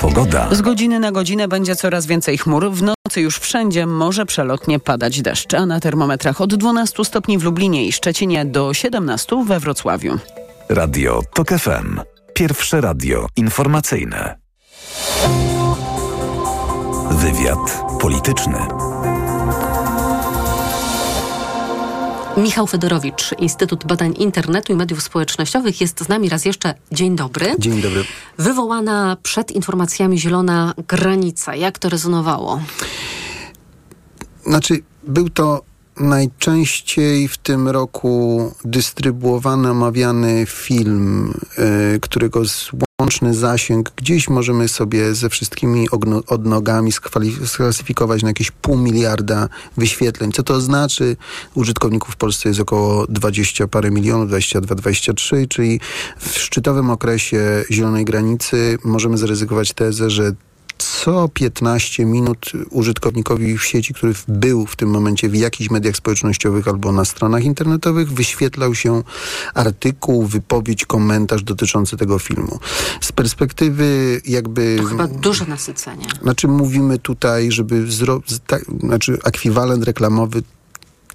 Pogoda. 0.00 0.48
Z 0.54 0.62
godziny 0.62 1.00
na 1.00 1.12
godzinę 1.12 1.48
będzie 1.48 1.76
coraz 1.76 2.06
więcej 2.06 2.38
chmur. 2.38 2.70
W 2.70 2.82
nocy 2.82 3.20
już 3.20 3.38
wszędzie 3.38 3.86
może 3.86 4.26
przelotnie 4.26 4.78
padać 4.78 5.22
deszcz, 5.22 5.54
a 5.54 5.66
na 5.66 5.80
termometrach 5.80 6.40
od 6.40 6.54
12 6.54 7.04
stopni 7.04 7.38
w 7.38 7.42
Lublinie 7.42 7.86
i 7.86 7.92
Szczecinie 7.92 8.44
do 8.44 8.74
17 8.74 9.44
we 9.46 9.60
Wrocławiu. 9.60 10.18
Radio 10.68 11.22
TOK 11.34 11.48
FM. 11.48 12.00
Pierwsze 12.34 12.80
radio 12.80 13.26
informacyjne. 13.36 14.38
Wywiad 17.10 17.82
polityczny. 18.00 18.93
Michał 22.36 22.66
Fedorowicz, 22.66 23.34
Instytut 23.38 23.86
Badań 23.86 24.14
Internetu 24.18 24.72
i 24.72 24.76
Mediów 24.76 25.02
Społecznościowych 25.02 25.80
jest 25.80 26.04
z 26.04 26.08
nami 26.08 26.28
raz 26.28 26.44
jeszcze. 26.44 26.74
Dzień 26.92 27.16
dobry. 27.16 27.54
Dzień 27.58 27.82
dobry. 27.82 28.04
Wywołana 28.38 29.16
przed 29.22 29.52
informacjami 29.52 30.18
zielona 30.18 30.74
granica. 30.88 31.56
Jak 31.56 31.78
to 31.78 31.88
rezonowało? 31.88 32.60
Znaczy, 34.46 34.82
był 35.04 35.30
to 35.30 35.62
najczęściej 36.00 37.28
w 37.28 37.38
tym 37.38 37.68
roku 37.68 38.52
dystrybuowany, 38.64 39.70
omawiany 39.70 40.46
film, 40.46 41.34
y, 41.94 42.00
którego 42.00 42.42
łączny 43.04 43.34
zasięg 43.34 43.92
gdzieś 43.96 44.28
możemy 44.28 44.68
sobie 44.68 45.14
ze 45.14 45.28
wszystkimi 45.28 45.86
odnogami 46.26 46.92
sklasyfikować 47.46 48.22
na 48.22 48.28
jakieś 48.28 48.50
pół 48.50 48.76
miliarda 48.76 49.48
wyświetleń. 49.76 50.32
Co 50.32 50.42
to 50.42 50.60
znaczy? 50.60 51.16
Użytkowników 51.54 52.14
w 52.14 52.16
Polsce 52.16 52.48
jest 52.48 52.60
około 52.60 53.06
20 53.06 53.68
parę 53.68 53.90
milionów, 53.90 54.30
22-23, 54.30 55.48
czyli 55.48 55.80
w 56.18 56.38
szczytowym 56.38 56.90
okresie 56.90 57.64
zielonej 57.70 58.04
granicy 58.04 58.78
możemy 58.84 59.18
zaryzykować 59.18 59.72
tezę, 59.72 60.10
że 60.10 60.32
co 61.02 61.28
15 61.28 62.04
minut 62.04 62.52
użytkownikowi 62.70 63.58
w 63.58 63.64
sieci, 63.64 63.94
który 63.94 64.14
był 64.28 64.66
w 64.66 64.76
tym 64.76 64.90
momencie 64.90 65.28
w 65.28 65.34
jakichś 65.34 65.70
mediach 65.70 65.96
społecznościowych 65.96 66.68
albo 66.68 66.92
na 66.92 67.04
stronach 67.04 67.44
internetowych, 67.44 68.12
wyświetlał 68.12 68.74
się 68.74 69.02
artykuł, 69.54 70.26
wypowiedź, 70.26 70.86
komentarz 70.86 71.42
dotyczący 71.42 71.96
tego 71.96 72.18
filmu. 72.18 72.58
Z 73.00 73.12
perspektywy 73.12 74.20
jakby... 74.26 74.76
To 74.78 74.84
chyba 74.84 75.06
duże 75.06 75.46
nasycenie. 75.46 76.06
Znaczy 76.22 76.48
mówimy 76.48 76.98
tutaj, 76.98 77.52
żeby 77.52 77.92
zrobić, 77.92 78.30
znaczy 78.80 79.18
ekwiwalent 79.24 79.84
reklamowy 79.84 80.42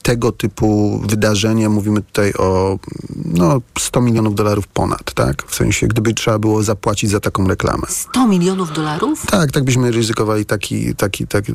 tego 0.10 0.32
typu 0.32 1.00
wydarzenia, 1.08 1.70
mówimy 1.70 2.02
tutaj 2.02 2.34
o 2.34 2.80
no, 3.26 3.62
100 3.80 4.02
milionów 4.02 4.36
dolarów 4.36 4.68
ponad, 4.68 5.14
tak? 5.14 5.44
W 5.48 5.56
sensie, 5.56 5.88
gdyby 5.88 6.14
trzeba 6.14 6.40
było 6.40 6.64
zapłacić 6.64 7.10
za 7.10 7.20
taką 7.20 7.48
reklamę. 7.48 7.88
100 7.90 8.28
milionów 8.28 8.74
dolarów? 8.74 9.26
Tak, 9.26 9.52
tak 9.52 9.64
byśmy 9.64 9.92
ryzykowali 9.92 10.46
taki, 10.46 10.96
taki, 10.96 11.28
tak, 11.28 11.46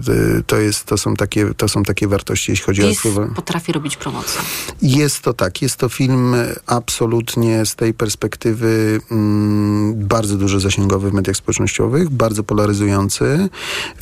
to 0.47 0.57
jest, 0.57 0.85
to 0.85 0.99
są 0.99 1.17
takie, 1.17 1.55
to 1.55 1.69
są 1.69 1.83
takie 1.83 2.09
wartości, 2.09 2.53
jeśli 2.53 2.65
chodzi 2.65 2.83
o... 2.83 3.35
potrafi 3.35 3.73
robić 3.73 3.97
promocję. 3.97 4.41
Jest 4.83 5.21
to 5.21 5.33
tak, 5.33 5.63
jest 5.63 5.77
to 5.77 5.89
film 5.89 6.35
absolutnie 6.67 7.67
z 7.67 7.75
tej 7.75 7.95
perspektywy 7.95 9.01
mm, 9.11 10.07
bardzo 10.07 10.37
dużo 10.37 10.61
zasięgowy 10.61 11.11
w 11.11 11.15
mediach 11.15 11.37
społecznościowych, 11.37 12.11
bardzo 12.11 12.45
polaryzujący. 12.45 13.49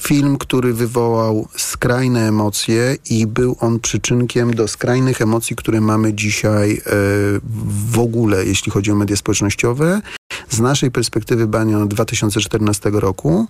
Film, 0.01 0.39
który 0.39 0.75
wywołał 0.75 1.49
skrajne 1.57 2.29
emocje 2.29 2.97
i 3.11 3.27
był 3.27 3.57
on 3.61 3.81
przyczynkiem 3.81 4.42
do 4.51 4.69
skrajnych 4.69 5.21
emocji, 5.21 5.57
które 5.57 5.81
mamy 5.81 6.15
dzisiaj 6.15 6.73
e, 6.73 6.81
w 7.91 7.99
ogóle, 7.99 8.45
jeśli 8.45 8.73
chodzi 8.73 8.91
o 8.91 8.95
media 8.95 9.17
społecznościowe. 9.17 10.03
Z 10.51 10.61
naszej 10.61 10.91
perspektywy 10.91 11.47
bania 11.47 11.87
2014 11.87 12.91
roku 12.93 13.47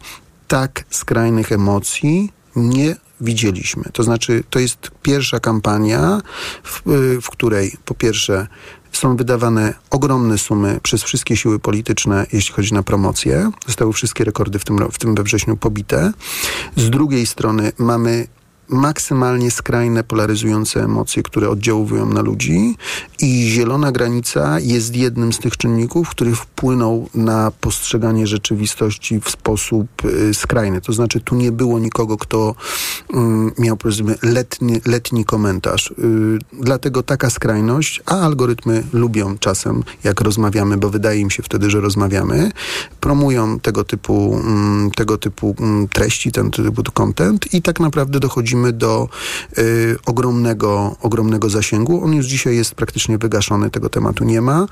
tak 0.49 0.84
skrajnych 0.90 1.53
emocji 1.53 2.32
nie 2.57 2.97
widzieliśmy. 3.20 3.84
To 3.93 4.03
znaczy, 4.03 4.45
to 4.51 4.59
jest 4.59 4.90
pierwsza 5.03 5.40
kampania, 5.40 6.20
w, 6.64 6.82
w 7.22 7.30
której 7.30 7.76
po 7.84 7.95
pierwsze 7.95 8.47
są 8.93 9.16
wydawane 9.16 9.74
ogromne 9.90 10.38
sumy 10.38 10.80
przez 10.82 11.03
wszystkie 11.03 11.36
siły 11.36 11.59
polityczne, 11.59 12.26
jeśli 12.32 12.55
chodzi 12.55 12.74
na 12.74 12.82
promocję. 12.82 13.51
Zostały 13.66 13.93
wszystkie 13.93 14.24
rekordy 14.24 14.59
w 14.59 14.64
tym, 14.64 14.78
w 14.93 14.99
tym 14.99 15.14
we 15.14 15.22
wrześniu 15.22 15.57
pobite. 15.57 16.12
Z 16.76 16.90
drugiej 16.90 17.26
strony 17.26 17.72
mamy 17.78 18.26
maksymalnie 18.72 19.50
skrajne, 19.50 20.04
polaryzujące 20.04 20.84
emocje, 20.84 21.22
które 21.22 21.50
oddziałują 21.50 22.06
na 22.06 22.20
ludzi 22.22 22.76
i 23.20 23.50
zielona 23.50 23.92
granica 23.92 24.60
jest 24.60 24.96
jednym 24.96 25.32
z 25.32 25.38
tych 25.38 25.56
czynników, 25.56 26.08
który 26.08 26.34
wpłynął 26.34 27.08
na 27.14 27.50
postrzeganie 27.50 28.26
rzeczywistości 28.26 29.20
w 29.20 29.30
sposób 29.30 29.88
y, 30.04 30.34
skrajny. 30.34 30.80
To 30.80 30.92
znaczy 30.92 31.20
tu 31.20 31.34
nie 31.34 31.52
było 31.52 31.78
nikogo, 31.78 32.16
kto 32.16 32.54
y, 33.10 33.14
miał 33.58 33.76
powiedzmy 33.76 34.14
letni, 34.22 34.80
letni 34.86 35.24
komentarz. 35.24 35.90
Y, 35.90 36.38
dlatego 36.52 37.02
taka 37.02 37.30
skrajność, 37.30 38.02
a 38.06 38.20
algorytmy 38.20 38.82
lubią 38.92 39.38
czasem, 39.38 39.82
jak 40.04 40.20
rozmawiamy, 40.20 40.76
bo 40.76 40.90
wydaje 40.90 41.20
im 41.20 41.30
się 41.30 41.42
wtedy, 41.42 41.70
że 41.70 41.80
rozmawiamy, 41.80 42.52
promują 43.00 43.60
tego 43.60 43.84
typu, 43.84 44.40
mm, 44.44 44.90
tego 44.90 45.18
typu 45.18 45.54
mm, 45.58 45.88
treści, 45.88 46.32
ten 46.32 46.50
typu 46.50 46.82
content 46.92 47.54
i 47.54 47.62
tak 47.62 47.80
naprawdę 47.80 48.20
dochodzimy 48.20 48.61
do 48.72 49.08
y, 49.58 49.96
ogromnego, 50.06 50.96
ogromnego 51.00 51.50
zasięgu. 51.50 52.04
On 52.04 52.14
już 52.14 52.26
dzisiaj 52.26 52.56
jest 52.56 52.74
praktycznie 52.74 53.18
wygaszony, 53.18 53.70
tego 53.70 53.88
tematu 53.88 54.24
nie 54.24 54.40
ma. 54.40 54.66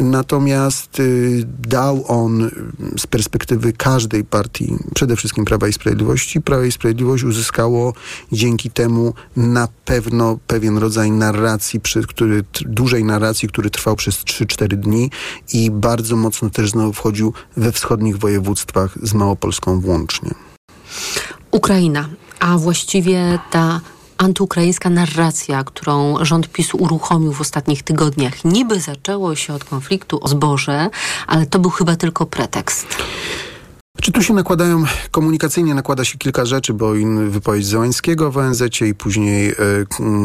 Natomiast 0.00 1.00
y, 1.00 1.44
dał 1.68 2.04
on 2.08 2.50
z 2.98 3.06
perspektywy 3.06 3.72
każdej 3.72 4.24
partii, 4.24 4.76
przede 4.94 5.16
wszystkim 5.16 5.44
Prawa 5.44 5.68
i 5.68 5.72
Sprawiedliwości, 5.72 6.40
Prawo 6.40 6.64
i 6.64 6.72
Sprawiedliwość 6.72 7.24
uzyskało 7.24 7.92
dzięki 8.32 8.70
temu 8.70 9.14
na 9.36 9.68
pewno 9.84 10.38
pewien 10.46 10.78
rodzaj 10.78 11.10
narracji, 11.10 11.80
przy, 11.80 12.02
który, 12.02 12.44
dużej 12.60 13.04
narracji, 13.04 13.48
który 13.48 13.70
trwał 13.70 13.96
przez 13.96 14.16
3-4 14.16 14.68
dni 14.76 15.10
i 15.52 15.70
bardzo 15.70 16.16
mocno 16.16 16.50
też 16.50 16.70
znowu 16.70 16.92
wchodził 16.92 17.32
we 17.56 17.72
wschodnich 17.72 18.18
województwach 18.18 18.98
z 19.02 19.14
Małopolską 19.14 19.80
włącznie. 19.80 20.30
Ukraina, 21.50 22.08
a 22.44 22.58
właściwie 22.58 23.38
ta 23.50 23.80
antyukraińska 24.18 24.90
narracja, 24.90 25.64
którą 25.64 26.24
rząd 26.24 26.48
PiSu 26.48 26.76
uruchomił 26.76 27.32
w 27.32 27.40
ostatnich 27.40 27.82
tygodniach. 27.82 28.44
Niby 28.44 28.80
zaczęło 28.80 29.34
się 29.34 29.54
od 29.54 29.64
konfliktu 29.64 30.18
o 30.22 30.28
zboże, 30.28 30.90
ale 31.26 31.46
to 31.46 31.58
był 31.58 31.70
chyba 31.70 31.96
tylko 31.96 32.26
pretekst. 32.26 32.86
Czy 34.02 34.12
tu 34.12 34.22
się 34.22 34.34
nakładają, 34.34 34.84
komunikacyjnie 35.10 35.74
nakłada 35.74 36.04
się 36.04 36.18
kilka 36.18 36.44
rzeczy, 36.44 36.74
bo 36.74 36.94
in 36.94 37.30
wypowiedź 37.30 37.66
Zełańskiego 37.66 38.30
w 38.30 38.36
ONZ 38.36 38.62
i 38.80 38.94
później 38.94 39.50
y, 39.50 39.54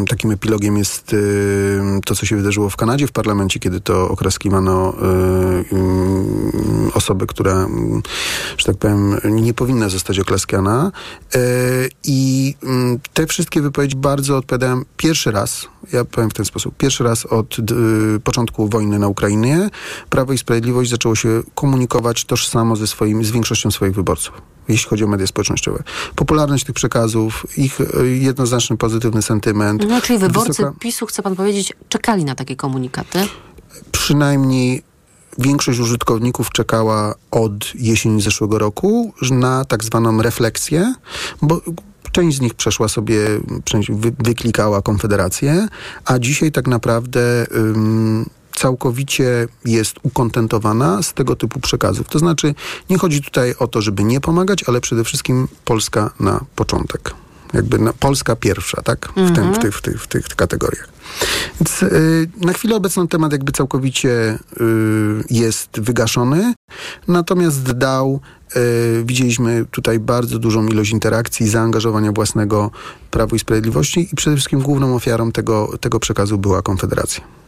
takim 0.07 0.31
epilogiem 0.31 0.77
jest 0.77 1.13
y, 1.13 1.81
to, 2.05 2.15
co 2.15 2.25
się 2.25 2.35
wydarzyło 2.35 2.69
w 2.69 2.75
Kanadzie 2.75 3.07
w 3.07 3.11
parlamencie, 3.11 3.59
kiedy 3.59 3.81
to 3.81 4.09
okraskiwano 4.09 4.93
y, 4.93 4.99
osobę, 6.93 7.25
która, 7.27 7.67
że 8.57 8.65
tak 8.65 8.77
powiem, 8.77 9.17
nie 9.23 9.53
powinna 9.53 9.89
zostać 9.89 10.19
oklaskana. 10.19 10.91
I 12.03 12.55
te 13.13 13.27
wszystkie 13.27 13.61
wypowiedzi 13.61 13.95
bardzo 13.95 14.37
odpowiadają 14.37 14.81
pierwszy 14.97 15.31
raz, 15.31 15.67
ja 15.93 16.05
powiem 16.05 16.29
w 16.29 16.33
ten 16.33 16.45
sposób, 16.45 16.77
pierwszy 16.77 17.03
raz 17.03 17.25
od 17.25 17.57
początku 18.23 18.69
wojny 18.69 18.99
na 18.99 19.07
Ukrainie 19.07 19.69
Prawo 20.09 20.33
i 20.33 20.37
Sprawiedliwość 20.37 20.89
zaczęło 20.89 21.15
się 21.15 21.41
komunikować 21.55 22.25
tożsamo 22.25 22.75
ze 22.75 22.87
swoimi, 22.87 23.25
z 23.25 23.31
większością 23.31 23.58
swoich 23.67 23.95
wyborców, 23.95 24.41
jeśli 24.67 24.89
chodzi 24.89 25.03
o 25.03 25.07
media 25.07 25.27
społecznościowe. 25.27 25.83
Popularność 26.15 26.65
tych 26.65 26.75
przekazów, 26.75 27.45
ich 27.57 27.81
e, 27.81 28.07
jednoznaczny 28.07 28.77
pozytywny 28.77 29.21
sentyment. 29.21 29.85
No, 29.89 30.01
czyli 30.01 30.19
wyborcy 30.19 30.47
wysoka... 30.47 30.73
PiSu, 30.79 31.05
chce 31.05 31.23
pan 31.23 31.35
powiedzieć, 31.35 31.73
czekali 31.89 32.25
na 32.25 32.35
takie 32.35 32.55
komunikaty? 32.55 33.19
Przynajmniej 33.91 34.83
większość 35.37 35.79
użytkowników 35.79 36.51
czekała 36.51 37.15
od 37.31 37.75
jesieni 37.75 38.21
zeszłego 38.21 38.59
roku 38.59 39.13
na 39.31 39.65
tak 39.65 39.83
zwaną 39.83 40.21
refleksję, 40.21 40.93
bo 41.41 41.61
część 42.11 42.37
z 42.37 42.41
nich 42.41 42.53
przeszła 42.53 42.87
sobie, 42.87 43.19
część 43.63 43.91
wyklikała 44.19 44.81
Konfederację, 44.81 45.67
a 46.05 46.19
dzisiaj 46.19 46.51
tak 46.51 46.67
naprawdę 46.67 47.45
całkowicie 48.59 49.47
jest 49.65 49.95
ukontentowana 50.03 51.03
z 51.03 51.13
tego 51.13 51.35
typu 51.35 51.59
przekazów. 51.59 52.07
To 52.07 52.19
znaczy, 52.19 52.55
nie 52.89 52.97
chodzi 52.97 53.21
tutaj 53.21 53.55
o 53.59 53.67
to, 53.67 53.81
żeby 53.81 54.03
nie 54.03 54.21
pomagać, 54.21 54.63
ale 54.67 54.81
przede 54.81 55.03
wszystkim 55.03 55.47
Polska 55.65 56.11
na 56.19 56.45
początek. 56.55 57.13
Jakby 57.53 57.79
na, 57.79 57.93
Polska 57.93 58.35
pierwsza, 58.35 58.81
tak? 58.81 59.09
W, 59.11 59.13
tym, 59.13 59.25
w, 59.25 59.37
mhm. 59.37 59.55
tych, 59.55 59.75
w, 59.77 59.81
tych, 59.81 60.01
w 60.03 60.07
tych 60.07 60.27
kategoriach. 60.27 60.89
Więc 61.59 61.83
y, 61.83 62.29
na 62.37 62.53
chwilę 62.53 62.75
obecną 62.75 63.07
temat 63.07 63.31
jakby 63.31 63.51
całkowicie 63.51 64.09
y, 64.09 65.23
jest 65.29 65.79
wygaszony, 65.79 66.53
natomiast 67.07 67.71
dał 67.71 68.19
y, 68.55 69.03
widzieliśmy 69.05 69.65
tutaj 69.71 69.99
bardzo 69.99 70.39
dużą 70.39 70.67
ilość 70.67 70.91
interakcji, 70.91 71.49
zaangażowania 71.49 72.11
własnego 72.11 72.71
Prawo 73.11 73.35
i 73.35 73.39
Sprawiedliwości 73.39 74.09
i 74.11 74.15
przede 74.15 74.35
wszystkim 74.35 74.61
główną 74.61 74.95
ofiarą 74.95 75.31
tego, 75.31 75.77
tego 75.81 75.99
przekazu 75.99 76.37
była 76.37 76.61
Konfederacja. 76.61 77.39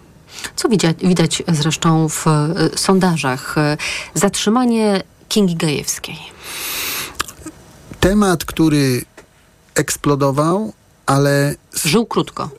Co 0.55 0.69
widać, 0.69 0.97
widać 1.03 1.43
zresztą 1.47 2.09
w 2.09 2.27
e, 2.27 2.55
sondażach? 2.75 3.57
E, 3.57 3.77
zatrzymanie 4.13 5.03
Kingi 5.29 5.55
Gajewskiej. 5.55 6.17
Temat, 7.99 8.45
który 8.45 9.05
eksplodował, 9.75 10.73
ale... 11.05 11.55
Żył 11.73 12.05
krótko. 12.05 12.49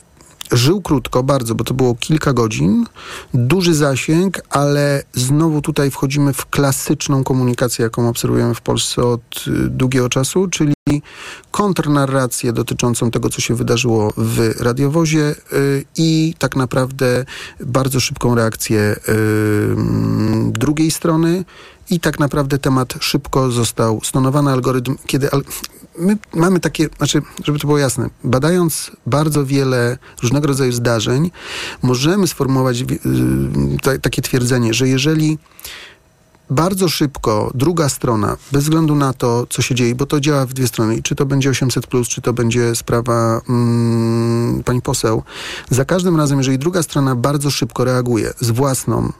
Żył 0.52 0.82
krótko, 0.82 1.22
bardzo, 1.22 1.54
bo 1.54 1.64
to 1.64 1.74
było 1.74 1.94
kilka 1.94 2.32
godzin, 2.32 2.86
duży 3.34 3.74
zasięg, 3.74 4.40
ale 4.50 5.02
znowu 5.12 5.62
tutaj 5.62 5.90
wchodzimy 5.90 6.32
w 6.32 6.46
klasyczną 6.46 7.24
komunikację, 7.24 7.82
jaką 7.82 8.08
obserwujemy 8.08 8.54
w 8.54 8.60
Polsce 8.60 9.02
od 9.02 9.44
y, 9.46 9.68
długiego 9.68 10.08
czasu, 10.08 10.48
czyli 10.48 10.72
kontrnarrację 11.50 12.52
dotyczącą 12.52 13.10
tego, 13.10 13.30
co 13.30 13.40
się 13.40 13.54
wydarzyło 13.54 14.12
w 14.16 14.60
radiowozie 14.60 15.34
y, 15.52 15.84
i 15.96 16.34
tak 16.38 16.56
naprawdę 16.56 17.24
bardzo 17.60 18.00
szybką 18.00 18.34
reakcję 18.34 18.80
y, 18.80 19.76
drugiej 20.46 20.90
strony 20.90 21.44
i 21.90 22.00
tak 22.00 22.18
naprawdę 22.18 22.58
temat 22.58 22.94
szybko 23.00 23.50
został 23.50 24.00
stonowany. 24.04 24.50
Algorytm, 24.50 24.96
kiedy 25.06 25.28
my 25.98 26.16
mamy 26.34 26.60
takie, 26.60 26.88
znaczy, 26.98 27.22
żeby 27.44 27.58
to 27.58 27.66
było 27.66 27.78
jasne, 27.78 28.10
badając 28.24 28.90
bardzo 29.06 29.46
wiele 29.46 29.98
różnego 30.22 30.46
rodzaju 30.46 30.72
zdarzeń, 30.72 31.30
możemy 31.82 32.26
sformułować 32.26 32.80
yy, 32.80 33.98
takie 34.02 34.22
twierdzenie, 34.22 34.74
że 34.74 34.88
jeżeli 34.88 35.38
bardzo 36.50 36.88
szybko 36.88 37.50
druga 37.54 37.88
strona, 37.88 38.36
bez 38.52 38.64
względu 38.64 38.94
na 38.94 39.12
to, 39.12 39.46
co 39.50 39.62
się 39.62 39.74
dzieje, 39.74 39.94
bo 39.94 40.06
to 40.06 40.20
działa 40.20 40.46
w 40.46 40.52
dwie 40.52 40.68
strony, 40.68 41.02
czy 41.02 41.14
to 41.14 41.26
będzie 41.26 41.50
800, 41.50 41.86
czy 42.08 42.20
to 42.20 42.32
będzie 42.32 42.74
sprawa 42.74 43.40
mm, 43.48 44.62
pani 44.64 44.82
poseł, 44.82 45.22
za 45.70 45.84
każdym 45.84 46.16
razem, 46.16 46.38
jeżeli 46.38 46.58
druga 46.58 46.82
strona 46.82 47.16
bardzo 47.16 47.50
szybko 47.50 47.84
reaguje 47.84 48.32
z 48.40 48.50
własną 48.50 49.12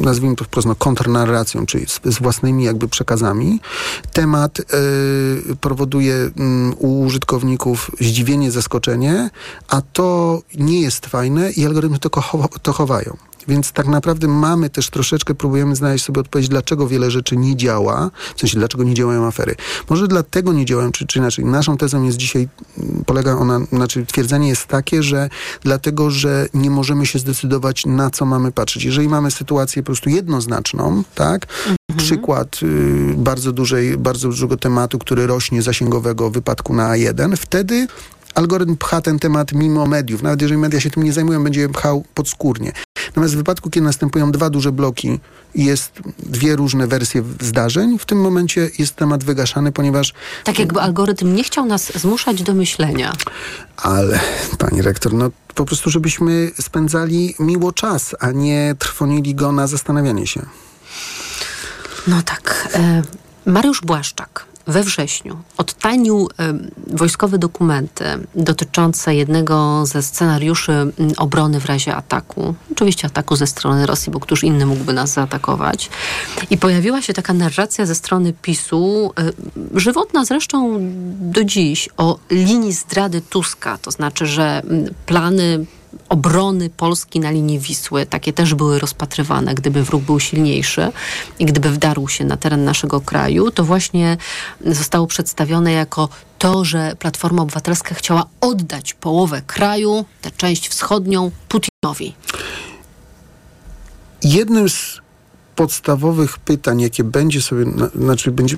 nazwijmy 0.00 0.36
to 0.36 0.44
wprost, 0.44 0.68
no, 0.68 0.74
kontrnarracją, 0.74 1.66
czyli 1.66 1.86
z, 1.86 2.00
z, 2.04 2.18
własnymi 2.18 2.64
jakby 2.64 2.88
przekazami, 2.88 3.60
temat 4.12 4.60
y, 4.60 5.56
powoduje 5.60 6.14
y, 6.14 6.32
u 6.78 7.00
użytkowników 7.00 7.90
zdziwienie, 8.00 8.50
zaskoczenie, 8.50 9.30
a 9.68 9.80
to 9.80 10.42
nie 10.54 10.80
jest 10.80 11.06
fajne 11.06 11.50
i 11.50 11.66
algorytmy 11.66 11.98
to, 11.98 12.10
to 12.62 12.72
chowają. 12.72 13.29
Więc 13.50 13.72
tak 13.72 13.86
naprawdę 13.86 14.28
mamy 14.28 14.70
też 14.70 14.90
troszeczkę, 14.90 15.34
próbujemy 15.34 15.76
znaleźć 15.76 16.04
sobie 16.04 16.20
odpowiedź, 16.20 16.48
dlaczego 16.48 16.88
wiele 16.88 17.10
rzeczy 17.10 17.36
nie 17.36 17.56
działa, 17.56 18.10
w 18.36 18.40
sensie 18.40 18.58
dlaczego 18.58 18.84
nie 18.84 18.94
działają 18.94 19.26
afery. 19.26 19.54
Może 19.90 20.08
dlatego 20.08 20.52
nie 20.52 20.64
działają, 20.64 20.92
czy, 20.92 21.06
czy 21.06 21.18
inaczej. 21.18 21.44
Naszą 21.44 21.76
tezą 21.76 22.02
jest 22.02 22.16
dzisiaj, 22.16 22.48
mm, 22.78 23.04
polega 23.06 23.32
ona, 23.32 23.60
znaczy 23.72 24.06
twierdzenie 24.06 24.48
jest 24.48 24.66
takie, 24.66 25.02
że 25.02 25.28
dlatego, 25.62 26.10
że 26.10 26.46
nie 26.54 26.70
możemy 26.70 27.06
się 27.06 27.18
zdecydować, 27.18 27.86
na 27.86 28.10
co 28.10 28.24
mamy 28.24 28.52
patrzeć. 28.52 28.84
Jeżeli 28.84 29.08
mamy 29.08 29.30
sytuację 29.30 29.82
po 29.82 29.86
prostu 29.86 30.10
jednoznaczną, 30.10 31.02
tak, 31.14 31.46
mhm. 31.60 31.78
przykład 31.96 32.60
y, 32.62 33.14
bardzo 33.16 33.52
dużej, 33.52 33.98
bardzo 33.98 34.28
dużego 34.28 34.56
tematu, 34.56 34.98
który 34.98 35.26
rośnie 35.26 35.62
zasięgowego 35.62 36.30
wypadku 36.30 36.74
na 36.74 36.90
A1, 36.90 37.36
wtedy 37.36 37.86
algorytm 38.34 38.76
pcha 38.76 39.00
ten 39.00 39.18
temat 39.18 39.52
mimo 39.52 39.86
mediów. 39.86 40.22
Nawet 40.22 40.42
jeżeli 40.42 40.60
media 40.60 40.80
się 40.80 40.90
tym 40.90 41.02
nie 41.02 41.12
zajmują, 41.12 41.44
będzie 41.44 41.68
pchał 41.68 42.04
podskórnie. 42.14 42.72
Natomiast 43.10 43.34
w 43.34 43.36
wypadku, 43.36 43.70
kiedy 43.70 43.86
następują 43.86 44.32
dwa 44.32 44.50
duże 44.50 44.72
bloki 44.72 45.20
i 45.54 45.64
jest 45.64 45.92
dwie 46.18 46.56
różne 46.56 46.86
wersje 46.86 47.22
zdarzeń, 47.40 47.98
w 47.98 48.06
tym 48.06 48.20
momencie 48.20 48.70
jest 48.78 48.96
temat 48.96 49.24
wygaszany, 49.24 49.72
ponieważ... 49.72 50.12
Tak 50.44 50.58
jakby 50.58 50.80
algorytm 50.80 51.34
nie 51.34 51.44
chciał 51.44 51.66
nas 51.66 51.92
zmuszać 51.98 52.42
do 52.42 52.54
myślenia. 52.54 53.12
Ale, 53.76 54.20
pani 54.58 54.82
rektor, 54.82 55.14
no 55.14 55.30
po 55.54 55.64
prostu, 55.64 55.90
żebyśmy 55.90 56.50
spędzali 56.60 57.34
miło 57.38 57.72
czas, 57.72 58.14
a 58.20 58.30
nie 58.30 58.74
trwonili 58.78 59.34
go 59.34 59.52
na 59.52 59.66
zastanawianie 59.66 60.26
się. 60.26 60.46
No 62.06 62.22
tak. 62.22 62.68
E, 62.74 63.02
Mariusz 63.46 63.80
Błaszczak 63.80 64.49
we 64.70 64.82
wrześniu 64.82 65.38
odtajnił 65.56 66.28
wojskowe 66.86 67.38
dokumenty 67.38 68.04
dotyczące 68.34 69.14
jednego 69.14 69.86
ze 69.86 70.02
scenariuszy 70.02 70.92
obrony 71.16 71.60
w 71.60 71.66
razie 71.66 71.96
ataku. 71.96 72.54
Oczywiście 72.72 73.06
ataku 73.06 73.36
ze 73.36 73.46
strony 73.46 73.86
Rosji, 73.86 74.12
bo 74.12 74.20
któż 74.20 74.44
inny 74.44 74.66
mógłby 74.66 74.92
nas 74.92 75.12
zaatakować. 75.12 75.90
I 76.50 76.58
pojawiła 76.58 77.02
się 77.02 77.12
taka 77.12 77.32
narracja 77.32 77.86
ze 77.86 77.94
strony 77.94 78.32
PiSu, 78.42 79.12
żywotna 79.74 80.24
zresztą 80.24 80.78
do 81.20 81.44
dziś, 81.44 81.88
o 81.96 82.18
linii 82.30 82.72
zdrady 82.72 83.20
Tuska. 83.20 83.78
To 83.78 83.90
znaczy, 83.90 84.26
że 84.26 84.62
plany 85.06 85.66
obrony 86.08 86.70
Polski 86.70 87.20
na 87.20 87.30
linii 87.30 87.58
Wisły. 87.58 88.06
Takie 88.06 88.32
też 88.32 88.54
były 88.54 88.78
rozpatrywane, 88.78 89.54
gdyby 89.54 89.82
wróg 89.82 90.02
był 90.02 90.20
silniejszy 90.20 90.92
i 91.38 91.44
gdyby 91.44 91.70
wdarł 91.70 92.08
się 92.08 92.24
na 92.24 92.36
teren 92.36 92.64
naszego 92.64 93.00
kraju, 93.00 93.50
to 93.50 93.64
właśnie 93.64 94.16
zostało 94.66 95.06
przedstawione 95.06 95.72
jako 95.72 96.08
to, 96.38 96.64
że 96.64 96.96
Platforma 96.98 97.42
Obywatelska 97.42 97.94
chciała 97.94 98.26
oddać 98.40 98.94
połowę 98.94 99.42
kraju, 99.46 100.04
tę 100.22 100.30
część 100.30 100.68
wschodnią, 100.68 101.30
Putinowi. 101.48 102.14
Jednym 104.22 104.68
z 104.68 105.00
podstawowych 105.56 106.38
pytań, 106.38 106.80
jakie 106.80 107.04
będzie 107.04 107.42
sobie, 107.42 107.64
znaczy 107.94 108.30
będzie 108.30 108.56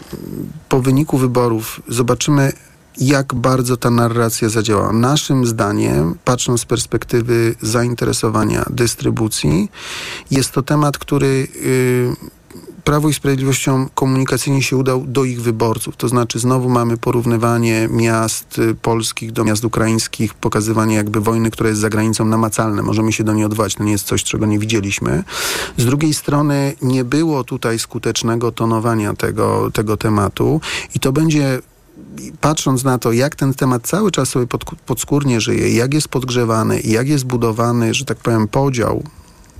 po 0.69 0.81
wyniku 0.81 1.19
wyborów, 1.19 1.81
zobaczymy 1.89 2.53
jak 2.99 3.35
bardzo 3.35 3.77
ta 3.77 3.91
narracja 3.91 4.49
zadziałała. 4.49 4.93
Naszym 4.93 5.47
zdaniem, 5.47 6.15
patrząc 6.25 6.61
z 6.61 6.65
perspektywy 6.65 7.55
zainteresowania 7.61 8.65
dystrybucji, 8.71 9.71
jest 10.31 10.53
to 10.53 10.63
temat, 10.63 10.99
który 10.99 11.49
y, 11.57 12.33
Prawo 12.85 13.09
i 13.09 13.15
Sprawiedliwością 13.15 13.89
komunikacyjnie 13.95 14.63
się 14.63 14.77
udał 14.77 15.05
do 15.07 15.25
ich 15.25 15.43
wyborców. 15.43 15.97
To 15.97 16.09
znaczy 16.09 16.39
znowu 16.39 16.69
mamy 16.69 16.97
porównywanie 16.97 17.89
miast 17.91 18.59
y, 18.59 18.75
polskich 18.75 19.33
do 19.33 19.45
miast 19.45 19.65
ukraińskich, 19.65 20.35
pokazywanie 20.35 20.95
jakby 20.95 21.21
wojny, 21.21 21.51
która 21.51 21.69
jest 21.69 21.81
za 21.81 21.89
granicą 21.89 22.25
namacalne. 22.25 22.83
Możemy 22.83 23.13
się 23.13 23.25
do 23.25 23.33
niej 23.33 23.45
odwołać. 23.45 23.75
To 23.75 23.85
nie 23.85 23.93
jest 23.93 24.07
coś, 24.07 24.25
czego 24.25 24.47
nie 24.47 24.59
widzieliśmy. 24.59 25.25
Z 25.77 25.85
drugiej 25.85 26.15
strony 26.15 26.75
nie 26.83 27.05
było 27.05 27.45
tutaj 27.45 27.79
skutecznego 27.79 28.53
tonowania 28.53 29.15
tego, 29.15 29.71
tego 29.71 29.97
tematu 29.97 30.61
i 30.95 31.01
to 31.01 31.13
będzie 31.13 31.61
patrząc 32.41 32.85
na 32.85 32.99
to, 32.99 33.13
jak 33.13 33.37
ten 33.37 33.55
temat 33.55 33.87
cały 33.87 34.11
czas 34.11 34.29
sobie 34.29 34.47
pod, 34.47 34.65
podskórnie 34.65 35.41
żyje, 35.41 35.75
jak 35.75 35.95
jest 35.95 36.09
podgrzewany 36.09 36.81
jak 36.81 37.09
jest 37.09 37.25
budowany, 37.25 37.95
że 37.95 38.05
tak 38.05 38.19
powiem, 38.19 38.49
podział 38.49 39.03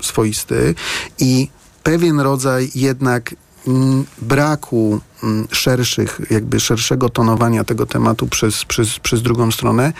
swoisty 0.01 0.75
i 1.19 1.49
pewien 1.83 2.21
rodzaj 2.21 2.71
jednak 2.75 3.35
braku 4.19 5.01
szerszych, 5.51 6.21
jakby 6.31 6.61
szerszego 6.61 7.09
tonowania 7.09 7.65
tego 7.65 7.87
tematu 7.87 8.27
przez, 8.27 8.65
przez, 8.65 8.99
przez 8.99 9.23
drugą 9.23 9.51
stronę, 9.51 9.93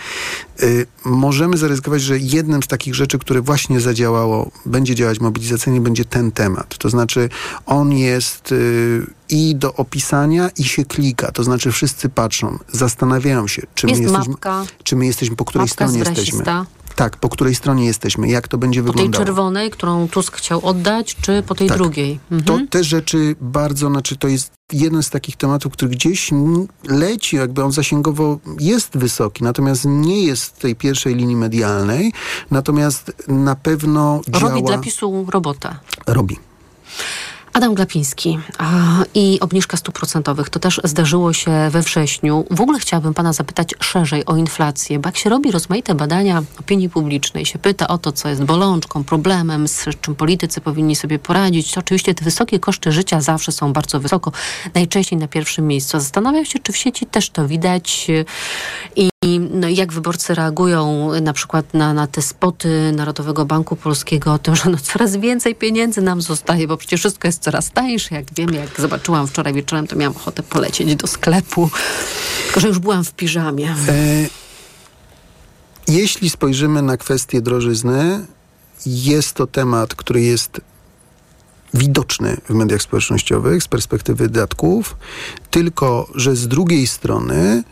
y, 0.63 0.85
możemy 1.05 1.57
zaryzykować, 1.57 2.01
że 2.01 2.17
jednym 2.17 2.63
z 2.63 2.67
takich 2.67 2.95
rzeczy, 2.95 3.19
które 3.19 3.41
właśnie 3.41 3.79
zadziałało, 3.79 4.51
będzie 4.65 4.95
działać 4.95 5.19
mobilizacyjnie, 5.19 5.81
będzie 5.81 6.05
ten 6.05 6.31
temat. 6.31 6.77
To 6.77 6.89
znaczy 6.89 7.29
on 7.65 7.91
jest 7.91 8.51
y, 8.51 9.05
i 9.29 9.55
do 9.55 9.73
opisania 9.73 10.49
i 10.57 10.63
się 10.63 10.85
klika. 10.85 11.31
To 11.31 11.43
znaczy 11.43 11.71
wszyscy 11.71 12.09
patrzą, 12.09 12.59
zastanawiają 12.71 13.47
się, 13.47 13.61
czy 13.75 13.87
jest 13.87 14.01
my 14.01 14.07
jesteśmy, 14.07 14.31
mapka, 14.31 14.65
czy 14.83 14.95
my 14.95 15.05
jesteśmy, 15.05 15.35
po 15.35 15.45
której 15.45 15.67
stronie 15.67 15.99
jesteśmy. 15.99 16.43
Tak, 16.95 17.17
po 17.17 17.29
której 17.29 17.55
stronie 17.55 17.85
jesteśmy, 17.85 18.27
jak 18.29 18.47
to 18.47 18.57
będzie 18.57 18.83
Po 18.83 18.85
tej 18.85 18.93
wyglądało. 18.95 19.25
czerwonej, 19.25 19.71
którą 19.71 20.07
Tusk 20.07 20.37
chciał 20.37 20.65
oddać, 20.65 21.15
czy 21.15 21.43
po 21.47 21.55
tej 21.55 21.67
Tak. 21.67 21.77
drugiej? 21.77 22.19
To 22.29 22.35
Mhm. 22.35 22.67
te 22.67 22.83
rzeczy 22.83 23.35
bardzo, 23.41 23.89
znaczy 23.89 24.15
to 24.17 24.27
jest 24.27 24.51
jeden 24.71 25.03
z 25.03 25.09
takich 25.09 25.35
tematów, 25.37 25.73
który 25.73 25.91
gdzieś 25.91 26.29
leci, 26.83 27.35
jakby 27.35 27.63
on 27.63 27.71
zasięgowo 27.71 28.37
jest 28.59 28.97
wysoki, 28.97 29.43
natomiast 29.43 29.85
nie 29.85 30.25
jest 30.25 30.45
w 30.45 30.59
tej 30.59 30.75
pierwszej 30.75 31.15
linii 31.15 31.35
medialnej, 31.35 32.13
natomiast 32.51 33.11
na 33.27 33.55
pewno 33.55 34.21
działa... 34.29 34.49
Robi 34.49 34.63
dla 34.63 34.77
PiSu 34.77 35.25
robotę. 35.31 35.75
Robi. 36.07 36.37
Adam 37.53 37.73
Glapiński 37.73 38.39
a, 38.57 39.03
i 39.13 39.39
obniżka 39.39 39.77
stóp 39.77 39.95
procentowych. 39.95 40.49
To 40.49 40.59
też 40.59 40.81
zdarzyło 40.83 41.33
się 41.33 41.51
we 41.69 41.81
wrześniu. 41.81 42.45
W 42.51 42.61
ogóle 42.61 42.79
chciałabym 42.79 43.13
pana 43.13 43.33
zapytać 43.33 43.75
szerzej 43.79 44.25
o 44.25 44.37
inflację, 44.37 44.99
bo 44.99 45.07
jak 45.09 45.17
się 45.17 45.29
robi 45.29 45.51
rozmaite 45.51 45.95
badania 45.95 46.43
opinii 46.59 46.89
publicznej, 46.89 47.45
się 47.45 47.59
pyta 47.59 47.87
o 47.87 47.97
to, 47.97 48.11
co 48.11 48.29
jest 48.29 48.43
bolączką, 48.43 49.03
problemem, 49.03 49.67
z 49.67 49.85
czym 50.01 50.15
politycy 50.15 50.61
powinni 50.61 50.95
sobie 50.95 51.19
poradzić, 51.19 51.71
to 51.71 51.79
oczywiście 51.79 52.15
te 52.15 52.25
wysokie 52.25 52.59
koszty 52.59 52.91
życia 52.91 53.21
zawsze 53.21 53.51
są 53.51 53.73
bardzo 53.73 53.99
wysoko, 53.99 54.31
najczęściej 54.73 55.19
na 55.19 55.27
pierwszym 55.27 55.67
miejscu. 55.67 55.99
Zastanawiam 55.99 56.45
się, 56.45 56.59
czy 56.59 56.71
w 56.71 56.77
sieci 56.77 57.05
też 57.05 57.29
to 57.29 57.47
widać 57.47 58.07
i 58.95 59.12
no, 59.51 59.69
jak 59.69 59.93
wyborcy 59.93 60.35
reagują 60.35 61.09
na 61.21 61.33
przykład 61.33 61.73
na, 61.73 61.93
na 61.93 62.07
te 62.07 62.21
spoty 62.21 62.91
Narodowego 62.95 63.45
Banku 63.45 63.75
Polskiego 63.75 64.33
o 64.33 64.37
tym, 64.39 64.55
że 64.55 64.69
no 64.69 64.77
coraz 64.77 65.15
więcej 65.15 65.55
pieniędzy 65.55 66.01
nam 66.01 66.21
zostaje, 66.21 66.67
bo 66.67 66.77
przecież 66.77 66.99
wszystko 66.99 67.27
jest 67.27 67.43
coraz 67.43 67.71
tańsze. 67.71 68.15
Jak 68.15 68.33
wiem, 68.33 68.53
jak 68.53 68.81
zobaczyłam 68.81 69.27
wczoraj 69.27 69.53
wieczorem, 69.53 69.87
to 69.87 69.95
miałam 69.95 70.15
ochotę 70.15 70.43
polecieć 70.43 70.95
do 70.95 71.07
sklepu. 71.07 71.69
Tylko, 72.45 72.59
że 72.59 72.67
już 72.67 72.79
byłam 72.79 73.03
w 73.03 73.13
piżamie. 73.13 73.75
E, 73.89 74.27
jeśli 75.87 76.29
spojrzymy 76.29 76.81
na 76.81 76.97
kwestię 76.97 77.41
drożyzny, 77.41 78.25
jest 78.85 79.33
to 79.33 79.47
temat, 79.47 79.95
który 79.95 80.21
jest 80.21 80.61
widoczny 81.73 82.37
w 82.49 82.53
mediach 82.53 82.81
społecznościowych 82.81 83.63
z 83.63 83.67
perspektywy 83.67 84.29
datków, 84.29 84.95
tylko 85.51 86.09
że 86.15 86.35
z 86.35 86.47
drugiej 86.47 86.87
strony 86.87 87.63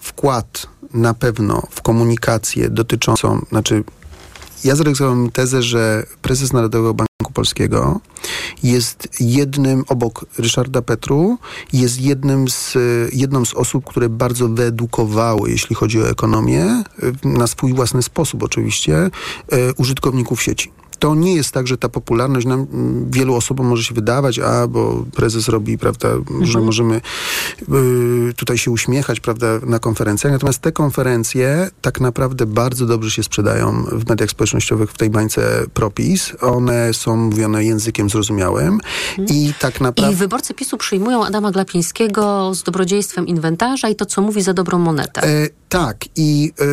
wkład 0.00 0.66
na 0.94 1.14
pewno 1.14 1.62
w 1.70 1.82
komunikację 1.82 2.70
dotyczącą, 2.70 3.44
znaczy 3.48 3.84
ja 4.64 4.76
zarejestrowałem 4.76 5.30
tezę, 5.30 5.62
że 5.62 6.06
prezes 6.22 6.52
Narodowego 6.52 6.94
Banku 6.94 7.32
Polskiego 7.32 8.00
jest 8.62 9.08
jednym, 9.20 9.84
obok 9.88 10.26
Ryszarda 10.38 10.82
Petru, 10.82 11.38
jest 11.72 12.00
jednym 12.00 12.48
z, 12.48 12.76
jedną 13.12 13.44
z 13.44 13.54
osób, 13.54 13.84
które 13.84 14.08
bardzo 14.08 14.48
wyedukowały, 14.48 15.50
jeśli 15.50 15.76
chodzi 15.76 16.02
o 16.02 16.10
ekonomię, 16.10 16.84
y, 17.24 17.28
na 17.28 17.46
swój 17.46 17.74
własny 17.74 18.02
sposób 18.02 18.42
oczywiście, 18.42 19.10
użytkowników 19.76 20.42
sieci. 20.42 20.72
To 20.98 21.14
nie 21.14 21.34
jest 21.34 21.52
tak, 21.52 21.66
że 21.66 21.78
ta 21.78 21.88
popularność 21.88 22.46
nam 22.46 22.66
mm, 22.72 23.10
wielu 23.10 23.34
osobom 23.34 23.66
może 23.66 23.84
się 23.84 23.94
wydawać, 23.94 24.38
a 24.38 24.66
bo 24.66 25.04
prezes 25.14 25.48
robi, 25.48 25.78
prawda, 25.78 26.08
że 26.42 26.60
możemy 26.60 27.00
y, 28.30 28.34
tutaj 28.36 28.58
się 28.58 28.70
uśmiechać, 28.70 29.20
prawda, 29.20 29.46
na 29.66 29.78
konferencjach. 29.78 30.32
Natomiast 30.32 30.58
te 30.58 30.72
konferencje 30.72 31.70
tak 31.82 32.00
naprawdę 32.00 32.46
bardzo 32.46 32.86
dobrze 32.86 33.10
się 33.10 33.22
sprzedają 33.22 33.84
w 33.92 34.08
mediach 34.08 34.30
społecznościowych 34.30 34.90
w 34.90 34.96
tej 34.96 35.10
bańce 35.10 35.66
propis. 35.74 36.32
One 36.40 36.94
są 36.94 37.16
mówione 37.16 37.64
językiem 37.64 38.10
zrozumiałym 38.10 38.80
i 39.18 39.52
tak 39.60 39.80
I 39.80 39.82
naprawdę... 39.82 40.16
wyborcy 40.16 40.54
PiSu 40.54 40.76
przyjmują 40.76 41.24
Adama 41.24 41.50
Glapińskiego 41.50 42.54
z 42.54 42.62
dobrodziejstwem 42.62 43.26
inwentarza 43.26 43.88
i 43.88 43.96
to, 43.96 44.06
co 44.06 44.22
mówi 44.22 44.42
za 44.42 44.54
dobrą 44.54 44.78
monetę. 44.78 45.22
E, 45.22 45.48
tak, 45.68 46.04
i 46.16 46.52
e, 46.60 46.64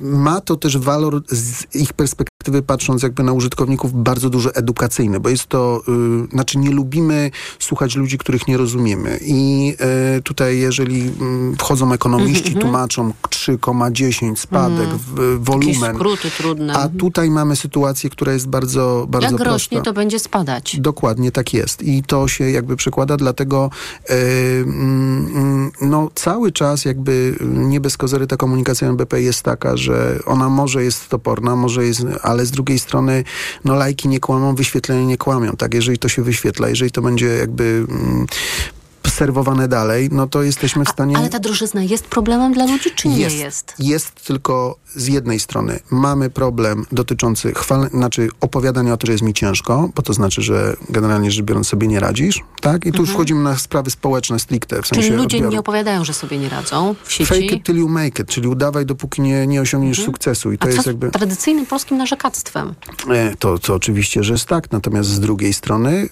ma 0.00 0.40
to 0.40 0.56
też 0.56 0.78
walor 0.78 1.22
z 1.28 1.74
ich 1.74 1.92
perspektywy, 1.92 2.29
patrząc 2.66 3.02
jakby 3.02 3.22
na 3.22 3.32
użytkowników, 3.32 4.02
bardzo 4.02 4.30
dużo 4.30 4.54
edukacyjny, 4.54 5.20
bo 5.20 5.28
jest 5.28 5.46
to, 5.46 5.82
y, 6.28 6.28
znaczy 6.32 6.58
nie 6.58 6.70
lubimy 6.70 7.30
słuchać 7.58 7.96
ludzi, 7.96 8.18
których 8.18 8.48
nie 8.48 8.56
rozumiemy. 8.56 9.18
I 9.22 9.74
e, 9.78 10.22
tutaj, 10.22 10.58
jeżeli 10.58 11.00
mm, 11.20 11.56
wchodzą 11.56 11.92
ekonomiści, 11.92 12.46
Mhm, 12.48 12.60
tłumaczą 12.62 13.12
3,10 13.30 14.36
spadek 14.36 14.70
Mhm. 14.90 14.98
Jakieś 14.98 15.44
wolumen. 15.78 15.94
skróty 15.96 16.30
trudne. 16.30 16.74
A 16.74 16.88
tutaj 16.88 17.30
mamy 17.30 17.56
sytuację, 17.56 18.10
która 18.10 18.32
jest 18.32 18.48
bardzo, 18.48 19.06
bardzo 19.08 19.26
Jak 19.26 19.36
prosta. 19.36 19.52
rośnie, 19.52 19.82
to 19.82 19.92
będzie 19.92 20.18
spadać. 20.18 20.76
Dokładnie 20.80 21.32
tak 21.32 21.54
jest. 21.54 21.82
I 21.82 22.02
to 22.02 22.28
się 22.28 22.50
jakby 22.50 22.76
przekłada, 22.76 23.16
dlatego 23.16 23.70
e, 24.08 24.14
mm, 24.60 25.70
no, 25.80 26.08
cały 26.14 26.52
czas 26.52 26.84
jakby 26.84 27.36
nie 27.44 27.80
bez 27.80 27.96
kozery 27.96 28.26
ta 28.26 28.36
komunikacja 28.36 28.88
NBP 28.88 29.22
jest 29.22 29.42
taka, 29.42 29.76
że 29.76 30.18
ona 30.26 30.48
może 30.48 30.84
jest 30.84 31.08
toporna, 31.08 31.56
może 31.56 31.84
jest, 31.86 32.04
ale 32.30 32.46
z 32.46 32.50
drugiej 32.50 32.78
strony 32.78 33.24
no 33.64 33.74
lajki 33.74 34.08
nie 34.08 34.20
kłamą, 34.20 34.54
wyświetlenia 34.54 35.04
nie 35.04 35.16
kłamią, 35.16 35.52
tak? 35.52 35.74
Jeżeli 35.74 35.98
to 35.98 36.08
się 36.08 36.22
wyświetla, 36.22 36.68
jeżeli 36.68 36.90
to 36.90 37.02
będzie 37.02 37.26
jakby 37.26 37.86
mm, 37.88 38.26
serwowane 39.08 39.68
dalej, 39.68 40.08
no 40.12 40.26
to 40.26 40.42
jesteśmy 40.42 40.84
w 40.84 40.88
stanie... 40.88 41.16
Ale 41.16 41.28
ta 41.28 41.38
drożyzna 41.38 41.82
jest 41.82 42.04
problemem 42.06 42.52
dla 42.52 42.66
ludzi, 42.66 42.90
czy 42.96 43.08
nie 43.08 43.18
jest? 43.18 43.74
Jest 43.78 44.26
tylko 44.26 44.76
z 44.94 45.06
jednej 45.06 45.40
strony 45.40 45.80
mamy 45.90 46.30
problem 46.30 46.86
dotyczący 46.92 47.52
chwal, 47.54 47.90
znaczy 47.90 48.28
opowiadania 48.40 48.92
o 48.92 48.96
tym, 48.96 49.06
że 49.06 49.12
jest 49.12 49.24
mi 49.24 49.34
ciężko, 49.34 49.90
bo 49.94 50.02
to 50.02 50.12
znaczy, 50.12 50.42
że 50.42 50.76
generalnie 50.88 51.30
rzecz 51.30 51.44
biorąc 51.44 51.68
sobie 51.68 51.86
nie 51.86 52.00
radzisz, 52.00 52.40
tak? 52.60 52.76
I 52.86 52.92
tu 52.92 52.98
już 52.98 53.08
Mhm. 53.08 53.14
wchodzimy 53.14 53.42
na 53.42 53.58
sprawy 53.58 53.90
społeczne 53.90 54.38
stricte, 54.38 54.82
w 54.82 54.86
sensie 54.86 55.02
Czyli 55.02 55.16
ludzie 55.16 55.36
odbioru. 55.36 55.52
nie 55.52 55.60
opowiadają, 55.60 56.04
że 56.04 56.14
sobie 56.14 56.38
nie 56.38 56.48
radzą 56.48 56.94
w 57.04 57.12
sieci. 57.12 57.26
Fake 57.26 57.40
it 57.56 57.64
till 57.66 57.76
you 57.76 57.88
make 57.88 58.18
it, 58.18 58.28
czyli 58.28 58.48
udawaj, 58.48 58.86
dopóki 58.86 59.22
nie, 59.22 59.46
nie 59.46 59.60
osiągniesz 59.60 59.98
Mhm. 59.98 60.06
sukcesu. 60.14 60.52
I 60.52 60.58
to 60.58 60.66
A 60.66 60.70
jest 60.70 60.86
jakby... 60.86 61.10
tradycyjnym 61.10 61.66
polskim 61.66 61.96
narzekactwem? 61.98 62.74
E, 63.10 63.36
To, 63.36 63.58
to 63.58 63.74
oczywiście, 63.74 64.24
że 64.24 64.32
jest 64.32 64.46
tak, 64.46 64.72
natomiast 64.72 65.08
z 65.10 65.20
drugiej 65.20 65.52
strony 65.52 66.08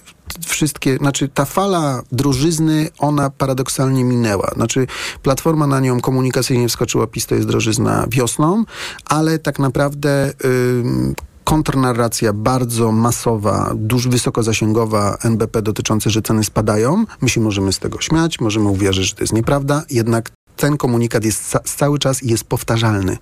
wszystkie, 0.47 0.97
znaczy 0.97 1.27
ta 1.27 1.45
fala 1.45 2.01
drożyzny, 2.11 2.89
ona 2.97 3.29
paradoksalnie 3.29 4.03
minęła. 4.03 4.51
Znaczy 4.55 4.87
Platforma 5.23 5.67
na 5.67 5.79
nią 5.79 6.01
komunikacyjnie 6.01 6.67
wskoczyła, 6.69 7.07
PiS 7.07 7.25
to 7.25 7.35
jest 7.35 7.47
drożyzna 7.47 8.05
wiosną, 8.09 8.63
ale 9.05 9.39
tak 9.39 9.59
naprawdę 9.59 10.33
ym, 10.45 11.15
kontrnarracja 11.43 12.33
bardzo 12.33 12.91
masowa, 12.91 13.71
dużo 13.75 14.09
wysokozasięgowa 14.09 15.17
NBP 15.23 15.61
dotycząca, 15.61 16.09
że 16.09 16.21
ceny 16.21 16.43
spadają. 16.43 17.05
My 17.21 17.29
się 17.29 17.41
możemy 17.41 17.73
z 17.73 17.79
tego 17.79 18.01
śmiać, 18.01 18.39
możemy 18.39 18.69
uwierzyć, 18.69 19.09
że 19.09 19.15
to 19.15 19.23
jest 19.23 19.33
nieprawda, 19.33 19.83
jednak 19.89 20.31
ten 20.57 20.77
komunikat 20.77 21.25
jest 21.25 21.49
ca- 21.49 21.59
cały 21.59 21.99
czas 21.99 22.23
i 22.23 22.29
jest 22.29 22.43
powtarzalny. 22.43 23.17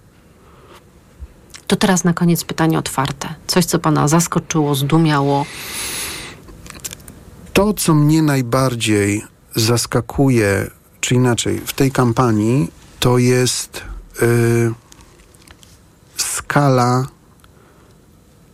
To 1.67 1.75
teraz 1.75 2.03
na 2.03 2.13
koniec 2.13 2.43
pytanie 2.43 2.79
otwarte. 2.79 3.33
Coś, 3.47 3.65
co 3.65 3.79
pana 3.79 4.07
zaskoczyło, 4.07 4.75
zdumiało. 4.75 5.45
To, 7.57 7.73
co 7.73 7.93
mnie 7.93 8.21
najbardziej 8.21 9.23
zaskakuje, 9.55 10.71
czy 11.01 11.15
inaczej, 11.15 11.61
w 11.65 11.73
tej 11.73 11.91
kampanii, 11.91 12.71
to 12.99 13.17
jest 13.17 13.81
y, 14.21 14.71
skala 16.17 17.07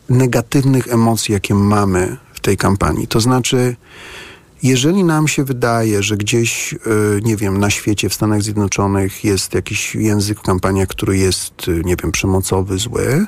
negatywnych 0.09 0.87
emocji, 0.87 1.33
jakie 1.33 1.55
mamy 1.55 2.17
w 2.33 2.39
tej 2.39 2.57
kampanii. 2.57 3.07
To 3.07 3.19
znaczy, 3.19 3.75
Jeżeli 4.63 5.03
nam 5.03 5.27
się 5.27 5.43
wydaje, 5.43 6.03
że 6.03 6.17
gdzieś, 6.17 6.73
y, 6.73 6.77
nie 7.23 7.37
wiem, 7.37 7.59
na 7.59 7.69
świecie, 7.69 8.09
w 8.09 8.13
Stanach 8.13 8.41
Zjednoczonych 8.41 9.23
jest 9.23 9.53
jakiś 9.53 9.95
język 9.95 10.39
w 10.39 10.41
kampaniach, 10.41 10.87
który 10.87 11.17
jest, 11.17 11.67
y, 11.67 11.81
nie 11.85 11.95
wiem, 11.95 12.11
przemocowy, 12.11 12.77
zły, 12.77 13.25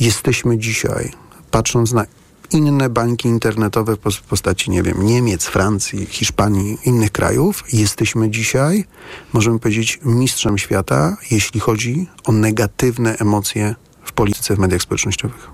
jesteśmy 0.00 0.58
dzisiaj, 0.58 1.12
patrząc 1.50 1.92
na 1.92 2.06
inne 2.52 2.88
bańki 2.88 3.28
internetowe 3.28 3.96
w 3.96 4.20
postaci, 4.22 4.70
nie 4.70 4.82
wiem, 4.82 5.06
Niemiec, 5.06 5.44
Francji, 5.44 6.06
Hiszpanii, 6.06 6.78
innych 6.84 7.12
krajów, 7.12 7.64
jesteśmy 7.72 8.30
dzisiaj, 8.30 8.84
możemy 9.32 9.58
powiedzieć, 9.58 10.00
mistrzem 10.04 10.58
świata, 10.58 11.16
jeśli 11.30 11.60
chodzi 11.60 12.06
o 12.24 12.32
negatywne 12.32 13.16
emocje 13.18 13.74
w 14.04 14.12
polityce, 14.12 14.56
w 14.56 14.58
mediach 14.58 14.82
społecznościowych. 14.82 15.50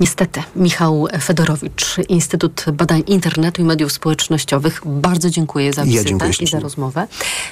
Niestety, 0.00 0.42
Michał 0.56 1.06
Fedorowicz, 1.22 1.96
Instytut 2.08 2.64
Badań 2.72 3.02
Internetu 3.06 3.62
i 3.62 3.64
Mediów 3.64 3.92
Społecznościowych. 3.92 4.80
Bardzo 4.84 5.30
dziękuję 5.30 5.72
za 5.72 5.84
wizytę 5.84 6.18
ja 6.20 6.30
i 6.40 6.46
za 6.46 6.60
rozmowę. 6.60 7.08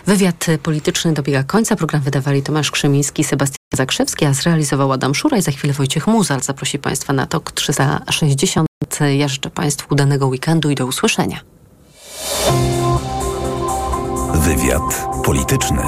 Wywiad 0.07 0.47
polityczny 0.63 1.13
dobiega 1.13 1.43
końca. 1.43 1.77
Program 1.77 2.03
wydawali 2.03 2.43
Tomasz 2.43 2.71
Krzemiński, 2.71 3.25
Sebastian 3.25 3.64
Zakrzewski, 3.77 4.25
a 4.25 4.33
zrealizował 4.33 4.93
Adam 4.93 5.15
Szura 5.15 5.39
i 5.39 5.43
za 5.43 5.53
chwilę 5.53 5.75
Wojciech 5.75 6.07
Muzal 6.07 6.41
zaprosi 6.41 6.79
Państwa 6.79 7.13
na 7.13 7.27
TOK 7.27 7.53
360. 7.53 8.69
Ja 9.17 9.29
życzę 9.29 9.51
Państwu 9.51 9.87
udanego 9.91 10.27
weekendu 10.27 10.71
i 10.71 10.75
do 10.75 10.87
usłyszenia. 10.87 11.41
Wywiad 14.35 15.09
polityczny. 15.25 15.83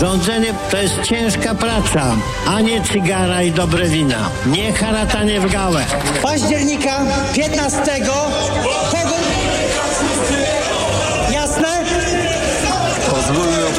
Rządzenie 0.00 0.54
to 0.70 0.76
jest 0.76 1.02
ciężka 1.02 1.54
praca, 1.54 2.16
a 2.46 2.60
nie 2.60 2.82
cygara 2.82 3.42
i 3.42 3.52
dobre 3.52 3.88
wina. 3.88 4.30
Nie 4.46 4.72
haratanie 4.72 5.40
w 5.40 5.52
gałę. 5.52 5.84
Października 6.22 7.00
15 7.34 7.80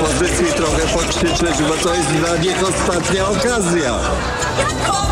Pozwólmy 0.02 0.22
opozycji 0.22 0.46
trochę 0.46 0.88
pokrzyczeć, 0.88 1.62
bo 1.68 1.74
to 1.84 1.96
jest 1.96 2.10
dla 2.10 2.38
nich 2.38 2.64
ostatnia 2.70 3.28
okazja. 3.28 4.00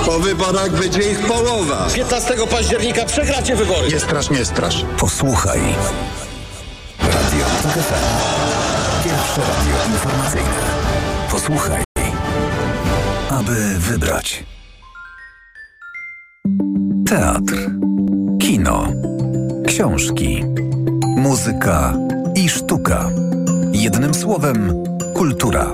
Po 0.05 0.19
wyborach 0.19 0.71
będzie 0.71 1.11
ich 1.11 1.19
połowa. 1.19 1.87
15 1.95 2.33
października 2.51 3.05
przegracie 3.05 3.55
wybory. 3.55 3.87
Nie 3.87 3.99
strasz, 3.99 4.29
nie 4.29 4.45
strasz. 4.45 4.85
Posłuchaj. 4.97 5.59
Radio 6.99 7.45
Pierwsze 9.03 9.41
radio 9.41 9.93
informacyjne. 9.93 10.49
Posłuchaj, 11.31 11.83
aby 13.29 13.79
wybrać. 13.79 14.43
Teatr, 17.09 17.71
kino, 18.41 18.87
książki, 19.67 20.45
muzyka 21.17 21.93
i 22.35 22.49
sztuka. 22.49 23.09
Jednym 23.79 24.13
słowem, 24.13 24.83
kultura. 25.13 25.71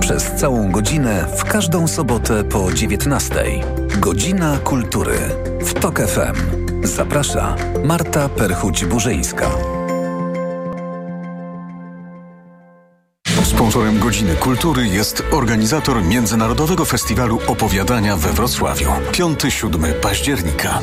Przez 0.00 0.32
całą 0.32 0.72
godzinę 0.72 1.26
w 1.36 1.44
każdą 1.44 1.88
sobotę 1.88 2.44
po 2.44 2.72
19. 2.72 3.34
Godzina 3.98 4.58
kultury 4.58 5.18
w 5.60 5.74
TOK 5.74 6.00
FM. 6.00 6.36
Zaprasza 6.86 7.56
Marta 7.84 8.28
Perchuć-Burzyńska. 8.28 9.50
Sponsorem 13.44 13.98
Godziny 13.98 14.36
Kultury 14.36 14.86
jest 14.86 15.22
organizator 15.32 16.02
Międzynarodowego 16.04 16.84
Festiwalu 16.84 17.40
Opowiadania 17.46 18.16
we 18.16 18.32
Wrocławiu. 18.32 18.90
5-7 19.12 19.92
października. 19.92 20.80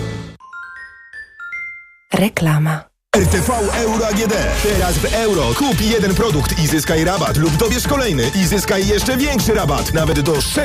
Reklama. 2.13 2.86
RTV 3.17 3.49
Euro 3.73 4.07
AGD. 4.07 4.33
Teraz 4.63 4.97
w 4.97 5.13
euro. 5.13 5.53
Kup 5.55 5.81
jeden 5.81 6.15
produkt 6.15 6.59
i 6.59 6.67
zyskaj 6.67 7.03
rabat 7.03 7.37
lub 7.37 7.55
dobierz 7.55 7.87
kolejny 7.87 8.31
i 8.35 8.45
zyskaj 8.45 8.87
jeszcze 8.87 9.17
większy 9.17 9.53
rabat. 9.53 9.93
Nawet 9.93 10.19
do 10.19 10.41
6 10.41 10.57